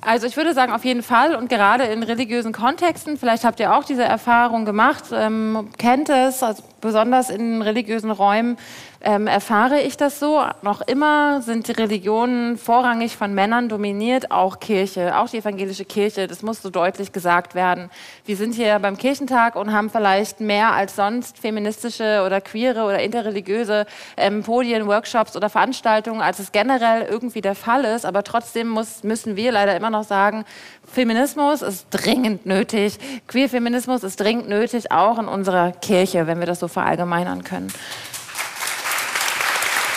Also 0.07 0.29
ich 0.29 0.37
würde 0.37 0.55
sagen, 0.55 0.73
auf 0.73 0.85
jeden 0.85 1.03
Fall 1.03 1.35
und 1.35 1.49
gerade 1.49 1.83
in 1.83 2.05
religiösen 2.05 2.53
Kontexten, 2.53 3.17
vielleicht 3.17 3.43
habt 3.43 3.59
ihr 3.59 3.75
auch 3.75 3.83
diese 3.83 4.05
Erfahrung 4.05 4.65
gemacht, 4.65 5.07
ähm, 5.13 5.69
kennt 5.79 6.09
es, 6.09 6.45
also 6.45 6.63
besonders 6.87 7.31
in 7.31 7.61
religiösen 7.61 8.11
Räumen, 8.11 8.57
ähm, 9.03 9.27
erfahre 9.27 9.81
ich 9.81 9.97
das 9.97 10.19
so. 10.19 10.43
Noch 10.63 10.81
immer 10.81 11.41
sind 11.43 11.69
die 11.69 11.73
Religionen 11.73 12.57
vorrangig 12.57 13.17
von 13.17 13.35
Männern 13.35 13.69
dominiert, 13.69 14.31
auch 14.31 14.59
Kirche, 14.59 15.17
auch 15.19 15.29
die 15.29 15.39
evangelische 15.39 15.85
Kirche. 15.85 16.27
Das 16.27 16.43
muss 16.43 16.63
so 16.63 16.71
deutlich 16.71 17.13
gesagt 17.13 17.55
werden. 17.55 17.91
Wir 18.25 18.37
sind 18.37 18.55
hier 18.55 18.79
beim 18.79 18.97
Kirchentag 18.97 19.55
und 19.55 19.73
haben 19.73 19.91
vielleicht 19.91 20.41
mehr 20.41 20.73
als 20.73 20.97
sonst 20.97 21.39
feministische 21.39 22.23
oder 22.27 22.41
queere 22.41 22.85
oder 22.85 23.01
interreligiöse 23.01 23.87
ähm, 24.17 24.43
Podien, 24.43 24.87
Workshops 24.87 25.37
oder 25.37 25.51
Veranstaltungen, 25.51 26.21
als 26.21 26.39
es 26.39 26.51
generell 26.51 27.03
irgendwie 27.03 27.43
der 27.43 27.55
Fall 27.55 27.85
ist. 27.85 28.07
Aber 28.07 28.25
trotzdem 28.25 28.69
muss, 28.69 29.05
müssen 29.05 29.37
wir 29.37 29.53
leider 29.53 29.77
immer 29.77 29.91
noch 29.91 30.05
sagen, 30.05 30.45
Feminismus 30.85 31.63
ist 31.63 31.89
dringend 31.91 32.47
nötig. 32.47 32.99
Queer-Feminismus 33.27 34.03
ist 34.03 34.19
dringend 34.19 34.49
nötig, 34.49 34.91
auch 34.91 35.19
in 35.19 35.29
unserer 35.29 35.73
Kirche, 35.73 36.27
wenn 36.27 36.39
wir 36.39 36.47
das 36.47 36.61
so 36.61 36.69
verallgemeinern 36.77 37.43
können. 37.43 37.73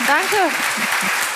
Danke. 0.08 1.29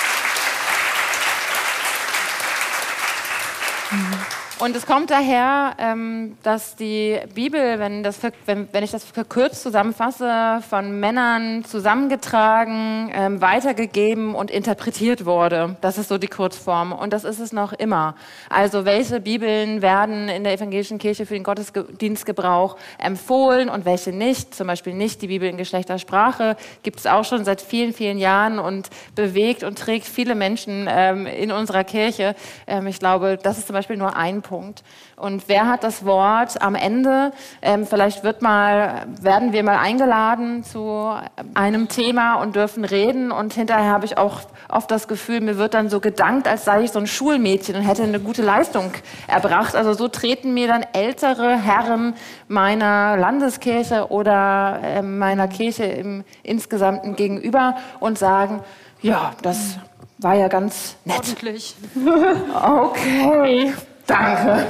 Und 4.64 4.78
es 4.78 4.86
kommt 4.86 5.11
daher, 5.11 5.76
ähm, 5.78 6.38
dass 6.41 6.78
die 6.78 7.20
Bibel, 7.36 7.80
wenn, 7.80 8.01
das, 8.01 8.22
wenn, 8.45 8.70
wenn 8.72 8.82
ich 8.82 8.91
das 8.91 9.03
verkürzt 9.03 9.61
zusammenfasse, 9.61 10.64
von 10.70 11.01
Männern 11.01 11.66
zusammengetragen, 11.66 13.11
ähm, 13.14 13.41
weitergegeben 13.41 14.34
und 14.34 14.49
interpretiert 14.49 15.26
wurde. 15.26 15.76
Das 15.82 15.97
ist 15.97 16.07
so 16.07 16.18
die 16.18 16.30
Kurzform. 16.30 16.93
Und 16.93 17.11
das 17.11 17.26
ist 17.26 17.39
es 17.39 17.51
noch 17.51 17.74
immer. 17.74 18.16
Also 18.49 18.86
welche 18.86 19.20
Bibeln 19.20 19.82
werden 19.82 20.30
in 20.30 20.45
der 20.45 20.53
evangelischen 20.53 20.97
Kirche 20.97 21.26
für 21.26 21.34
den 21.34 21.43
Gottesdienstgebrauch 21.43 22.78
empfohlen 22.99 23.68
und 23.68 23.84
welche 23.84 24.14
nicht? 24.14 24.55
Zum 24.55 24.68
Beispiel 24.68 24.93
nicht 24.93 25.22
die 25.22 25.28
Bibel 25.28 25.49
in 25.49 25.57
Geschlechtersprache. 25.57 26.55
Gibt 26.84 26.99
es 26.99 27.05
auch 27.05 27.26
schon 27.26 27.43
seit 27.43 27.59
vielen, 27.59 27.91
vielen 27.91 28.18
Jahren 28.18 28.59
und 28.59 28.89
bewegt 29.14 29.66
und 29.66 29.78
trägt 29.78 30.05
viele 30.05 30.36
Menschen 30.36 30.88
ähm, 30.89 31.26
in 31.26 31.51
unserer 31.51 31.84
Kirche. 31.84 32.34
Ähm, 32.66 32.88
ich 32.88 32.99
glaube, 32.99 33.38
das 33.43 33.57
ist 33.57 33.68
zum 33.68 33.74
Beispiel 33.74 33.97
nur 33.97 34.16
ein 34.16 34.41
Punkt. 34.41 34.53
Punkt. 34.54 34.84
Und 35.16 35.47
wer 35.47 35.68
hat 35.68 35.84
das 35.84 36.06
Wort 36.06 36.62
am 36.62 36.76
Ende? 36.76 37.32
Ähm, 37.64 37.88
vielleicht 37.88 38.24
wird 38.24 38.43
mal, 38.43 39.08
werden 39.20 39.51
wir 39.51 39.64
mal 39.64 39.80
eingeladen 39.80 40.64
zu 40.64 41.12
einem 41.56 41.88
Thema 41.88 42.36
und 42.36 42.56
dürfen 42.56 42.86
reden. 42.86 43.32
Und 43.32 43.56
hinterher 43.56 43.89
habe 43.89 44.06
ich 44.06 44.20
auch 44.20 44.41
oft 44.70 44.91
das 44.91 45.08
Gefühl, 45.08 45.41
mir 45.41 45.58
wird 45.58 45.74
dann 45.74 45.89
so 45.89 45.99
gedankt, 45.99 46.47
als 46.47 46.66
sei 46.66 46.84
ich 46.84 46.91
so 46.91 46.99
ein 46.99 47.08
Schulmädchen 47.08 47.76
und 47.76 47.82
hätte 47.82 48.04
eine 48.04 48.20
gute 48.20 48.43
Leistung 48.43 48.91
erbracht. 49.28 49.76
Also 49.76 49.93
so 49.93 50.08
treten 50.08 50.54
mir 50.54 50.68
dann 50.68 50.86
ältere 50.93 51.58
Herren 51.58 52.14
meiner 52.47 53.18
Landeskirche 53.18 54.12
oder 54.12 54.80
äh, 54.84 55.01
meiner 55.01 55.47
Kirche 55.47 55.86
im 55.86 56.24
Insgesamten 56.43 57.16
gegenüber 57.16 57.76
und 57.99 58.20
sagen, 58.20 58.62
ja, 59.01 59.32
das 59.41 59.80
war 60.20 60.36
ja 60.36 60.47
ganz 60.47 60.95
nett. 61.06 61.18
Ordentlich. 61.18 61.76
Okay. 62.54 63.74
Danke. 64.08 64.66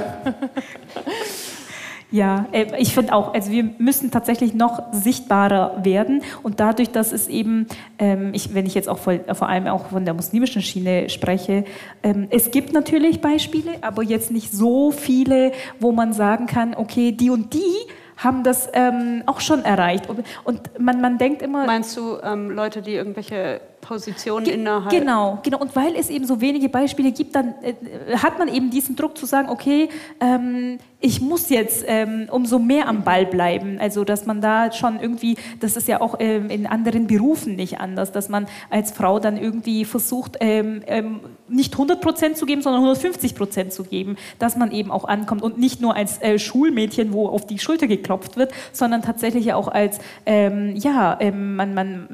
Ja, 2.14 2.46
äh, 2.52 2.66
ich 2.78 2.94
finde 2.94 3.12
auch, 3.12 3.34
also 3.34 3.50
wir 3.50 3.64
müssen 3.78 4.12
tatsächlich 4.12 4.54
noch 4.54 4.92
sichtbarer 4.92 5.84
werden 5.84 6.22
und 6.44 6.60
dadurch, 6.60 6.90
dass 6.90 7.10
es 7.10 7.26
eben, 7.26 7.66
ähm, 7.98 8.30
ich, 8.34 8.54
wenn 8.54 8.66
ich 8.66 8.74
jetzt 8.74 8.88
auch 8.88 8.98
vor, 8.98 9.18
vor, 9.32 9.48
allem 9.48 9.66
auch 9.66 9.86
von 9.86 10.04
der 10.04 10.14
muslimischen 10.14 10.62
Schiene 10.62 11.08
spreche, 11.08 11.64
ähm, 12.04 12.28
es 12.30 12.52
gibt 12.52 12.72
natürlich 12.72 13.20
Beispiele, 13.20 13.72
aber 13.80 14.04
jetzt 14.04 14.30
nicht 14.30 14.52
so 14.52 14.92
viele, 14.92 15.50
wo 15.80 15.90
man 15.90 16.12
sagen 16.12 16.46
kann, 16.46 16.76
okay, 16.76 17.10
die 17.10 17.30
und 17.30 17.52
die 17.52 17.74
haben 18.16 18.44
das 18.44 18.68
ähm, 18.74 19.24
auch 19.26 19.40
schon 19.40 19.64
erreicht. 19.64 20.08
Und 20.44 20.78
man, 20.78 21.00
man 21.00 21.18
denkt 21.18 21.42
immer. 21.42 21.66
Meinst 21.66 21.96
du 21.96 22.18
ähm, 22.22 22.48
Leute, 22.50 22.80
die 22.80 22.94
irgendwelche 22.94 23.60
Positionen 23.84 24.44
Ge 24.44 24.54
innerhalb. 24.54 24.90
Genau, 24.90 25.38
genau. 25.42 25.58
Und 25.58 25.76
weil 25.76 25.94
es 25.96 26.10
eben 26.10 26.26
so 26.26 26.40
wenige 26.40 26.68
Beispiele 26.68 27.12
gibt, 27.12 27.34
dann 27.34 27.54
äh, 27.62 28.16
hat 28.16 28.38
man 28.38 28.48
eben 28.48 28.70
diesen 28.70 28.96
Druck 28.96 29.16
zu 29.16 29.26
sagen, 29.26 29.48
okay, 29.48 29.88
ähm, 30.20 30.78
ich 31.04 31.20
muss 31.20 31.50
jetzt 31.50 31.84
ähm, 31.86 32.28
umso 32.30 32.58
mehr 32.58 32.88
am 32.88 33.04
Ball 33.04 33.26
bleiben. 33.26 33.76
Also, 33.78 34.04
dass 34.04 34.24
man 34.24 34.40
da 34.40 34.72
schon 34.72 34.98
irgendwie, 35.00 35.36
das 35.60 35.76
ist 35.76 35.86
ja 35.86 36.00
auch 36.00 36.16
ähm, 36.18 36.48
in 36.48 36.66
anderen 36.66 37.06
Berufen 37.06 37.56
nicht 37.56 37.78
anders, 37.78 38.10
dass 38.10 38.30
man 38.30 38.46
als 38.70 38.90
Frau 38.90 39.18
dann 39.18 39.36
irgendwie 39.36 39.84
versucht, 39.84 40.38
ähm, 40.40 40.82
ähm, 40.86 41.20
nicht 41.46 41.74
100 41.74 42.00
Prozent 42.00 42.38
zu 42.38 42.46
geben, 42.46 42.62
sondern 42.62 42.80
150 42.80 43.34
Prozent 43.34 43.74
zu 43.74 43.84
geben, 43.84 44.16
dass 44.38 44.56
man 44.56 44.72
eben 44.72 44.90
auch 44.90 45.04
ankommt 45.04 45.42
und 45.42 45.58
nicht 45.58 45.82
nur 45.82 45.94
als 45.94 46.22
äh, 46.22 46.38
Schulmädchen, 46.38 47.12
wo 47.12 47.28
auf 47.28 47.46
die 47.46 47.58
Schulter 47.58 47.86
geklopft 47.86 48.38
wird, 48.38 48.52
sondern 48.72 49.02
tatsächlich 49.02 49.52
auch 49.52 49.68
als, 49.68 49.98
ähm, 50.24 50.74
ja, 50.74 51.18
man, 51.34 51.74
man 51.74 52.08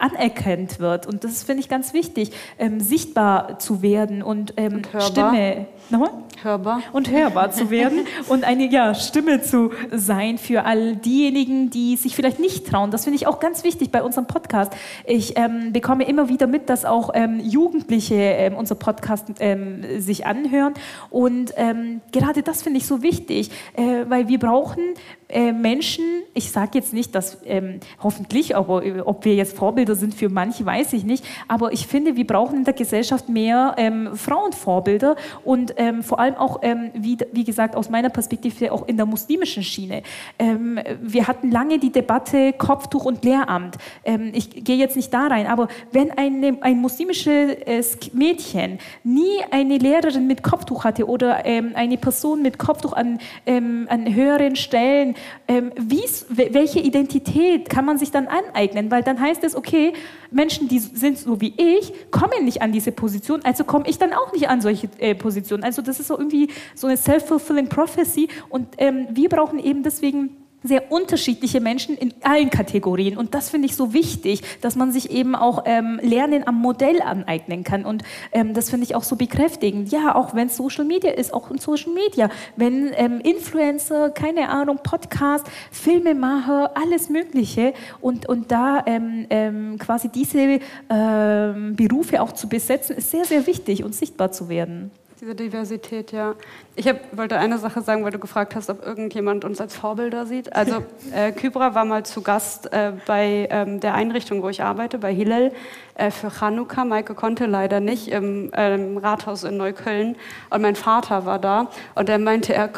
anerkannt 0.00 0.80
wird 0.80 1.06
und 1.12 1.24
das 1.24 1.42
finde 1.42 1.60
ich 1.60 1.68
ganz 1.68 1.92
wichtig, 1.92 2.32
ähm, 2.58 2.80
sichtbar 2.80 3.58
zu 3.58 3.82
werden 3.82 4.22
und, 4.22 4.54
ähm, 4.56 4.74
und 4.74 4.92
hörbar. 4.92 5.32
Stimme. 5.32 5.66
Nochmal? 5.90 6.10
Hörbar. 6.42 6.82
Und 6.92 7.10
hörbar 7.10 7.50
zu 7.52 7.70
werden 7.70 8.00
und 8.28 8.44
eine 8.44 8.68
ja, 8.68 8.94
Stimme 8.94 9.42
zu 9.42 9.70
sein 9.90 10.38
für 10.38 10.64
all 10.64 10.96
diejenigen, 10.96 11.70
die 11.70 11.96
sich 11.96 12.16
vielleicht 12.16 12.40
nicht 12.40 12.66
trauen. 12.66 12.90
Das 12.90 13.04
finde 13.04 13.16
ich 13.16 13.26
auch 13.26 13.38
ganz 13.38 13.62
wichtig 13.62 13.90
bei 13.90 14.02
unserem 14.02 14.26
Podcast. 14.26 14.72
Ich 15.04 15.36
ähm, 15.36 15.72
bekomme 15.72 16.04
immer 16.04 16.28
wieder 16.28 16.46
mit, 16.46 16.68
dass 16.68 16.84
auch 16.84 17.10
ähm, 17.14 17.40
Jugendliche 17.40 18.14
ähm, 18.14 18.54
unser 18.56 18.74
Podcast 18.74 19.26
ähm, 19.40 20.00
sich 20.00 20.26
anhören. 20.26 20.74
Und 21.10 21.52
ähm, 21.56 22.00
gerade 22.10 22.42
das 22.42 22.62
finde 22.62 22.78
ich 22.78 22.86
so 22.86 23.02
wichtig, 23.02 23.50
äh, 23.74 24.04
weil 24.08 24.28
wir 24.28 24.38
brauchen 24.38 24.94
äh, 25.32 25.52
Menschen, 25.52 26.04
ich 26.34 26.50
sage 26.50 26.72
jetzt 26.74 26.92
nicht, 26.92 27.14
dass 27.14 27.38
ähm, 27.46 27.80
hoffentlich, 28.02 28.54
aber 28.54 28.84
äh, 28.84 29.00
ob 29.00 29.24
wir 29.24 29.34
jetzt 29.34 29.56
Vorbilder 29.56 29.94
sind 29.94 30.14
für 30.14 30.28
manche, 30.28 30.66
weiß 30.66 30.92
ich 30.92 31.04
nicht, 31.04 31.24
aber 31.48 31.72
ich 31.72 31.86
finde, 31.86 32.16
wir 32.16 32.26
brauchen 32.26 32.58
in 32.58 32.64
der 32.64 32.74
Gesellschaft 32.74 33.30
mehr 33.30 33.74
ähm, 33.78 34.14
Frauenvorbilder 34.14 35.16
und 35.42 35.74
ähm, 35.78 36.02
vor 36.02 36.18
allem 36.20 36.34
auch, 36.34 36.60
ähm, 36.62 36.90
wie, 36.94 37.16
wie 37.32 37.44
gesagt, 37.44 37.76
aus 37.76 37.88
meiner 37.88 38.10
Perspektive 38.10 38.72
auch 38.72 38.86
in 38.86 38.98
der 38.98 39.06
muslimischen 39.06 39.62
Schiene. 39.62 40.02
Ähm, 40.38 40.78
wir 41.00 41.26
hatten 41.26 41.50
lange 41.50 41.78
die 41.78 41.90
Debatte 41.90 42.52
Kopftuch 42.52 43.06
und 43.06 43.24
Lehramt. 43.24 43.78
Ähm, 44.04 44.32
ich 44.34 44.64
gehe 44.64 44.76
jetzt 44.76 44.96
nicht 44.96 45.14
da 45.14 45.28
rein, 45.28 45.46
aber 45.46 45.68
wenn 45.92 46.10
eine, 46.10 46.58
ein 46.60 46.78
muslimisches 46.78 47.96
Mädchen 48.12 48.78
nie 49.02 49.38
eine 49.50 49.78
Lehrerin 49.78 50.26
mit 50.26 50.42
Kopftuch 50.42 50.84
hatte 50.84 51.08
oder 51.08 51.44
eine 51.44 51.96
Person 51.96 52.42
mit 52.42 52.58
Kopftuch 52.58 52.92
an, 52.92 53.18
an 53.46 54.14
höheren 54.14 54.56
Stellen, 54.56 55.14
ähm, 55.48 55.72
welche 55.76 56.80
Identität 56.80 57.68
kann 57.68 57.84
man 57.84 57.98
sich 57.98 58.10
dann 58.10 58.28
aneignen? 58.28 58.90
Weil 58.90 59.02
dann 59.02 59.20
heißt 59.20 59.44
es, 59.44 59.56
okay, 59.56 59.92
Menschen, 60.30 60.68
die 60.68 60.78
sind 60.78 61.18
so 61.18 61.40
wie 61.40 61.54
ich, 61.56 61.92
kommen 62.10 62.44
nicht 62.44 62.62
an 62.62 62.72
diese 62.72 62.92
Position, 62.92 63.40
also 63.44 63.64
komme 63.64 63.88
ich 63.88 63.98
dann 63.98 64.12
auch 64.12 64.32
nicht 64.32 64.48
an 64.48 64.60
solche 64.60 64.88
äh, 64.98 65.14
Positionen. 65.14 65.64
Also 65.64 65.82
das 65.82 66.00
ist 66.00 66.08
so 66.08 66.18
irgendwie 66.18 66.48
so 66.74 66.86
eine 66.86 66.96
self-fulfilling 66.96 67.68
prophecy 67.68 68.28
und 68.48 68.68
ähm, 68.78 69.08
wir 69.10 69.28
brauchen 69.28 69.58
eben 69.58 69.82
deswegen 69.82 70.41
sehr 70.62 70.90
unterschiedliche 70.92 71.60
Menschen 71.60 71.96
in 71.96 72.14
allen 72.22 72.50
Kategorien. 72.50 73.16
Und 73.16 73.34
das 73.34 73.50
finde 73.50 73.66
ich 73.66 73.76
so 73.76 73.92
wichtig, 73.92 74.42
dass 74.60 74.76
man 74.76 74.92
sich 74.92 75.10
eben 75.10 75.34
auch 75.34 75.62
ähm, 75.66 76.00
Lernen 76.02 76.46
am 76.46 76.56
Modell 76.56 77.02
aneignen 77.02 77.64
kann. 77.64 77.84
Und 77.84 78.02
ähm, 78.32 78.54
das 78.54 78.70
finde 78.70 78.84
ich 78.84 78.94
auch 78.94 79.02
so 79.02 79.16
bekräftigend. 79.16 79.90
Ja, 79.90 80.14
auch 80.14 80.34
wenn 80.34 80.46
es 80.48 80.56
Social 80.56 80.84
Media 80.84 81.12
ist, 81.12 81.34
auch 81.34 81.50
in 81.50 81.58
Social 81.58 81.92
Media. 81.92 82.30
Wenn 82.56 82.92
ähm, 82.96 83.20
Influencer, 83.20 84.10
keine 84.10 84.48
Ahnung, 84.48 84.78
Podcast, 84.82 85.46
Filmemacher, 85.70 86.72
alles 86.76 87.08
Mögliche. 87.08 87.74
Und, 88.00 88.28
und 88.28 88.50
da 88.52 88.82
ähm, 88.86 89.26
ähm, 89.30 89.78
quasi 89.78 90.08
diese 90.08 90.60
ähm, 90.90 91.76
Berufe 91.76 92.22
auch 92.22 92.32
zu 92.32 92.48
besetzen, 92.48 92.96
ist 92.96 93.10
sehr, 93.10 93.24
sehr 93.24 93.46
wichtig 93.46 93.84
und 93.84 93.94
sichtbar 93.94 94.32
zu 94.32 94.48
werden. 94.48 94.90
Diese 95.22 95.36
Diversität, 95.36 96.10
ja. 96.10 96.34
Ich 96.74 96.88
hab, 96.88 97.16
wollte 97.16 97.38
eine 97.38 97.56
Sache 97.56 97.80
sagen, 97.80 98.02
weil 98.02 98.10
du 98.10 98.18
gefragt 98.18 98.56
hast, 98.56 98.68
ob 98.70 98.84
irgendjemand 98.84 99.44
uns 99.44 99.60
als 99.60 99.76
Vorbilder 99.76 100.26
sieht. 100.26 100.52
Also 100.52 100.84
äh, 101.14 101.30
Kybra 101.30 101.76
war 101.76 101.84
mal 101.84 102.04
zu 102.04 102.22
Gast 102.22 102.72
äh, 102.72 102.90
bei 103.06 103.46
ähm, 103.48 103.78
der 103.78 103.94
Einrichtung, 103.94 104.42
wo 104.42 104.48
ich 104.48 104.64
arbeite, 104.64 104.98
bei 104.98 105.14
Hillel, 105.14 105.52
äh, 105.94 106.10
für 106.10 106.28
Chanukka. 106.28 106.84
Maike 106.84 107.14
konnte 107.14 107.46
leider 107.46 107.78
nicht 107.78 108.08
im 108.08 108.50
ähm, 108.52 108.98
Rathaus 108.98 109.44
in 109.44 109.56
Neukölln. 109.58 110.16
Und 110.50 110.60
mein 110.60 110.74
Vater 110.74 111.24
war 111.24 111.38
da 111.38 111.68
und 111.94 112.08
er 112.08 112.18
meinte, 112.18 112.52
er, 112.52 112.70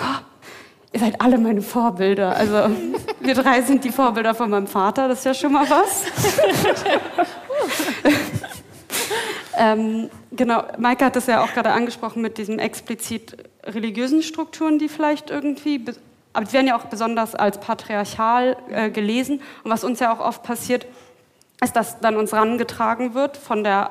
ihr 0.93 1.01
seid 1.01 1.23
alle 1.23 1.39
meine 1.39 1.63
Vorbilder. 1.63 2.37
Also 2.37 2.77
wir 3.21 3.35
drei 3.35 3.63
sind 3.63 3.85
die 3.85 3.91
Vorbilder 3.91 4.35
von 4.35 4.51
meinem 4.51 4.67
Vater, 4.67 5.09
das 5.09 5.21
ist 5.21 5.25
ja 5.25 5.33
schon 5.33 5.53
mal 5.53 5.65
was. 5.71 6.05
ähm, 9.59 10.11
genau, 10.33 10.65
Maike 10.79 11.05
hat 11.05 11.17
das 11.17 11.27
ja 11.27 11.43
auch 11.43 11.53
gerade 11.53 11.73
angesprochen 11.73 12.23
mit 12.23 12.39
diesen 12.39 12.59
explizit 12.59 13.37
religiösen 13.65 14.23
Strukturen, 14.23 14.79
die 14.79 14.89
vielleicht 14.89 15.31
irgendwie, 15.31 15.85
aber 16.33 16.45
die 16.45 16.53
werden 16.53 16.67
ja 16.67 16.77
auch 16.77 16.87
besonders 16.87 17.35
als 17.35 17.59
patriarchal 17.59 18.57
äh, 18.71 18.91
gelesen. 18.91 19.41
Und 19.63 19.71
was 19.71 19.85
uns 19.85 20.01
ja 20.01 20.13
auch 20.13 20.21
oft 20.21 20.43
passiert, 20.43 20.87
ist, 21.63 21.77
dass 21.77 22.01
dann 22.01 22.17
uns 22.17 22.33
rangetragen 22.33 23.15
wird 23.15 23.37
von 23.37 23.65
der 23.65 23.91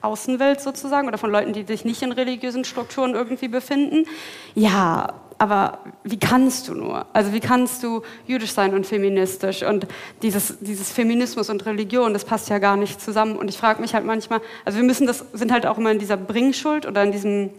Außenwelt 0.00 0.60
sozusagen 0.60 1.08
oder 1.08 1.18
von 1.18 1.30
Leuten, 1.30 1.52
die 1.52 1.62
sich 1.62 1.84
nicht 1.84 2.02
in 2.02 2.12
religiösen 2.12 2.64
Strukturen 2.64 3.14
irgendwie 3.14 3.48
befinden. 3.48 4.06
Ja, 4.54 5.14
aber 5.42 5.80
wie 6.04 6.20
kannst 6.20 6.68
du 6.68 6.74
nur? 6.74 7.04
Also 7.12 7.32
wie 7.32 7.40
kannst 7.40 7.82
du 7.82 8.02
jüdisch 8.28 8.52
sein 8.52 8.74
und 8.74 8.86
feministisch? 8.86 9.64
Und 9.64 9.88
dieses, 10.22 10.60
dieses 10.60 10.92
Feminismus 10.92 11.50
und 11.50 11.66
Religion, 11.66 12.12
das 12.12 12.24
passt 12.24 12.48
ja 12.48 12.60
gar 12.60 12.76
nicht 12.76 13.00
zusammen. 13.00 13.34
Und 13.34 13.48
ich 13.48 13.58
frage 13.58 13.80
mich 13.80 13.92
halt 13.92 14.06
manchmal, 14.06 14.40
also 14.64 14.78
wir 14.78 14.84
müssen 14.84 15.04
das, 15.04 15.24
sind 15.32 15.50
halt 15.50 15.66
auch 15.66 15.78
immer 15.78 15.90
in 15.90 15.98
dieser 15.98 16.16
Bringschuld 16.16 16.86
oder 16.86 17.02
in 17.02 17.10
diesem, 17.10 17.50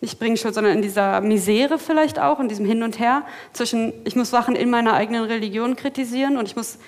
nicht 0.00 0.18
Bringschuld, 0.18 0.54
sondern 0.54 0.72
in 0.72 0.82
dieser 0.82 1.20
Misere 1.20 1.78
vielleicht 1.78 2.18
auch, 2.18 2.40
in 2.40 2.48
diesem 2.48 2.66
Hin 2.66 2.82
und 2.82 2.98
Her 2.98 3.22
zwischen, 3.52 3.92
ich 4.02 4.16
muss 4.16 4.30
Sachen 4.30 4.56
in 4.56 4.68
meiner 4.68 4.94
eigenen 4.94 5.22
Religion 5.22 5.76
kritisieren 5.76 6.36
und 6.36 6.48
ich 6.48 6.56
muss, 6.56 6.78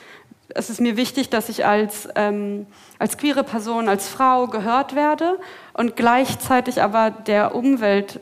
es 0.49 0.71
ist 0.71 0.81
mir 0.81 0.97
wichtig, 0.97 1.31
dass 1.31 1.49
ich 1.49 1.65
als, 1.65 2.09
ähm, 2.17 2.67
als 2.99 3.17
queere 3.17 3.45
Person, 3.45 3.89
als 3.89 4.09
Frau 4.09 4.49
gehört 4.49 4.97
werde 4.97 5.39
und 5.73 5.95
gleichzeitig 5.95 6.83
aber 6.83 7.13
der 7.13 7.55
Umwelt 7.55 8.19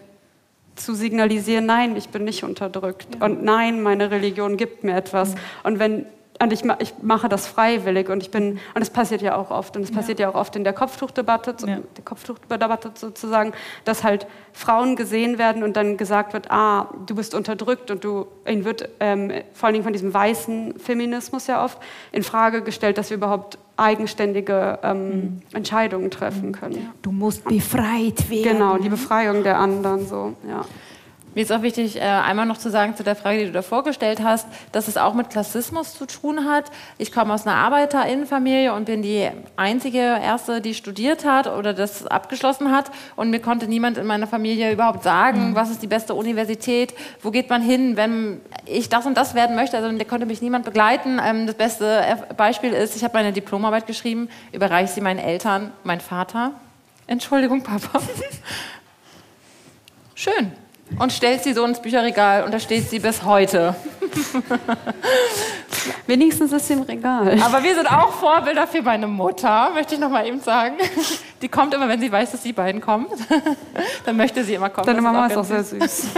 zu 0.77 0.95
signalisieren, 0.95 1.67
nein, 1.67 1.97
ich 1.97 2.09
bin 2.09 2.25
nicht 2.25 2.45
unterdrückt 2.45 3.09
ja. 3.19 3.27
und 3.27 3.45
nein, 3.45 3.83
meine 3.83 4.11
Religion 4.11 4.57
gibt 4.57 4.85
mir 4.85 4.97
etwas. 4.97 5.35
Mhm. 5.35 5.39
Und 5.65 5.79
wenn 5.79 6.07
und 6.43 6.53
ich, 6.53 6.65
ich, 6.81 6.95
mache 7.01 7.29
das 7.29 7.47
freiwillig 7.47 8.09
und 8.09 8.23
ich 8.23 8.31
bin 8.31 8.59
und 8.75 8.83
es 8.83 8.91
passiert 8.91 9.23
ja 9.23 9.37
auch 9.37 9.51
oft 9.51 9.77
und 9.77 9.83
es 9.83 9.93
passiert 9.93 10.19
ja. 10.19 10.27
ja 10.27 10.33
auch 10.33 10.39
oft 10.39 10.57
in 10.57 10.65
der 10.65 10.73
Kopftuchdebatte, 10.73 11.55
ja. 11.67 11.79
der 11.97 12.05
Kopftuchdebatte 12.05 12.91
sozusagen, 12.95 13.53
dass 13.85 14.03
halt 14.03 14.27
Frauen 14.53 14.97
gesehen 14.97 15.39
werden 15.39 15.63
und 15.63 15.77
dann 15.77 15.97
gesagt 15.97 16.33
wird, 16.33 16.51
ah, 16.51 16.89
du 17.07 17.15
bist 17.15 17.35
unterdrückt 17.35 17.91
und 17.91 18.03
du, 18.03 18.27
ihnen 18.47 18.65
wird 18.65 18.89
ähm, 18.99 19.33
vor 19.53 19.67
allen 19.67 19.75
Dingen 19.75 19.85
von 19.85 19.93
diesem 19.93 20.13
weißen 20.13 20.79
Feminismus 20.79 21.47
ja 21.47 21.65
oft 21.65 21.79
in 22.11 22.25
Frage 22.25 22.63
gestellt, 22.63 22.99
dass 22.99 23.11
wir 23.11 23.17
überhaupt 23.17 23.59
eigenständige 23.77 24.79
ähm, 24.83 25.09
mhm. 25.09 25.43
Entscheidungen 25.53 26.11
treffen 26.11 26.53
können. 26.53 26.91
Du 27.03 27.13
musst 27.13 27.45
befreit 27.45 28.29
werden. 28.29 28.43
Genau, 28.43 28.79
die 28.79 28.89
Befreiung 28.89 29.43
der 29.45 29.59
anderen 29.59 30.07
so, 30.07 30.35
ja. 30.49 30.65
Mir 31.35 31.43
ist 31.43 31.51
auch 31.51 31.63
wichtig, 31.63 31.97
äh, 31.97 32.01
einmal 32.01 32.47
noch 32.47 32.59
zu 32.59 32.71
sagen 32.71 32.95
zu 32.95 33.03
der 33.03 33.17
Frage, 33.17 33.41
die 33.41 33.47
du 33.47 33.53
da 33.53 33.63
vorgestellt 33.63 34.23
hast, 34.23 34.47
dass 34.71 34.87
es 34.87 34.97
auch 34.97 35.15
mit 35.15 35.31
Klassismus 35.31 35.95
zu 35.95 36.07
tun 36.07 36.49
hat. 36.49 36.71
Ich 36.97 37.11
komme 37.11 37.35
aus 37.35 37.45
einer 37.45 37.57
Arbeiterinnenfamilie 37.57 38.73
und 38.73 38.85
bin 38.85 39.03
die 39.03 39.29
einzige 39.57 39.99
Erste, 39.99 40.61
die 40.61 40.75
studiert 40.75 41.25
hat 41.25 41.49
oder 41.49 41.75
das 41.75 42.07
abgeschlossen 42.07 42.71
hat. 42.71 42.93
Und 43.17 43.31
mir 43.31 43.41
konnte 43.41 43.67
niemand 43.67 43.99
in 43.99 44.07
meiner 44.07 44.29
Familie 44.29 44.73
überhaupt 44.73 45.03
sagen, 45.03 45.51
mhm. 45.51 45.55
was 45.57 45.71
ist 45.71 45.83
die 45.83 45.89
beste 45.89 46.15
Universität, 46.15 46.95
wo 47.21 47.33
geht 47.33 47.51
man 47.51 47.63
hin, 47.63 47.97
wenn 47.97 48.41
ich 48.65 48.89
das 48.89 49.05
und 49.05 49.17
das 49.17 49.35
werden 49.35 49.57
möchte. 49.57 49.77
Also 49.77 49.91
da 49.91 50.05
konnte 50.05 50.27
mich 50.27 50.41
niemand 50.41 50.65
begleiten. 50.65 51.21
Ähm, 51.25 51.49
das 51.49 51.57
beste 51.57 52.01
Beispiel 52.37 52.73
ist, 52.73 52.95
ich 52.95 53.03
habe 53.03 53.15
meine 53.15 53.33
Diplomarbeit 53.33 53.89
geschrieben, 53.89 54.29
überreiche 54.53 54.93
sie 54.93 55.01
meinen 55.01 55.19
Eltern, 55.19 55.73
mein 55.83 56.01
Vater. 56.01 56.53
Entschuldigung, 57.09 57.63
Papa. 57.63 57.99
Schön 60.15 60.64
und 60.99 61.13
stellt 61.13 61.43
sie 61.43 61.53
so 61.53 61.65
ins 61.65 61.81
Bücherregal 61.81 62.45
und 62.45 62.53
da 62.53 62.61
steht 62.61 62.89
sie 62.89 62.99
bis 62.99 63.25
heute. 63.25 63.75
Wenigstens 66.07 66.53
ist 66.53 66.69
sie 66.69 66.75
im 66.75 66.83
Regal. 66.83 67.39
Aber 67.43 67.63
wir 67.63 67.75
sind 67.75 67.91
auch 67.91 68.13
Vorbilder 68.13 68.67
für 68.67 68.83
meine 68.83 69.07
Mutter, 69.07 69.71
möchte 69.75 69.95
ich 69.95 70.01
noch 70.01 70.11
mal 70.11 70.27
eben 70.27 70.41
sagen. 70.41 70.77
Die 71.43 71.49
kommt 71.49 71.75
immer, 71.75 71.89
wenn 71.89 72.01
sie 72.01 72.11
weiß, 72.11 72.33
dass 72.33 72.43
die 72.43 72.53
beiden 72.53 72.81
kommen. 72.81 73.07
Dann 74.07 74.17
möchte 74.17 74.45
sie 74.45 74.55
immer 74.55 74.71
kommen. 74.71 74.87
Deine 74.87 75.03
Mama 75.03 75.27
ist 75.27 75.37
auch, 75.37 75.43
ist 75.43 75.53
auch 75.53 75.65
sehr 75.65 75.81
süß. 75.81 76.07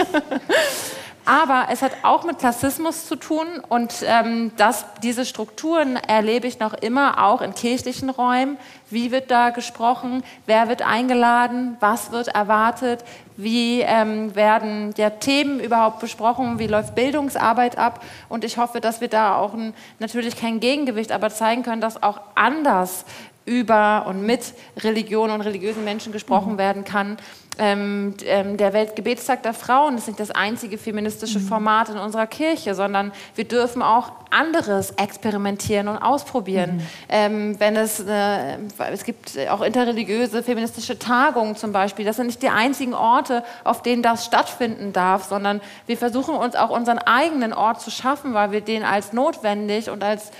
Aber 1.27 1.67
es 1.69 1.81
hat 1.81 1.91
auch 2.03 2.23
mit 2.23 2.39
Klassismus 2.39 3.05
zu 3.05 3.17
tun 3.17 3.47
und 3.67 3.95
ähm, 4.05 4.53
das, 4.55 4.85
diese 5.03 5.25
Strukturen 5.25 5.97
erlebe 5.97 6.47
ich 6.47 6.59
noch 6.59 6.73
immer 6.73 7.21
auch 7.21 7.41
in 7.41 7.53
kirchlichen 7.53 8.09
Räumen. 8.09 8.57
Wie 8.89 9.11
wird 9.11 9.29
da 9.29 9.49
gesprochen? 9.49 10.23
Wer 10.45 10.69
wird 10.69 10.83
eingeladen? 10.83 11.75
Was 11.81 12.13
wird 12.13 12.29
erwartet? 12.29 13.03
Wie 13.35 13.81
ähm, 13.81 14.35
werden 14.35 14.93
ja, 14.95 15.09
Themen 15.09 15.59
überhaupt 15.59 15.99
besprochen? 15.99 16.59
Wie 16.59 16.67
läuft 16.67 16.95
Bildungsarbeit 16.95 17.77
ab? 17.77 18.01
Und 18.29 18.45
ich 18.45 18.57
hoffe, 18.57 18.79
dass 18.79 19.01
wir 19.01 19.09
da 19.09 19.35
auch 19.35 19.53
ein, 19.53 19.73
natürlich 19.99 20.37
kein 20.37 20.61
Gegengewicht, 20.61 21.11
aber 21.11 21.29
zeigen 21.29 21.61
können, 21.61 21.81
dass 21.81 22.01
auch 22.01 22.21
anders 22.35 23.03
über 23.47 24.05
und 24.07 24.23
mit 24.23 24.53
Religion 24.77 25.31
und 25.31 25.41
religiösen 25.41 25.83
Menschen 25.83 26.11
gesprochen 26.11 26.53
mhm. 26.53 26.57
werden 26.57 26.83
kann 26.83 27.17
ähm, 27.59 28.13
ähm, 28.25 28.57
der 28.57 28.73
Weltgebetstag 28.73 29.43
der 29.43 29.53
Frauen 29.53 29.97
ist 29.97 30.07
nicht 30.07 30.19
das 30.19 30.31
einzige 30.31 30.77
feministische 30.77 31.39
mhm. 31.39 31.47
Format 31.47 31.89
in 31.89 31.97
unserer 31.97 32.27
Kirche, 32.27 32.75
sondern 32.75 33.11
wir 33.35 33.45
dürfen 33.45 33.81
auch 33.81 34.11
anderes 34.29 34.91
experimentieren 34.91 35.87
und 35.87 35.97
ausprobieren. 35.97 36.75
Mhm. 36.75 36.81
Ähm, 37.09 37.59
wenn 37.59 37.75
es, 37.75 37.99
äh, 37.99 38.57
es 38.91 39.03
gibt 39.03 39.37
auch 39.49 39.61
interreligiöse 39.61 40.43
feministische 40.43 40.99
Tagungen 40.99 41.55
zum 41.55 41.71
Beispiel. 41.71 42.05
Das 42.05 42.17
sind 42.17 42.27
nicht 42.27 42.43
die 42.43 42.49
einzigen 42.49 42.93
Orte, 42.93 43.43
auf 43.63 43.81
denen 43.81 44.03
das 44.03 44.25
stattfinden 44.25 44.93
darf, 44.93 45.23
sondern 45.23 45.61
wir 45.87 45.97
versuchen 45.97 46.35
uns 46.35 46.55
auch 46.55 46.69
unseren 46.69 46.99
eigenen 46.99 47.53
Ort 47.53 47.81
zu 47.81 47.89
schaffen, 47.89 48.33
weil 48.33 48.51
wir 48.51 48.61
den 48.61 48.83
als 48.83 49.13
notwendig 49.13 49.89
und 49.89 50.03
als 50.03 50.31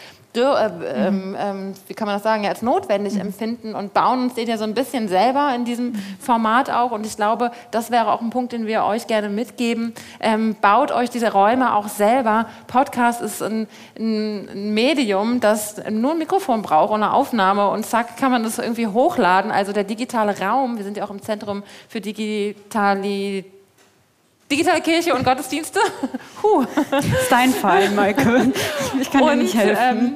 äh, 0.41 0.71
ähm, 0.95 1.35
ähm, 1.39 1.73
wie 1.87 1.93
kann 1.93 2.07
man 2.07 2.15
das 2.15 2.23
sagen, 2.23 2.43
ja, 2.43 2.49
als 2.49 2.61
notwendig 2.61 3.15
mhm. 3.15 3.21
empfinden 3.21 3.75
und 3.75 3.93
bauen 3.93 4.23
uns 4.23 4.35
den 4.35 4.47
ja 4.47 4.57
so 4.57 4.63
ein 4.63 4.73
bisschen 4.73 5.07
selber 5.07 5.53
in 5.55 5.65
diesem 5.65 5.91
mhm. 5.91 6.17
Format 6.19 6.69
auch. 6.69 6.91
Und 6.91 7.05
ich 7.05 7.15
glaube, 7.15 7.51
das 7.71 7.91
wäre 7.91 8.11
auch 8.11 8.21
ein 8.21 8.29
Punkt, 8.29 8.53
den 8.53 8.67
wir 8.67 8.83
euch 8.83 9.07
gerne 9.07 9.29
mitgeben. 9.29 9.93
Ähm, 10.19 10.55
baut 10.61 10.91
euch 10.91 11.09
diese 11.09 11.31
Räume 11.31 11.75
auch 11.75 11.87
selber. 11.87 12.47
Podcast 12.67 13.21
ist 13.21 13.41
ein, 13.41 13.67
ein, 13.97 14.73
Medium, 14.73 15.39
das 15.39 15.81
nur 15.89 16.11
ein 16.11 16.17
Mikrofon 16.17 16.61
braucht 16.61 16.91
und 16.91 17.03
eine 17.03 17.13
Aufnahme 17.13 17.69
und 17.69 17.85
zack, 17.85 18.17
kann 18.17 18.31
man 18.31 18.43
das 18.43 18.59
irgendwie 18.59 18.87
hochladen. 18.87 19.51
Also 19.51 19.73
der 19.73 19.83
digitale 19.83 20.39
Raum, 20.39 20.77
wir 20.77 20.83
sind 20.83 20.97
ja 20.97 21.05
auch 21.05 21.11
im 21.11 21.21
Zentrum 21.21 21.63
für 21.89 22.01
Digitalität 22.01 23.56
Digitale 24.49 24.81
Kirche 24.81 25.13
und 25.13 25.23
Gottesdienste. 25.23 25.79
Huh. 26.43 26.63
Das 26.91 27.03
ist 27.03 27.31
dein 27.31 27.49
Fall, 27.51 27.89
Michael. 27.89 28.53
Ich 29.01 29.09
kann 29.09 29.23
und, 29.23 29.29
dir 29.29 29.35
nicht 29.37 29.55
helfen. 29.55 29.81
Ähm, 29.81 30.15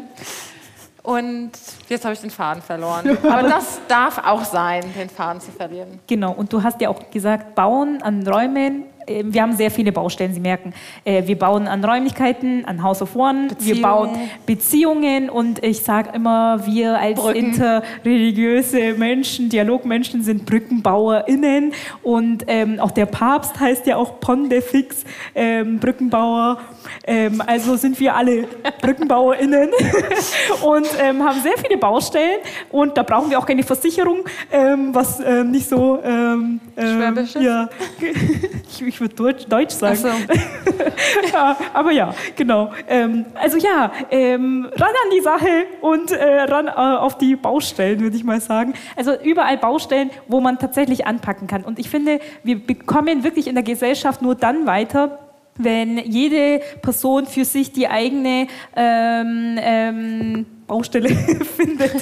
und 1.01 1.51
jetzt 1.89 2.05
habe 2.05 2.13
ich 2.13 2.21
den 2.21 2.29
Faden 2.29 2.61
verloren. 2.61 3.17
Aber 3.23 3.41
das 3.41 3.79
darf 3.87 4.19
auch 4.23 4.43
sein, 4.45 4.83
den 4.95 5.09
Faden 5.09 5.41
zu 5.41 5.51
verlieren. 5.51 5.99
Genau, 6.05 6.31
und 6.31 6.53
du 6.53 6.61
hast 6.61 6.79
ja 6.79 6.89
auch 6.89 7.09
gesagt, 7.09 7.55
bauen 7.55 8.03
an 8.03 8.25
Räumen 8.27 8.83
wir 9.25 9.41
haben 9.41 9.53
sehr 9.53 9.71
viele 9.71 9.91
Baustellen, 9.91 10.33
Sie 10.33 10.39
merken. 10.39 10.73
Äh, 11.05 11.27
wir 11.27 11.37
bauen 11.37 11.67
an 11.67 11.83
Räumlichkeiten, 11.83 12.65
an 12.65 12.83
House 12.83 13.01
of 13.01 13.15
One, 13.15 13.47
Beziehungen. 13.49 13.75
wir 13.75 13.81
bauen 13.81 14.09
Beziehungen 14.45 15.29
und 15.29 15.63
ich 15.63 15.81
sage 15.81 16.11
immer, 16.13 16.65
wir 16.65 16.99
als 16.99 17.19
Brücken. 17.19 17.45
interreligiöse 17.45 18.93
Menschen, 18.93 19.49
Dialogmenschen 19.49 20.23
sind 20.23 20.45
BrückenbauerInnen 20.45 21.73
und 22.03 22.45
ähm, 22.47 22.79
auch 22.79 22.91
der 22.91 23.05
Papst 23.05 23.59
heißt 23.59 23.87
ja 23.87 23.97
auch 23.97 24.19
Pondefix, 24.19 25.03
ähm, 25.35 25.79
Brückenbauer. 25.79 26.59
Ähm, 27.05 27.41
also 27.45 27.75
sind 27.75 27.99
wir 27.99 28.15
alle 28.15 28.47
BrückenbauerInnen 28.81 29.69
und 30.63 30.87
ähm, 30.99 31.23
haben 31.23 31.41
sehr 31.41 31.57
viele 31.57 31.77
Baustellen 31.77 32.39
und 32.69 32.97
da 32.97 33.03
brauchen 33.03 33.29
wir 33.29 33.39
auch 33.39 33.45
keine 33.45 33.63
Versicherung, 33.63 34.19
ähm, 34.51 34.93
was 34.93 35.19
äh, 35.19 35.43
nicht 35.43 35.67
so 35.67 35.99
ähm, 36.03 36.59
Schwäbisch 36.75 37.35
ist. 37.35 37.43
Ja, 37.43 37.69
ich, 38.69 38.81
ich 38.81 39.00
würde 39.01 39.15
Deutsch, 39.15 39.45
Deutsch 39.47 39.73
sagen. 39.73 39.97
So. 39.97 40.07
ja, 41.33 41.57
aber 41.73 41.91
ja, 41.91 42.13
genau. 42.35 42.71
Ähm, 42.87 43.25
also 43.35 43.57
ja, 43.57 43.91
ähm, 44.09 44.69
ran 44.73 44.89
an 44.89 45.11
die 45.13 45.21
Sache 45.21 45.65
und 45.81 46.11
äh, 46.11 46.41
ran 46.43 46.67
äh, 46.67 46.71
auf 46.71 47.17
die 47.17 47.35
Baustellen, 47.35 47.99
würde 47.99 48.15
ich 48.15 48.23
mal 48.23 48.39
sagen. 48.39 48.73
Also 48.95 49.13
überall 49.21 49.57
Baustellen, 49.57 50.11
wo 50.27 50.39
man 50.39 50.59
tatsächlich 50.59 51.05
anpacken 51.05 51.47
kann. 51.47 51.63
Und 51.63 51.79
ich 51.79 51.89
finde, 51.89 52.19
wir 52.43 52.65
bekommen 52.65 53.23
wirklich 53.23 53.47
in 53.47 53.55
der 53.55 53.63
Gesellschaft 53.63 54.21
nur 54.21 54.35
dann 54.35 54.65
weiter, 54.65 55.19
wenn 55.57 55.97
jede 55.97 56.61
Person 56.81 57.25
für 57.25 57.45
sich 57.45 57.71
die 57.71 57.87
eigene 57.87 58.47
ähm, 58.75 59.57
ähm, 59.59 60.45
Baustelle 60.71 61.09
findet. 61.57 61.93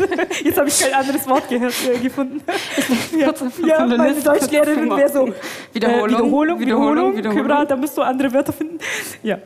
Jetzt 0.44 0.60
habe 0.60 0.70
ich 0.70 0.80
kein 0.80 0.94
anderes 0.94 1.28
Wort 1.28 1.50
gehört, 1.50 1.74
äh, 1.92 1.98
gefunden. 1.98 2.40
ja, 3.18 3.34
ja 3.66 3.86
meine 3.86 4.14
Deutschlehrerin 4.14 4.96
wäre 4.96 5.10
so 5.10 5.34
Wiederholung, 5.74 6.06
äh, 6.06 6.12
Wiederholung, 6.12 6.60
Wiederholung, 6.60 7.18
Wiederholung. 7.18 7.44
Kübra, 7.44 7.66
da 7.66 7.76
musst 7.76 7.98
du 7.98 8.04
andere 8.04 8.32
Wörter 8.32 8.54
finden. 8.54 8.78
Ja. 9.24 9.40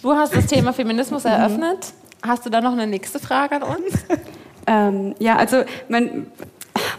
Du 0.00 0.12
hast 0.12 0.36
das 0.36 0.46
Thema 0.46 0.72
Feminismus 0.72 1.24
eröffnet. 1.24 1.92
Hast 2.22 2.46
du 2.46 2.50
da 2.50 2.60
noch 2.60 2.74
eine 2.74 2.86
nächste 2.86 3.18
Frage 3.18 3.56
an 3.56 3.62
uns? 3.64 4.04
ähm, 4.68 5.16
ja, 5.18 5.34
also 5.34 5.64
mein, 5.88 6.28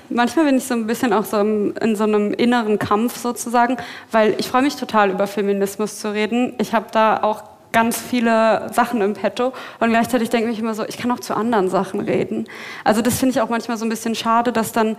manchmal 0.10 0.48
bin 0.48 0.58
ich 0.58 0.66
so 0.66 0.74
ein 0.74 0.86
bisschen 0.86 1.14
auch 1.14 1.24
so 1.24 1.40
im, 1.40 1.74
in 1.80 1.96
so 1.96 2.04
einem 2.04 2.34
inneren 2.34 2.80
Kampf 2.80 3.16
sozusagen, 3.16 3.78
weil 4.12 4.36
ich 4.40 4.50
freue 4.50 4.64
mich 4.64 4.76
total 4.76 5.10
über 5.10 5.26
Feminismus 5.26 6.02
zu 6.02 6.12
reden. 6.12 6.56
Ich 6.58 6.74
habe 6.74 6.88
da 6.92 7.24
auch 7.24 7.55
ganz 7.76 8.00
viele 8.00 8.72
Sachen 8.72 9.02
im 9.02 9.16
Petto 9.16 9.52
und 9.82 9.90
gleichzeitig 9.90 10.30
denke 10.30 10.50
ich 10.50 10.60
immer 10.60 10.74
so, 10.74 10.86
ich 10.88 10.98
kann 10.98 11.12
auch 11.12 11.20
zu 11.20 11.36
anderen 11.36 11.68
Sachen 11.68 12.00
reden. 12.00 12.46
Also 12.86 13.02
das 13.02 13.20
finde 13.20 13.32
ich 13.34 13.42
auch 13.42 13.50
manchmal 13.50 13.76
so 13.76 13.86
ein 13.86 13.90
bisschen 13.90 14.16
schade, 14.16 14.54
dass 14.54 14.72
dann, 14.72 14.96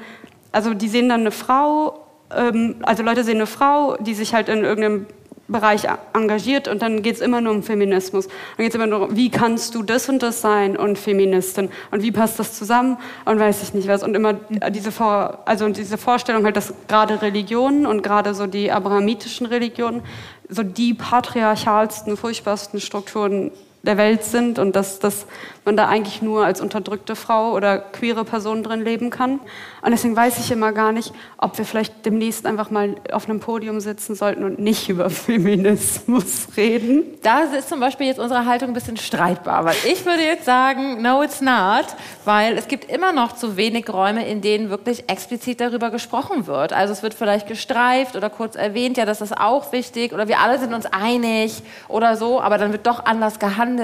also 0.52 0.74
die 0.74 0.88
sehen 0.88 1.08
dann 1.08 1.20
eine 1.20 1.30
Frau, 1.30 2.06
ähm, 2.36 2.76
also 2.82 3.02
Leute 3.02 3.24
sehen 3.24 3.36
eine 3.36 3.46
Frau, 3.46 3.96
die 3.96 4.12
sich 4.12 4.34
halt 4.34 4.50
in 4.50 4.62
irgendeinem 4.62 5.06
Bereich 5.48 5.86
engagiert 6.12 6.66
und 6.66 6.82
dann 6.82 7.02
geht 7.02 7.14
es 7.14 7.20
immer 7.20 7.40
nur 7.40 7.52
um 7.52 7.62
Feminismus. 7.62 8.26
Dann 8.26 8.64
geht 8.64 8.70
es 8.70 8.74
immer 8.74 8.88
nur 8.88 9.08
um, 9.08 9.16
wie 9.16 9.30
kannst 9.30 9.74
du 9.74 9.82
das 9.82 10.08
und 10.08 10.22
das 10.22 10.40
sein 10.40 10.76
und 10.76 10.98
Feministin 10.98 11.70
und 11.92 12.02
wie 12.02 12.10
passt 12.10 12.38
das 12.38 12.54
zusammen 12.54 12.98
und 13.24 13.38
weiß 13.38 13.62
ich 13.62 13.72
nicht 13.72 13.86
was. 13.86 14.02
Und 14.02 14.14
immer 14.14 14.34
diese, 14.70 14.90
Vor 14.90 15.38
also 15.44 15.68
diese 15.68 15.98
Vorstellung 15.98 16.44
halt, 16.44 16.56
dass 16.56 16.74
gerade 16.88 17.22
Religionen 17.22 17.86
und 17.86 18.02
gerade 18.02 18.34
so 18.34 18.46
die 18.46 18.72
abrahamitischen 18.72 19.46
Religionen 19.46 20.02
so 20.48 20.62
die 20.62 20.94
patriarchalsten, 20.94 22.16
furchtbarsten 22.16 22.80
Strukturen 22.80 23.50
der 23.86 23.96
Welt 23.96 24.24
sind 24.24 24.58
und 24.58 24.76
dass, 24.76 24.98
dass 24.98 25.26
man 25.66 25.76
da 25.76 25.88
eigentlich 25.88 26.22
nur 26.22 26.44
als 26.44 26.60
unterdrückte 26.60 27.16
Frau 27.16 27.52
oder 27.52 27.78
queere 27.78 28.24
Person 28.24 28.62
drin 28.62 28.82
leben 28.82 29.10
kann. 29.10 29.40
Und 29.82 29.90
deswegen 29.90 30.16
weiß 30.16 30.38
ich 30.38 30.50
immer 30.52 30.72
gar 30.72 30.92
nicht, 30.92 31.12
ob 31.38 31.58
wir 31.58 31.64
vielleicht 31.64 32.06
demnächst 32.06 32.46
einfach 32.46 32.70
mal 32.70 32.94
auf 33.12 33.28
einem 33.28 33.40
Podium 33.40 33.80
sitzen 33.80 34.14
sollten 34.14 34.44
und 34.44 34.58
nicht 34.58 34.88
über 34.88 35.10
Feminismus 35.10 36.48
reden. 36.56 37.02
Da 37.22 37.42
ist 37.42 37.68
zum 37.68 37.80
Beispiel 37.80 38.06
jetzt 38.06 38.20
unsere 38.20 38.46
Haltung 38.46 38.68
ein 38.68 38.74
bisschen 38.74 38.96
streitbar, 38.96 39.64
weil 39.64 39.76
ich 39.90 40.04
würde 40.06 40.22
jetzt 40.22 40.44
sagen, 40.44 41.02
no 41.02 41.22
it's 41.22 41.40
not, 41.40 41.86
weil 42.24 42.56
es 42.56 42.68
gibt 42.68 42.90
immer 42.90 43.12
noch 43.12 43.32
zu 43.32 43.56
wenig 43.56 43.92
Räume, 43.92 44.26
in 44.26 44.40
denen 44.40 44.70
wirklich 44.70 45.08
explizit 45.08 45.60
darüber 45.60 45.90
gesprochen 45.90 46.46
wird. 46.46 46.72
Also 46.72 46.92
es 46.92 47.02
wird 47.02 47.14
vielleicht 47.14 47.48
gestreift 47.48 48.14
oder 48.14 48.30
kurz 48.30 48.54
erwähnt, 48.54 48.96
ja, 48.96 49.04
das 49.04 49.20
ist 49.20 49.36
auch 49.36 49.72
wichtig 49.72 50.12
oder 50.12 50.28
wir 50.28 50.40
alle 50.40 50.58
sind 50.58 50.72
uns 50.72 50.86
einig 50.86 51.62
oder 51.88 52.16
so, 52.16 52.40
aber 52.40 52.58
dann 52.58 52.72
wird 52.72 52.86
doch 52.86 53.04
anders 53.04 53.38
gehandelt. 53.40 53.75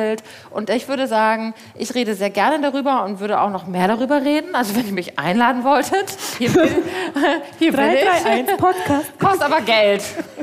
Und 0.50 0.70
ich 0.70 0.88
würde 0.88 1.06
sagen, 1.06 1.54
ich 1.74 1.94
rede 1.94 2.14
sehr 2.14 2.30
gerne 2.30 2.60
darüber 2.60 3.04
und 3.04 3.20
würde 3.20 3.40
auch 3.40 3.50
noch 3.50 3.66
mehr 3.66 3.88
darüber 3.88 4.22
reden. 4.22 4.54
Also 4.54 4.76
wenn 4.76 4.86
ihr 4.86 4.92
mich 4.92 5.18
einladen 5.18 5.64
wolltet, 5.64 6.10
hier 6.38 6.50
bin, 6.50 6.68
hier 7.58 7.72
331 7.72 8.56
Podcast. 8.56 9.18
Kostet 9.18 9.42
aber 9.42 9.60
Geld. 9.60 10.02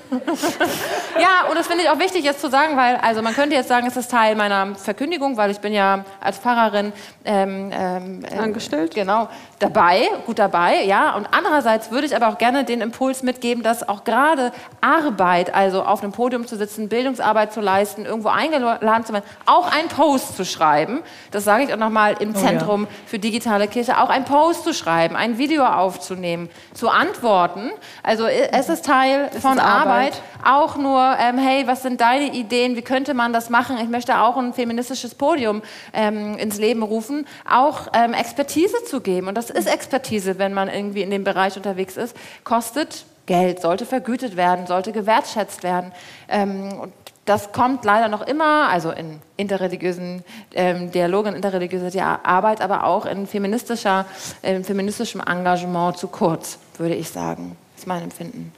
ja, 1.19 1.49
und 1.49 1.57
das 1.57 1.67
finde 1.67 1.83
ich 1.83 1.89
auch 1.89 1.99
wichtig 1.99 2.23
jetzt 2.23 2.41
zu 2.41 2.49
sagen, 2.49 2.75
weil, 2.75 2.95
also 2.97 3.21
man 3.21 3.33
könnte 3.33 3.55
jetzt 3.55 3.67
sagen, 3.67 3.87
es 3.87 3.95
ist 3.95 4.09
Teil 4.09 4.35
meiner 4.35 4.75
Verkündigung, 4.75 5.37
weil 5.37 5.51
ich 5.51 5.59
bin 5.59 5.73
ja 5.73 6.03
als 6.19 6.37
Pfarrerin 6.37 6.93
ähm, 7.25 7.71
ähm, 7.71 8.25
angestellt. 8.37 8.95
Genau, 8.95 9.29
dabei, 9.59 10.07
gut 10.25 10.39
dabei, 10.39 10.83
ja. 10.83 11.15
Und 11.15 11.27
andererseits 11.31 11.91
würde 11.91 12.07
ich 12.07 12.15
aber 12.15 12.27
auch 12.29 12.37
gerne 12.37 12.63
den 12.63 12.81
Impuls 12.81 13.23
mitgeben, 13.23 13.63
dass 13.63 13.87
auch 13.87 14.03
gerade 14.03 14.51
Arbeit, 14.81 15.53
also 15.53 15.83
auf 15.83 16.01
einem 16.01 16.11
Podium 16.11 16.47
zu 16.47 16.57
sitzen, 16.57 16.89
Bildungsarbeit 16.89 17.53
zu 17.53 17.61
leisten, 17.61 18.05
irgendwo 18.05 18.29
eingeladen 18.29 19.05
zu 19.05 19.13
werden, 19.13 19.25
auch 19.45 19.71
einen 19.71 19.89
Post 19.89 20.37
zu 20.37 20.45
schreiben, 20.45 21.01
das 21.31 21.43
sage 21.43 21.63
ich 21.63 21.73
auch 21.73 21.77
nochmal 21.77 22.15
im 22.19 22.35
Zentrum 22.35 22.83
oh 22.83 22.85
ja. 22.85 22.97
für 23.05 23.19
digitale 23.19 23.67
Kirche, 23.67 24.01
auch 24.01 24.09
einen 24.09 24.25
Post 24.25 24.63
zu 24.63 24.73
schreiben, 24.73 25.15
ein 25.15 25.37
Video 25.37 25.65
aufzunehmen, 25.65 26.49
zu 26.73 26.89
antworten. 26.89 27.71
Also 28.03 28.25
es 28.25 28.69
ist 28.69 28.85
Teil 28.85 29.29
es 29.33 29.41
von 29.41 29.57
ist 29.57 29.63
Arbeit. 29.63 29.89
Arbeit. 29.89 30.21
Auch 30.43 30.77
nur, 30.77 31.15
ähm, 31.19 31.37
hey, 31.37 31.67
was 31.67 31.81
sind 31.81 31.99
deine 31.99 32.33
Ideen? 32.33 32.75
Wie 32.75 32.81
könnte 32.81 33.13
man 33.13 33.33
das 33.33 33.49
machen? 33.49 33.77
Ich 33.81 33.89
möchte 33.89 34.19
auch 34.19 34.37
ein 34.37 34.53
feministisches 34.53 35.15
Podium 35.15 35.61
ähm, 35.93 36.37
ins 36.37 36.57
Leben 36.57 36.83
rufen, 36.83 37.27
auch 37.49 37.87
ähm, 37.93 38.13
Expertise 38.13 38.83
zu 38.85 39.01
geben. 39.01 39.27
Und 39.27 39.35
das 39.35 39.49
ist 39.49 39.67
Expertise, 39.67 40.39
wenn 40.39 40.53
man 40.53 40.69
irgendwie 40.69 41.01
in 41.01 41.11
dem 41.11 41.23
Bereich 41.23 41.57
unterwegs 41.57 41.97
ist, 41.97 42.15
kostet 42.43 43.05
Geld, 43.29 43.61
sollte 43.61 43.85
vergütet 43.85 44.35
werden, 44.37 44.65
sollte 44.65 44.91
gewertschätzt 44.91 45.61
werden. 45.61 45.91
Ähm, 46.27 46.79
und 46.79 46.93
das 47.29 47.51
kommt 47.51 47.85
leider 47.85 48.07
noch 48.07 48.21
immer, 48.21 48.69
also 48.69 48.89
in 48.89 49.21
interreligiösen 49.37 50.23
ähm, 50.55 50.91
Dialogen, 50.91 51.35
interreligiöser 51.35 52.25
Arbeit, 52.25 52.59
aber 52.59 52.85
auch 52.85 53.05
in 53.05 53.27
feministischer, 53.27 54.07
äh, 54.41 54.63
feministischem 54.63 55.21
Engagement 55.21 55.95
zu 55.95 56.07
kurz, 56.07 56.57
würde 56.79 56.95
ich 56.95 57.09
sagen. 57.09 57.55
Das 57.75 57.83
ist 57.83 57.87
mein 57.87 58.01
Empfinden. 58.01 58.51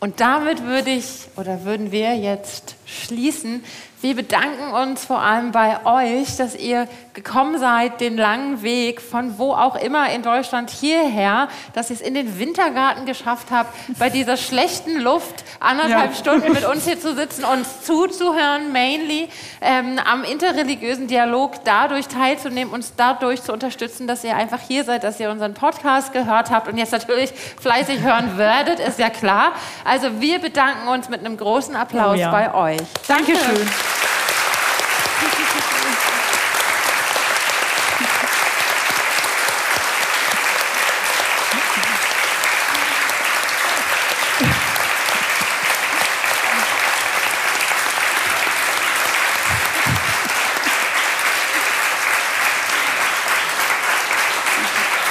Und 0.00 0.20
damit 0.20 0.64
würde 0.64 0.90
ich 0.90 1.26
oder 1.36 1.64
würden 1.64 1.92
wir 1.92 2.16
jetzt 2.16 2.76
schließen. 2.86 3.62
Wir 4.00 4.14
bedanken 4.14 4.72
uns 4.74 5.04
vor 5.04 5.20
allem 5.20 5.50
bei 5.50 5.84
euch, 5.84 6.36
dass 6.36 6.54
ihr 6.54 6.86
gekommen 7.14 7.58
seid, 7.58 8.00
den 8.00 8.16
langen 8.16 8.62
Weg 8.62 9.00
von 9.00 9.38
wo 9.38 9.52
auch 9.52 9.74
immer 9.74 10.08
in 10.10 10.22
Deutschland 10.22 10.70
hierher, 10.70 11.48
dass 11.72 11.90
ihr 11.90 11.96
es 11.96 12.00
in 12.00 12.14
den 12.14 12.38
Wintergarten 12.38 13.06
geschafft 13.06 13.48
habt, 13.50 13.74
bei 13.98 14.08
dieser 14.08 14.36
schlechten 14.36 15.00
Luft 15.00 15.44
anderthalb 15.58 16.12
ja. 16.12 16.16
Stunden 16.16 16.52
mit 16.52 16.64
uns 16.64 16.84
hier 16.84 17.00
zu 17.00 17.16
sitzen, 17.16 17.42
uns 17.42 17.82
zuzuhören, 17.82 18.70
mainly 18.72 19.28
ähm, 19.60 19.98
am 20.04 20.22
interreligiösen 20.22 21.08
Dialog 21.08 21.64
dadurch 21.64 22.06
teilzunehmen, 22.06 22.72
uns 22.72 22.92
dadurch 22.96 23.42
zu 23.42 23.52
unterstützen, 23.52 24.06
dass 24.06 24.22
ihr 24.22 24.36
einfach 24.36 24.60
hier 24.60 24.84
seid, 24.84 25.02
dass 25.02 25.18
ihr 25.18 25.28
unseren 25.28 25.54
Podcast 25.54 26.12
gehört 26.12 26.52
habt 26.52 26.68
und 26.68 26.78
jetzt 26.78 26.92
natürlich 26.92 27.32
fleißig 27.32 28.00
hören 28.00 28.38
werdet, 28.38 28.78
ist 28.78 29.00
ja 29.00 29.10
klar. 29.10 29.54
Also 29.84 30.20
wir 30.20 30.38
bedanken 30.38 30.86
uns 30.86 31.08
mit 31.08 31.18
einem 31.18 31.36
großen 31.36 31.74
Applaus 31.74 32.14
oh 32.14 32.20
ja. 32.20 32.30
bei 32.30 32.54
euch. 32.54 32.82
Dankeschön. 33.08 33.66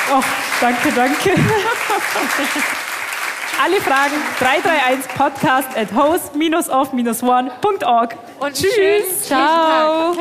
Oh, 0.10 0.24
danke, 0.62 0.92
danke. 0.94 1.36
Alle 3.64 3.82
Fragen 3.82 4.16
331 4.40 5.08
podcast 5.18 5.70
at 5.76 5.92
host-of-one.org. 5.96 8.16
Und 8.40 8.54
tschüss. 8.54 9.26
Ciao. 9.26 10.14